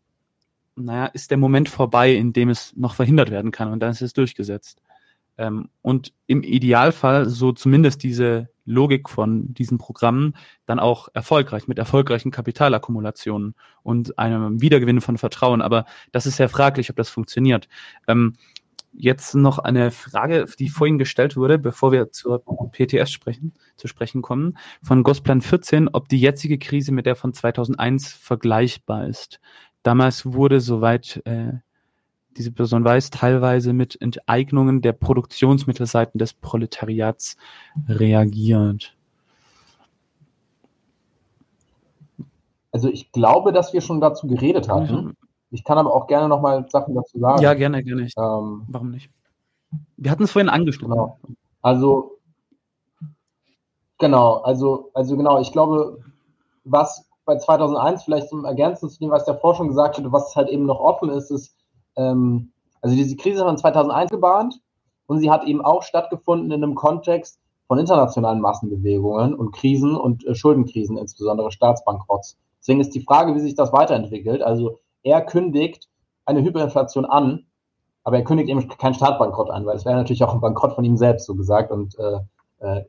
[0.76, 4.02] naja, ist der Moment vorbei, in dem es noch verhindert werden kann und dann ist
[4.02, 4.82] es durchgesetzt.
[5.38, 10.34] Ähm, und im Idealfall so zumindest diese Logik von diesen Programmen
[10.66, 15.62] dann auch erfolgreich mit erfolgreichen Kapitalakkumulationen und einem Wiedergewinn von Vertrauen.
[15.62, 17.68] Aber das ist sehr fraglich, ob das funktioniert.
[18.06, 18.34] Ähm,
[18.92, 22.42] jetzt noch eine Frage, die vorhin gestellt wurde, bevor wir zur
[22.72, 27.32] PTS sprechen, zu sprechen kommen, von Gosplan 14, ob die jetzige Krise mit der von
[27.32, 29.40] 2001 vergleichbar ist.
[29.82, 31.52] Damals wurde, soweit äh,
[32.36, 37.36] diese Person weiß, teilweise mit Enteignungen der Produktionsmittelseiten des Proletariats
[37.88, 38.96] reagiert.
[42.72, 45.16] Also ich glaube, dass wir schon dazu geredet hatten.
[45.50, 47.42] Ich kann aber auch gerne noch mal Sachen dazu sagen.
[47.42, 48.02] Ja, gerne, gerne.
[48.02, 49.10] Ähm, Warum nicht?
[49.96, 50.92] Wir hatten es vorhin angesprochen.
[50.92, 51.18] Genau.
[51.62, 52.18] Also
[53.98, 55.40] genau, also also genau.
[55.40, 55.98] Ich glaube,
[56.64, 60.48] was bei 2001 vielleicht zum Ergänzen zu dem, was der Forschung gesagt hat, was halt
[60.48, 61.54] eben noch offen ist, ist
[61.96, 64.60] ähm, also diese Krise von 2001 gebahnt
[65.06, 70.26] und sie hat eben auch stattgefunden in einem Kontext von internationalen Massenbewegungen und Krisen und
[70.26, 72.36] äh, Schuldenkrisen, insbesondere Staatsbankrotts.
[72.60, 74.42] Deswegen ist die Frage, wie sich das weiterentwickelt.
[74.42, 75.88] Also er kündigt
[76.24, 77.46] eine Hyperinflation an,
[78.04, 80.84] aber er kündigt eben keinen Staatsbankrott an, weil es wäre natürlich auch ein Bankrott von
[80.84, 81.70] ihm selbst, so gesagt.
[81.70, 82.20] Und äh,
[82.60, 82.84] äh,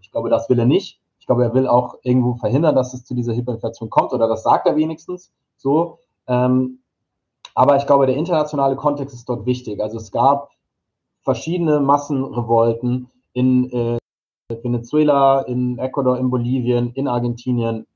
[0.00, 1.00] ich glaube, das will er nicht.
[1.18, 4.42] Ich glaube, er will auch irgendwo verhindern, dass es zu dieser Hyperinflation kommt, oder das
[4.42, 5.98] sagt er wenigstens so.
[6.26, 6.80] Ähm,
[7.54, 9.80] aber ich glaube, der internationale Kontext ist dort wichtig.
[9.80, 10.50] Also es gab
[11.22, 13.98] verschiedene Massenrevolten in äh,
[14.62, 17.86] Venezuela, in Ecuador, in Bolivien, in Argentinien,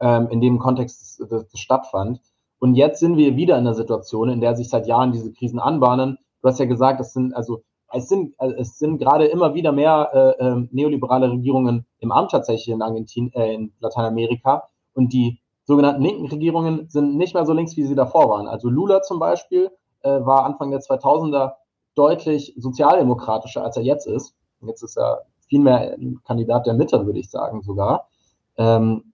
[0.00, 2.20] ähm, in dem Kontext das, das stattfand.
[2.60, 5.58] Und jetzt sind wir wieder in einer Situation, in der sich seit Jahren diese Krisen
[5.58, 6.18] anbahnen.
[6.42, 7.62] Du hast ja gesagt, es sind also
[7.92, 12.30] es sind also es sind gerade immer wieder mehr äh, äh, neoliberale Regierungen im Amt
[12.30, 14.64] tatsächlich in Argentinien, äh, in Lateinamerika
[14.94, 18.46] und die sogenannten linken Regierungen sind nicht mehr so links, wie sie davor waren.
[18.46, 19.70] Also Lula zum Beispiel
[20.02, 21.52] äh, war Anfang der 2000er
[21.94, 24.34] deutlich sozialdemokratischer, als er jetzt ist.
[24.62, 28.08] Jetzt ist er vielmehr ein Kandidat der Mitte, würde ich sagen sogar.
[28.56, 29.09] Ähm,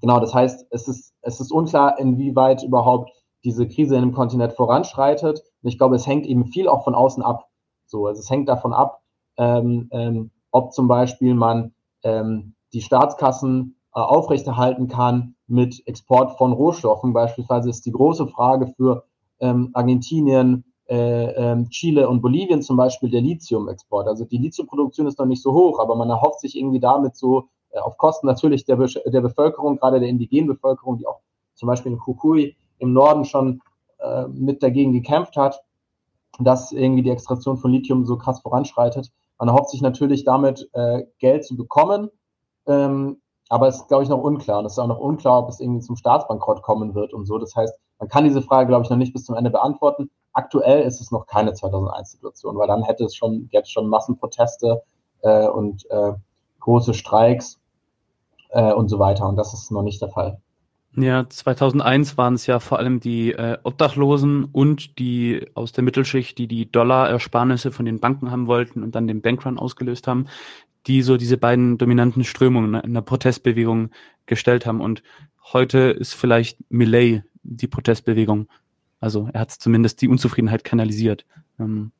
[0.00, 3.10] genau, das heißt, es ist, es ist unklar, inwieweit überhaupt
[3.44, 5.42] diese Krise in dem Kontinent voranschreitet.
[5.62, 7.48] Und ich glaube, es hängt eben viel auch von außen ab.
[7.86, 9.00] So, also es hängt davon ab,
[9.36, 11.72] ähm, ähm, ob zum Beispiel man
[12.02, 17.12] ähm, die Staatskassen äh, aufrechterhalten kann mit Export von Rohstoffen.
[17.12, 19.04] Beispielsweise ist die große Frage für
[19.40, 24.08] ähm, Argentinien, äh, äh, Chile und Bolivien zum Beispiel der Lithium-Export.
[24.08, 27.48] Also die Lithiumproduktion ist noch nicht so hoch, aber man erhofft sich irgendwie damit so
[27.78, 31.20] auf Kosten natürlich der, der Bevölkerung, gerade der indigenen Bevölkerung, die auch
[31.54, 33.60] zum Beispiel in Kukui im Norden schon
[33.98, 35.62] äh, mit dagegen gekämpft hat,
[36.38, 39.10] dass irgendwie die Extraktion von Lithium so krass voranschreitet.
[39.38, 42.10] Man erhofft sich natürlich damit äh, Geld zu bekommen.
[42.66, 44.58] Ähm, aber es ist, glaube ich, noch unklar.
[44.58, 47.38] Und es ist auch noch unklar, ob es irgendwie zum Staatsbankrott kommen wird und so.
[47.38, 50.10] Das heißt, man kann diese Frage, glaube ich, noch nicht bis zum Ende beantworten.
[50.32, 54.82] Aktuell ist es noch keine 2001-Situation, weil dann hätte es schon, gäbe es schon Massenproteste
[55.22, 56.12] äh, und äh,
[56.60, 57.57] große Streiks
[58.50, 59.28] äh, und so weiter.
[59.28, 60.40] Und das ist noch nicht der Fall.
[60.96, 66.38] Ja, 2001 waren es ja vor allem die äh, Obdachlosen und die aus der Mittelschicht,
[66.38, 70.26] die die Dollarersparnisse von den Banken haben wollten und dann den Bankrun ausgelöst haben,
[70.86, 73.90] die so diese beiden dominanten Strömungen in der Protestbewegung
[74.26, 74.80] gestellt haben.
[74.80, 75.02] Und
[75.52, 78.48] heute ist vielleicht Millet die Protestbewegung.
[78.98, 81.24] Also er hat zumindest die Unzufriedenheit kanalisiert.
[81.60, 81.92] Ähm,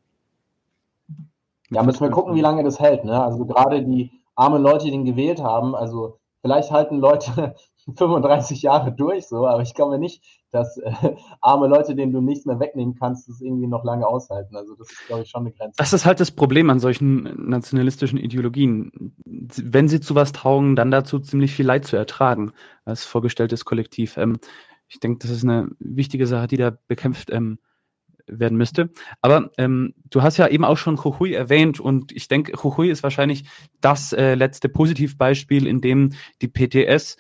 [1.71, 3.05] ja, müssen wir gucken, wie lange das hält.
[3.05, 3.23] Ne?
[3.23, 6.19] Also gerade die armen Leute, die ihn gewählt haben, also
[6.49, 7.55] vielleicht halten Leute
[7.97, 10.93] 35 Jahre durch, so, aber ich glaube nicht, dass äh,
[11.43, 14.57] arme Leute, denen du nichts mehr wegnehmen kannst, das irgendwie noch lange aushalten.
[14.57, 15.75] Also das ist, glaube ich, schon eine Grenze.
[15.77, 19.15] Das ist halt das Problem an solchen nationalistischen Ideologien.
[19.25, 22.53] Wenn sie zu was taugen, dann dazu ziemlich viel Leid zu ertragen
[22.85, 24.17] als vorgestelltes Kollektiv.
[24.17, 24.39] Ähm,
[24.89, 27.59] ich denke, das ist eine wichtige Sache, die da bekämpft ähm,
[28.29, 28.91] werden müsste.
[29.21, 33.03] Aber ähm, du hast ja eben auch schon Jujuy erwähnt und ich denke, Jujuy ist
[33.03, 33.45] wahrscheinlich
[33.81, 37.17] das äh, letzte Positivbeispiel, in dem die PTS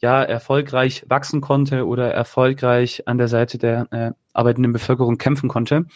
[0.00, 5.86] ja erfolgreich wachsen konnte oder erfolgreich an der Seite der äh, arbeitenden Bevölkerung kämpfen konnte.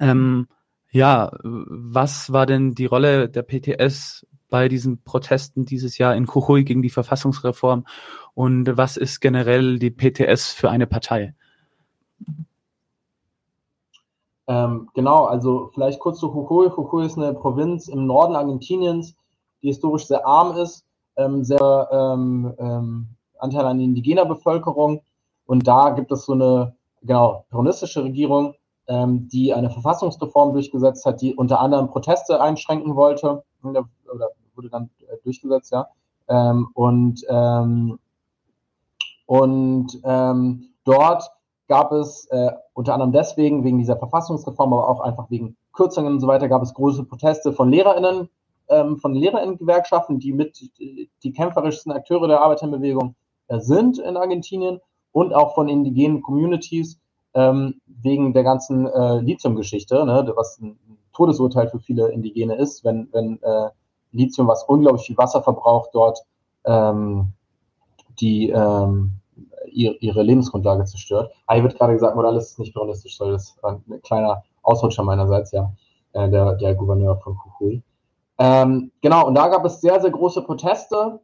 [0.00, 0.48] Ähm,
[0.90, 6.64] ja, was war denn die Rolle der PTS bei diesen Protesten dieses Jahr in Jujuy
[6.64, 7.86] gegen die Verfassungsreform
[8.34, 11.34] und was ist generell die PTS für eine Partei?
[14.48, 16.68] Ähm, genau, also vielleicht kurz zu Jujuy.
[16.76, 19.14] Jujuy ist eine Provinz im Norden Argentiniens,
[19.62, 20.84] die historisch sehr arm ist
[21.18, 23.08] ähm, sehr ähm, ähm,
[23.38, 25.02] Anteil an indigener Bevölkerung.
[25.46, 28.54] Und da gibt es so eine, genau, peronistische Regierung,
[28.86, 33.84] ähm, die eine Verfassungsreform durchgesetzt hat, die unter anderem Proteste einschränken wollte, oder
[34.54, 35.88] wurde dann äh, durchgesetzt, ja.
[36.28, 37.98] Ähm, und ähm,
[39.26, 41.30] und ähm, dort
[41.68, 46.20] gab es äh, unter anderem deswegen, wegen dieser Verfassungsreform, aber auch einfach wegen Kürzungen und
[46.20, 48.28] so weiter, gab es große Proteste von LehrerInnen,
[48.68, 53.14] ähm, von Lehrerinnengewerkschaften, die mit die kämpferischsten Akteure der Arbeiterbewegung
[53.48, 54.80] äh, sind in Argentinien
[55.12, 56.98] und auch von indigenen Communities
[57.34, 60.78] ähm, wegen der ganzen äh, Lithium-Geschichte, ne, was ein
[61.12, 63.70] Todesurteil für viele Indigene ist, wenn, wenn äh,
[64.12, 66.20] Lithium, was unglaublich viel Wasser verbraucht, dort
[66.64, 67.32] ähm,
[68.20, 69.12] die ähm,
[69.68, 71.32] ihre, Lebensgrundlage zerstört.
[71.46, 75.52] Ah, hier wird gerade gesagt, Morales ist nicht peronistische, soll das ein kleiner Ausrutscher meinerseits,
[75.52, 75.72] ja,
[76.12, 77.82] äh, der, der Gouverneur von Jujuy.
[78.38, 81.20] Ähm, genau, und da gab es sehr, sehr große Proteste.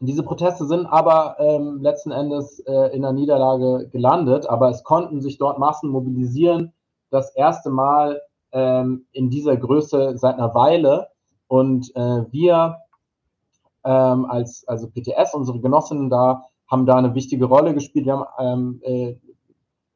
[0.00, 5.20] Diese Proteste sind aber ähm, letzten Endes äh, in der Niederlage gelandet, aber es konnten
[5.20, 6.72] sich dort Massen mobilisieren.
[7.10, 8.20] Das erste Mal
[8.52, 11.08] ähm, in dieser Größe seit einer Weile.
[11.46, 12.78] Und äh, wir
[13.84, 18.06] ähm, als also PTS, unsere Genossinnen da, haben da eine wichtige Rolle gespielt.
[18.06, 19.14] Wir haben ähm, äh,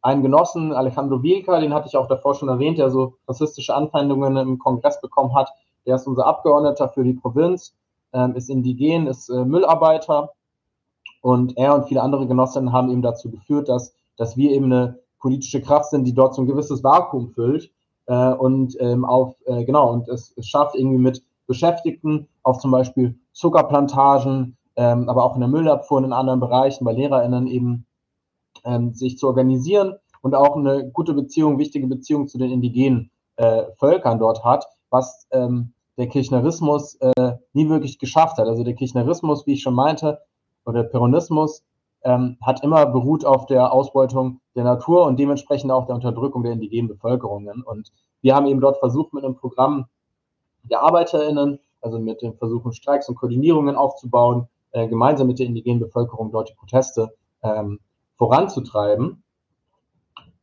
[0.03, 4.36] einen Genossen, Alejandro Vilca, den hatte ich auch davor schon erwähnt, der so rassistische Anfeindungen
[4.36, 5.51] im Kongress bekommen hat.
[5.86, 7.74] Der ist unser Abgeordneter für die Provinz,
[8.12, 10.31] ähm, ist indigen, ist äh, Müllarbeiter.
[11.23, 15.01] Und er und viele andere Genossinnen haben eben dazu geführt, dass, dass wir eben eine
[15.19, 17.73] politische Kraft sind, die dort so ein gewisses Vakuum füllt.
[18.07, 22.70] Äh, und ähm, auf, äh, genau, und es, es schafft irgendwie mit Beschäftigten auf zum
[22.70, 27.86] Beispiel Zuckerplantagen, ähm, aber auch in der Müllabfuhr und in anderen Bereichen bei LehrerInnen eben
[28.65, 33.65] ähm, sich zu organisieren und auch eine gute Beziehung, wichtige Beziehung zu den indigenen äh,
[33.77, 38.48] Völkern dort hat, was ähm, der Kirchnerismus äh, nie wirklich geschafft hat.
[38.48, 40.20] Also der Kirchnerismus, wie ich schon meinte,
[40.65, 41.65] oder der Peronismus
[42.03, 46.53] ähm, hat immer beruht auf der Ausbeutung der Natur und dementsprechend auch der Unterdrückung der
[46.53, 47.62] indigenen Bevölkerungen.
[47.62, 49.86] Und wir haben eben dort versucht, mit einem Programm
[50.65, 55.81] der ArbeiterInnen, also mit den Versuchen, Streiks und Koordinierungen aufzubauen, äh, gemeinsam mit der indigenen
[55.81, 57.81] Bevölkerung dort die Proteste ähm,
[58.16, 59.23] voranzutreiben.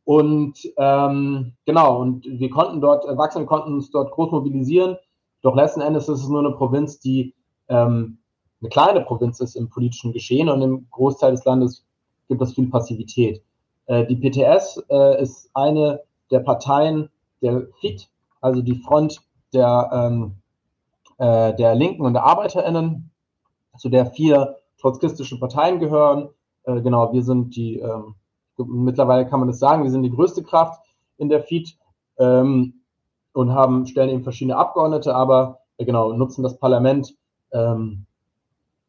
[0.04, 4.98] Und ähm, genau, und wir konnten dort, Erwachsene konnten uns dort groß mobilisieren
[5.44, 7.34] doch letzten Endes ist es nur eine Provinz, die
[7.68, 8.16] ähm,
[8.62, 11.84] eine kleine Provinz ist im politischen Geschehen und im Großteil des Landes
[12.28, 13.42] gibt es viel Passivität.
[13.84, 16.00] Äh, die PTS äh, ist eine
[16.30, 17.10] der Parteien
[17.42, 18.08] der FIT,
[18.40, 19.20] also die Front
[19.52, 20.36] der, ähm,
[21.18, 23.10] äh, der Linken und der ArbeiterInnen,
[23.76, 26.28] zu der vier trotzkistische Parteien gehören.
[26.64, 28.14] Äh, genau, wir sind die, ähm,
[28.56, 30.84] mittlerweile kann man das sagen, wir sind die größte Kraft
[31.16, 31.76] in der FIT.
[32.18, 32.84] Ähm,
[33.34, 37.14] und haben, stellen eben verschiedene Abgeordnete, aber äh, genau, nutzen das Parlament
[37.52, 38.06] ähm,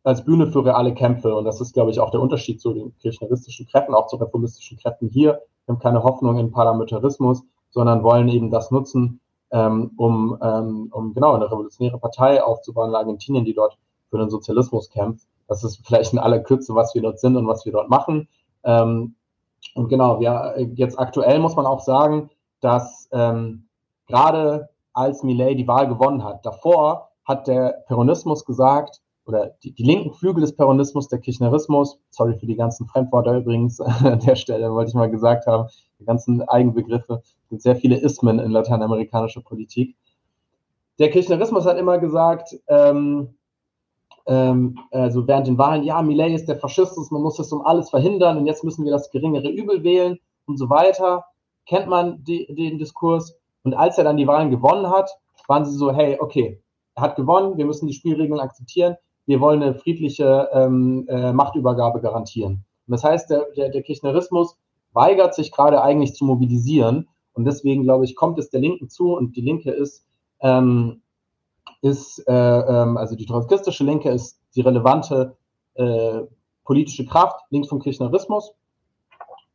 [0.03, 1.35] als Bühne für reale Kämpfe.
[1.35, 4.77] Und das ist, glaube ich, auch der Unterschied zu den kirchneristischen Kräften, auch zu reformistischen
[4.77, 5.41] Kräften hier.
[5.65, 9.19] Wir haben keine Hoffnung in Parlamentarismus, sondern wollen eben das nutzen,
[9.51, 13.77] ähm, um, ähm, um genau eine revolutionäre Partei aufzubauen in Argentinien, die dort
[14.15, 15.27] für den Sozialismus kämpft.
[15.47, 18.29] Das ist vielleicht in aller Kürze, was wir dort sind und was wir dort machen.
[18.63, 19.15] Ähm,
[19.73, 22.29] und genau, wir, jetzt aktuell muss man auch sagen,
[22.61, 23.67] dass ähm,
[24.07, 29.83] gerade als Millet die Wahl gewonnen hat, davor hat der Peronismus gesagt, oder die, die
[29.83, 34.71] linken Flügel des Peronismus, der Kirchnerismus, sorry für die ganzen Fremdwörter übrigens an der Stelle,
[34.71, 35.67] wollte ich mal gesagt haben,
[35.99, 39.97] die ganzen Eigenbegriffe, sind sehr viele Ismen in lateinamerikanischer Politik.
[40.99, 43.35] Der Kirchnerismus hat immer gesagt, ähm,
[44.27, 47.89] ähm, also während den Wahlen, ja, Millet ist der Faschismus, man muss das um alles
[47.89, 51.25] verhindern und jetzt müssen wir das geringere Übel wählen und so weiter.
[51.67, 53.37] Kennt man die, den Diskurs?
[53.63, 55.09] Und als er dann die Wahlen gewonnen hat,
[55.47, 56.61] waren sie so, hey, okay,
[56.95, 58.95] er hat gewonnen, wir müssen die Spielregeln akzeptieren,
[59.25, 62.65] wir wollen eine friedliche ähm, äh, Machtübergabe garantieren.
[62.87, 64.57] Und das heißt, der, der, der Kirchnerismus
[64.93, 67.07] weigert sich gerade eigentlich zu mobilisieren.
[67.33, 70.05] Und deswegen, glaube ich, kommt es der Linken zu und die Linke ist,
[70.41, 71.01] ähm,
[71.85, 75.37] ist äh, ähm, also die trotzkistische Linke ist die relevante
[75.75, 76.21] äh,
[76.63, 78.53] politische Kraft links vom Kirchnerismus.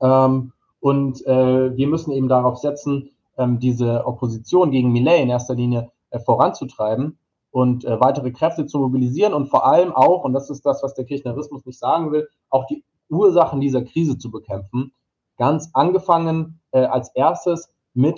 [0.00, 5.56] Ähm, und äh, wir müssen eben darauf setzen, ähm, diese Opposition gegen Millet in erster
[5.56, 7.18] Linie äh, voranzutreiben
[7.50, 10.94] und äh, weitere Kräfte zu mobilisieren und vor allem auch, und das ist das, was
[10.94, 14.92] der Kirchnerismus nicht sagen will, auch die Ursachen dieser Krise zu bekämpfen.
[15.36, 18.16] Ganz angefangen äh, als erstes mit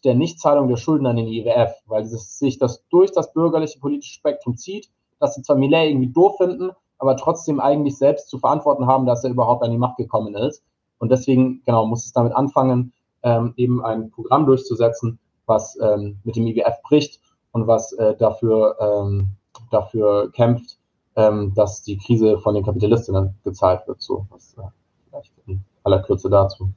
[0.00, 4.14] der Nichtzahlung der Schulden an den IWF, weil das, sich das durch das bürgerliche politische
[4.14, 4.88] Spektrum zieht,
[5.20, 9.24] dass sie zwar Millet irgendwie doof finden, aber trotzdem eigentlich selbst zu verantworten haben, dass
[9.24, 10.62] er überhaupt an die Macht gekommen ist.
[10.98, 12.92] Und deswegen, genau, muss es damit anfangen,
[13.22, 17.20] ähm, eben ein Programm durchzusetzen, was ähm, mit dem IWF bricht
[17.52, 19.28] und was äh, dafür, ähm,
[19.70, 20.78] dafür kämpft,
[21.16, 24.00] ähm, dass die Krise von den Kapitalistinnen gezahlt wird.
[24.00, 24.62] So, was äh,
[25.08, 26.70] vielleicht in aller Kürze dazu.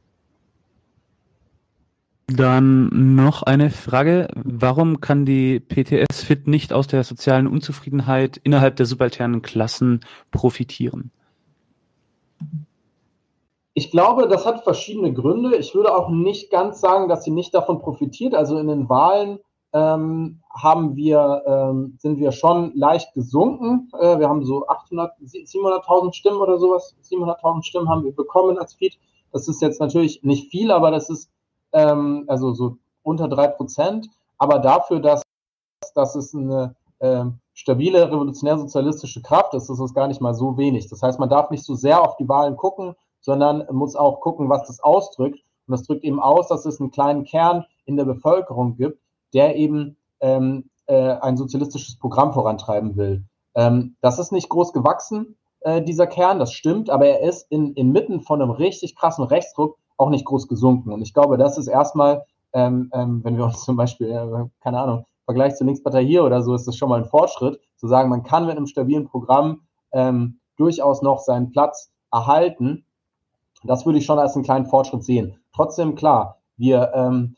[2.27, 4.27] Dann noch eine Frage.
[4.35, 9.99] Warum kann die PTS-FIT nicht aus der sozialen Unzufriedenheit innerhalb der subalternen Klassen
[10.31, 11.11] profitieren?
[13.75, 15.55] Ich glaube, das hat verschiedene Gründe.
[15.57, 18.33] Ich würde auch nicht ganz sagen, dass sie nicht davon profitiert.
[18.33, 19.39] Also in den Wahlen
[19.73, 23.91] ähm, haben wir, ähm, sind wir schon leicht gesunken.
[23.99, 26.95] Äh, wir haben so 800, 700.000 Stimmen oder sowas.
[27.03, 28.97] 700.000 Stimmen haben wir bekommen als Feed.
[29.31, 31.29] Das ist jetzt natürlich nicht viel, aber das ist
[31.75, 34.09] ähm, also so unter drei Prozent.
[34.37, 35.21] Aber dafür, dass,
[35.93, 40.89] dass es eine ähm, stabile revolutionär-sozialistische Kraft ist, ist es gar nicht mal so wenig.
[40.89, 44.49] Das heißt, man darf nicht so sehr auf die Wahlen gucken, sondern muss auch gucken,
[44.49, 45.39] was das ausdrückt.
[45.67, 48.99] Und das drückt eben aus, dass es einen kleinen Kern in der Bevölkerung gibt,
[49.33, 53.23] der eben ähm, äh, ein sozialistisches Programm vorantreiben will.
[53.55, 57.73] Ähm, das ist nicht groß gewachsen, äh, dieser Kern, das stimmt, aber er ist in,
[57.73, 60.91] inmitten von einem richtig krassen Rechtsdruck auch nicht groß gesunken.
[60.91, 64.79] Und ich glaube, das ist erstmal, ähm, ähm, wenn wir uns zum Beispiel, äh, keine
[64.79, 68.09] Ahnung, Vergleich zur Linkspartei hier oder so, ist das schon mal ein Fortschritt, zu sagen,
[68.09, 69.61] man kann mit einem stabilen Programm
[69.91, 72.85] ähm, durchaus noch seinen Platz erhalten.
[73.63, 75.39] Das würde ich schon als einen kleinen Fortschritt sehen.
[75.53, 77.35] Trotzdem, klar, wir, ähm,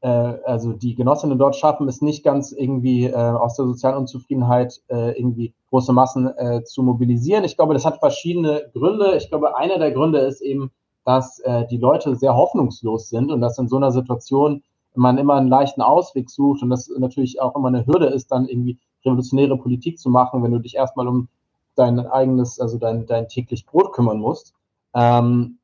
[0.00, 4.80] äh, also die Genossinnen dort schaffen es nicht ganz irgendwie äh, aus der sozialen Unzufriedenheit
[4.88, 7.44] äh, irgendwie große Massen äh, zu mobilisieren.
[7.44, 9.16] Ich glaube, das hat verschiedene Gründe.
[9.16, 10.70] Ich glaube, einer der Gründe ist eben,
[11.10, 14.62] dass äh, die Leute sehr hoffnungslos sind und dass in so einer Situation
[14.94, 18.46] man immer einen leichten Ausweg sucht und das natürlich auch immer eine Hürde ist, dann
[18.46, 21.28] irgendwie revolutionäre Politik zu machen, wenn du dich erstmal um
[21.74, 24.54] dein eigenes, also dein, dein täglich Brot kümmern musst.
[24.94, 25.58] Ähm,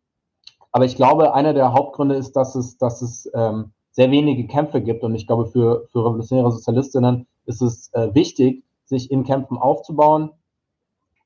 [0.73, 4.81] aber ich glaube, einer der Hauptgründe ist, dass es, dass es ähm, sehr wenige Kämpfe
[4.81, 5.05] gibt.
[5.05, 10.31] Und ich glaube, für, für revolutionäre Sozialistinnen ist es äh, wichtig, sich in Kämpfen aufzubauen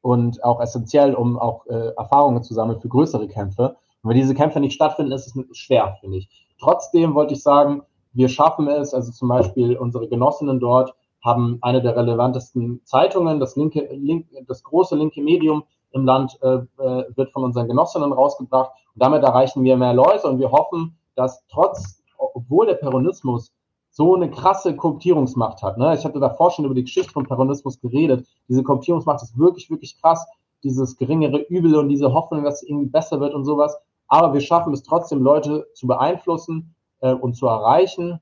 [0.03, 3.77] und auch essentiell, um auch äh, Erfahrungen zu sammeln für größere Kämpfe.
[4.03, 6.29] Wenn diese Kämpfe nicht stattfinden, ist es schwer, finde ich.
[6.59, 7.83] Trotzdem wollte ich sagen,
[8.13, 13.57] wir schaffen es, also zum Beispiel unsere Genossinnen dort haben eine der relevantesten Zeitungen, das
[13.57, 18.73] linke, link, das große linke Medium im Land äh, äh, wird von unseren Genossinnen rausgebracht.
[18.95, 23.53] Und damit erreichen wir mehr Leute und wir hoffen, dass trotz, obwohl der Peronismus
[23.91, 25.77] so eine krasse Kooptierungsmacht hat.
[25.77, 25.95] Ne?
[25.95, 28.27] Ich hatte davor schon über die Geschichte von Peronismus geredet.
[28.49, 30.27] Diese Kooptierungsmacht ist wirklich, wirklich krass.
[30.63, 33.77] Dieses geringere Übel und diese Hoffnung, dass es irgendwie besser wird und sowas.
[34.11, 38.21] Aber wir schaffen es trotzdem, Leute zu beeinflussen äh, und zu erreichen,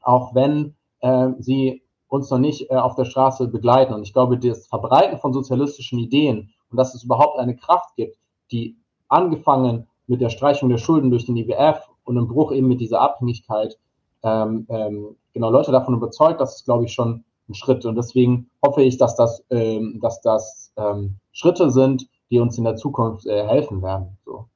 [0.00, 3.92] auch wenn äh, sie uns noch nicht äh, auf der Straße begleiten.
[3.92, 8.16] Und ich glaube, das Verbreiten von sozialistischen Ideen und dass es überhaupt eine Kraft gibt,
[8.52, 8.76] die
[9.08, 13.00] angefangen mit der Streichung der Schulden durch den IWF und im Bruch eben mit dieser
[13.00, 13.78] Abhängigkeit,
[14.22, 17.84] ähm, ähm, genau Leute davon überzeugt, das ist, glaube ich, schon ein Schritt.
[17.84, 22.64] Und deswegen hoffe ich, dass das, ähm, dass das ähm, Schritte sind, die uns in
[22.64, 24.18] der Zukunft äh, helfen werden.
[24.24, 24.46] So.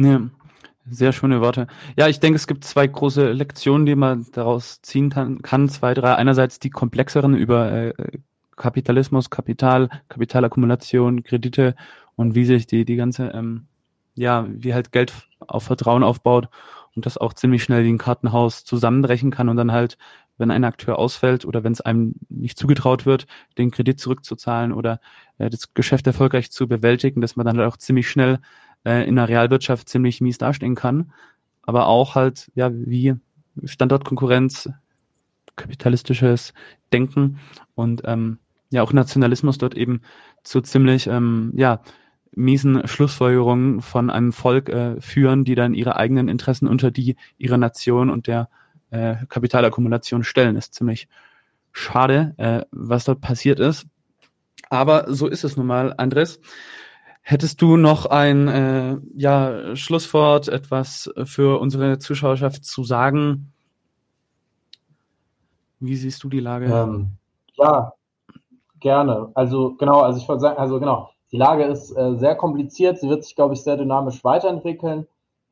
[0.00, 0.20] Ja,
[0.90, 1.66] sehr schöne Worte.
[1.96, 5.68] Ja, ich denke, es gibt zwei große Lektionen, die man daraus ziehen kann.
[5.68, 6.14] Zwei, drei.
[6.14, 7.92] Einerseits die komplexeren über äh,
[8.56, 11.74] Kapitalismus, Kapital, Kapitalakkumulation, Kredite
[12.16, 13.66] und wie sich die, die ganze, ähm,
[14.14, 16.48] ja, wie halt Geld auf Vertrauen aufbaut
[16.96, 19.98] und das auch ziemlich schnell wie ein Kartenhaus zusammenbrechen kann und dann halt,
[20.36, 23.26] wenn ein Akteur ausfällt oder wenn es einem nicht zugetraut wird,
[23.56, 25.00] den Kredit zurückzuzahlen oder
[25.38, 28.40] äh, das Geschäft erfolgreich zu bewältigen, dass man dann halt auch ziemlich schnell
[28.84, 31.12] äh, in der Realwirtschaft ziemlich mies dastehen kann.
[31.62, 33.14] Aber auch halt, ja, wie
[33.64, 34.70] Standortkonkurrenz,
[35.56, 36.54] kapitalistisches
[36.92, 37.38] Denken
[37.74, 38.38] und ähm,
[38.70, 40.02] ja auch Nationalismus dort eben
[40.44, 41.80] zu ziemlich ähm, ja
[42.34, 47.58] miesen Schlussfolgerungen von einem Volk äh, führen, die dann ihre eigenen Interessen unter die ihrer
[47.58, 48.48] Nation und der
[48.90, 50.56] äh, Kapitalakkumulation stellen.
[50.56, 51.08] Ist ziemlich
[51.72, 53.86] schade, äh, was dort passiert ist.
[54.70, 56.40] Aber so ist es nun mal, Andres.
[57.30, 63.52] Hättest du noch ein äh, ja, Schlusswort, etwas für unsere Zuschauerschaft zu sagen?
[65.78, 66.72] Wie siehst du die Lage?
[66.72, 67.10] Ähm,
[67.52, 67.92] ja,
[68.80, 69.30] gerne.
[69.34, 72.98] Also genau, also ich wollte sagen, also genau, die Lage ist äh, sehr kompliziert.
[72.98, 75.06] Sie wird sich, glaube ich, sehr dynamisch weiterentwickeln.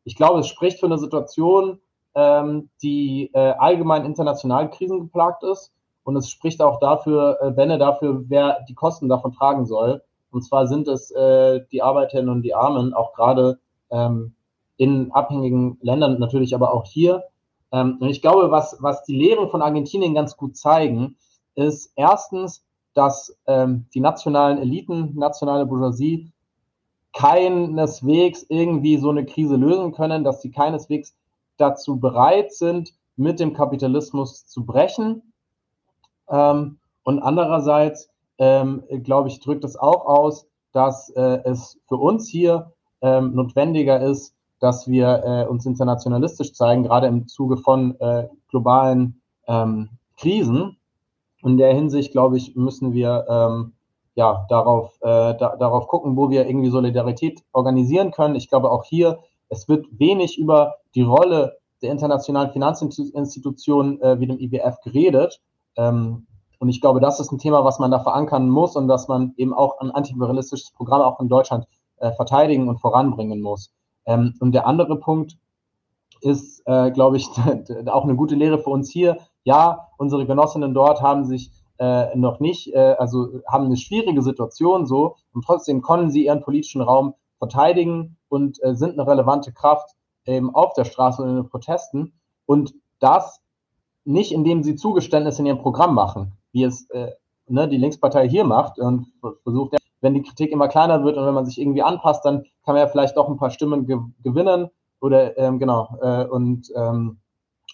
[0.04, 1.78] Ich glaube, es spricht für eine Situation,
[2.14, 5.74] ähm, die äh, allgemein international krisengeplagt ist.
[6.04, 10.00] Und es spricht auch dafür, äh, Benne dafür, wer die Kosten davon tragen soll.
[10.30, 13.58] Und zwar sind es äh, die Arbeiterinnen und die Armen, auch gerade
[13.90, 14.34] ähm,
[14.76, 17.24] in abhängigen Ländern, natürlich aber auch hier.
[17.72, 21.16] Ähm, und ich glaube, was, was die Lehren von Argentinien ganz gut zeigen,
[21.54, 26.32] ist erstens, dass ähm, die nationalen Eliten, nationale Bourgeoisie
[27.12, 31.16] keineswegs irgendwie so eine Krise lösen können, dass sie keineswegs
[31.56, 35.32] dazu bereit sind, mit dem Kapitalismus zu brechen.
[36.28, 42.28] Ähm, und andererseits, ähm, glaube ich, drückt es auch aus, dass äh, es für uns
[42.28, 48.28] hier ähm, notwendiger ist, dass wir äh, uns internationalistisch zeigen, gerade im Zuge von äh,
[48.48, 50.76] globalen ähm, Krisen.
[51.42, 53.72] In der Hinsicht, glaube ich, müssen wir ähm,
[54.14, 58.34] ja darauf, äh, da, darauf gucken, wo wir irgendwie Solidarität organisieren können.
[58.34, 64.26] Ich glaube auch hier, es wird wenig über die Rolle der internationalen Finanzinstitutionen äh, wie
[64.26, 65.40] dem IWF geredet.
[65.76, 66.26] Ähm,
[66.58, 69.34] und ich glaube, das ist ein Thema, was man da verankern muss und dass man
[69.36, 71.66] eben auch ein antiimperialistisches Programm auch in Deutschland
[71.98, 73.72] äh, verteidigen und voranbringen muss.
[74.06, 75.36] Ähm, und der andere Punkt
[76.20, 77.28] ist, äh, glaube ich,
[77.86, 79.18] auch eine gute Lehre für uns hier.
[79.44, 84.86] Ja, unsere Genossinnen dort haben sich äh, noch nicht, äh, also haben eine schwierige Situation
[84.86, 89.94] so und trotzdem können sie ihren politischen Raum verteidigen und äh, sind eine relevante Kraft
[90.24, 92.14] eben auf der Straße und in den Protesten.
[92.46, 93.40] Und das
[94.04, 97.12] nicht, indem sie Zugeständnisse in ihrem Programm machen, wie es äh,
[97.48, 99.12] ne, die Linkspartei hier macht und
[99.42, 102.74] versucht, wenn die Kritik immer kleiner wird und wenn man sich irgendwie anpasst, dann kann
[102.74, 104.70] man ja vielleicht auch ein paar Stimmen ge gewinnen
[105.00, 105.98] oder ähm, genau.
[106.00, 107.18] Äh, und, ähm,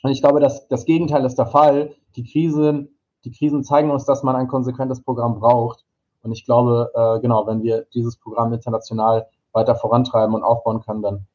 [0.02, 1.94] und ich glaube, dass das Gegenteil ist der Fall.
[2.16, 2.88] Die Krisen,
[3.24, 5.84] die Krisen zeigen uns, dass man ein konsequentes Programm braucht.
[6.24, 11.02] Und ich glaube, äh, genau, wenn wir dieses Programm international weiter vorantreiben und aufbauen können,
[11.02, 11.26] dann,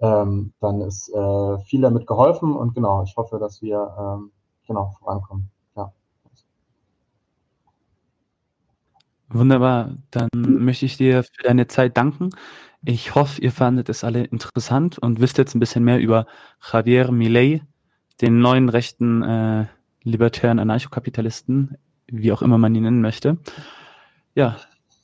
[0.00, 2.56] ähm, dann ist äh, viel damit geholfen.
[2.56, 4.30] Und genau, ich hoffe, dass wir ähm,
[4.66, 5.50] genau vorankommen.
[9.32, 9.96] Wunderbar.
[10.10, 12.30] Dann möchte ich dir für deine Zeit danken.
[12.84, 16.26] Ich hoffe, ihr fandet es alle interessant und wisst jetzt ein bisschen mehr über
[16.72, 17.62] Javier Milei,
[18.20, 19.66] den neuen rechten äh,
[20.02, 21.76] libertären Anarchokapitalisten,
[22.06, 23.38] wie auch immer man ihn nennen möchte.
[24.34, 24.56] Ja,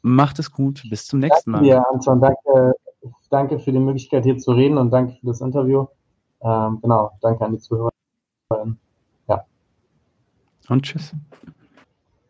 [0.02, 0.82] macht es gut.
[0.88, 1.64] Bis zum nächsten Mal.
[1.64, 2.72] Ja, Anton, danke,
[3.30, 5.86] danke für die Möglichkeit hier zu reden und danke für das Interview.
[6.40, 7.90] Ähm, genau, danke an die Zuhörer.
[9.28, 9.44] Ja.
[10.68, 11.12] Und tschüss.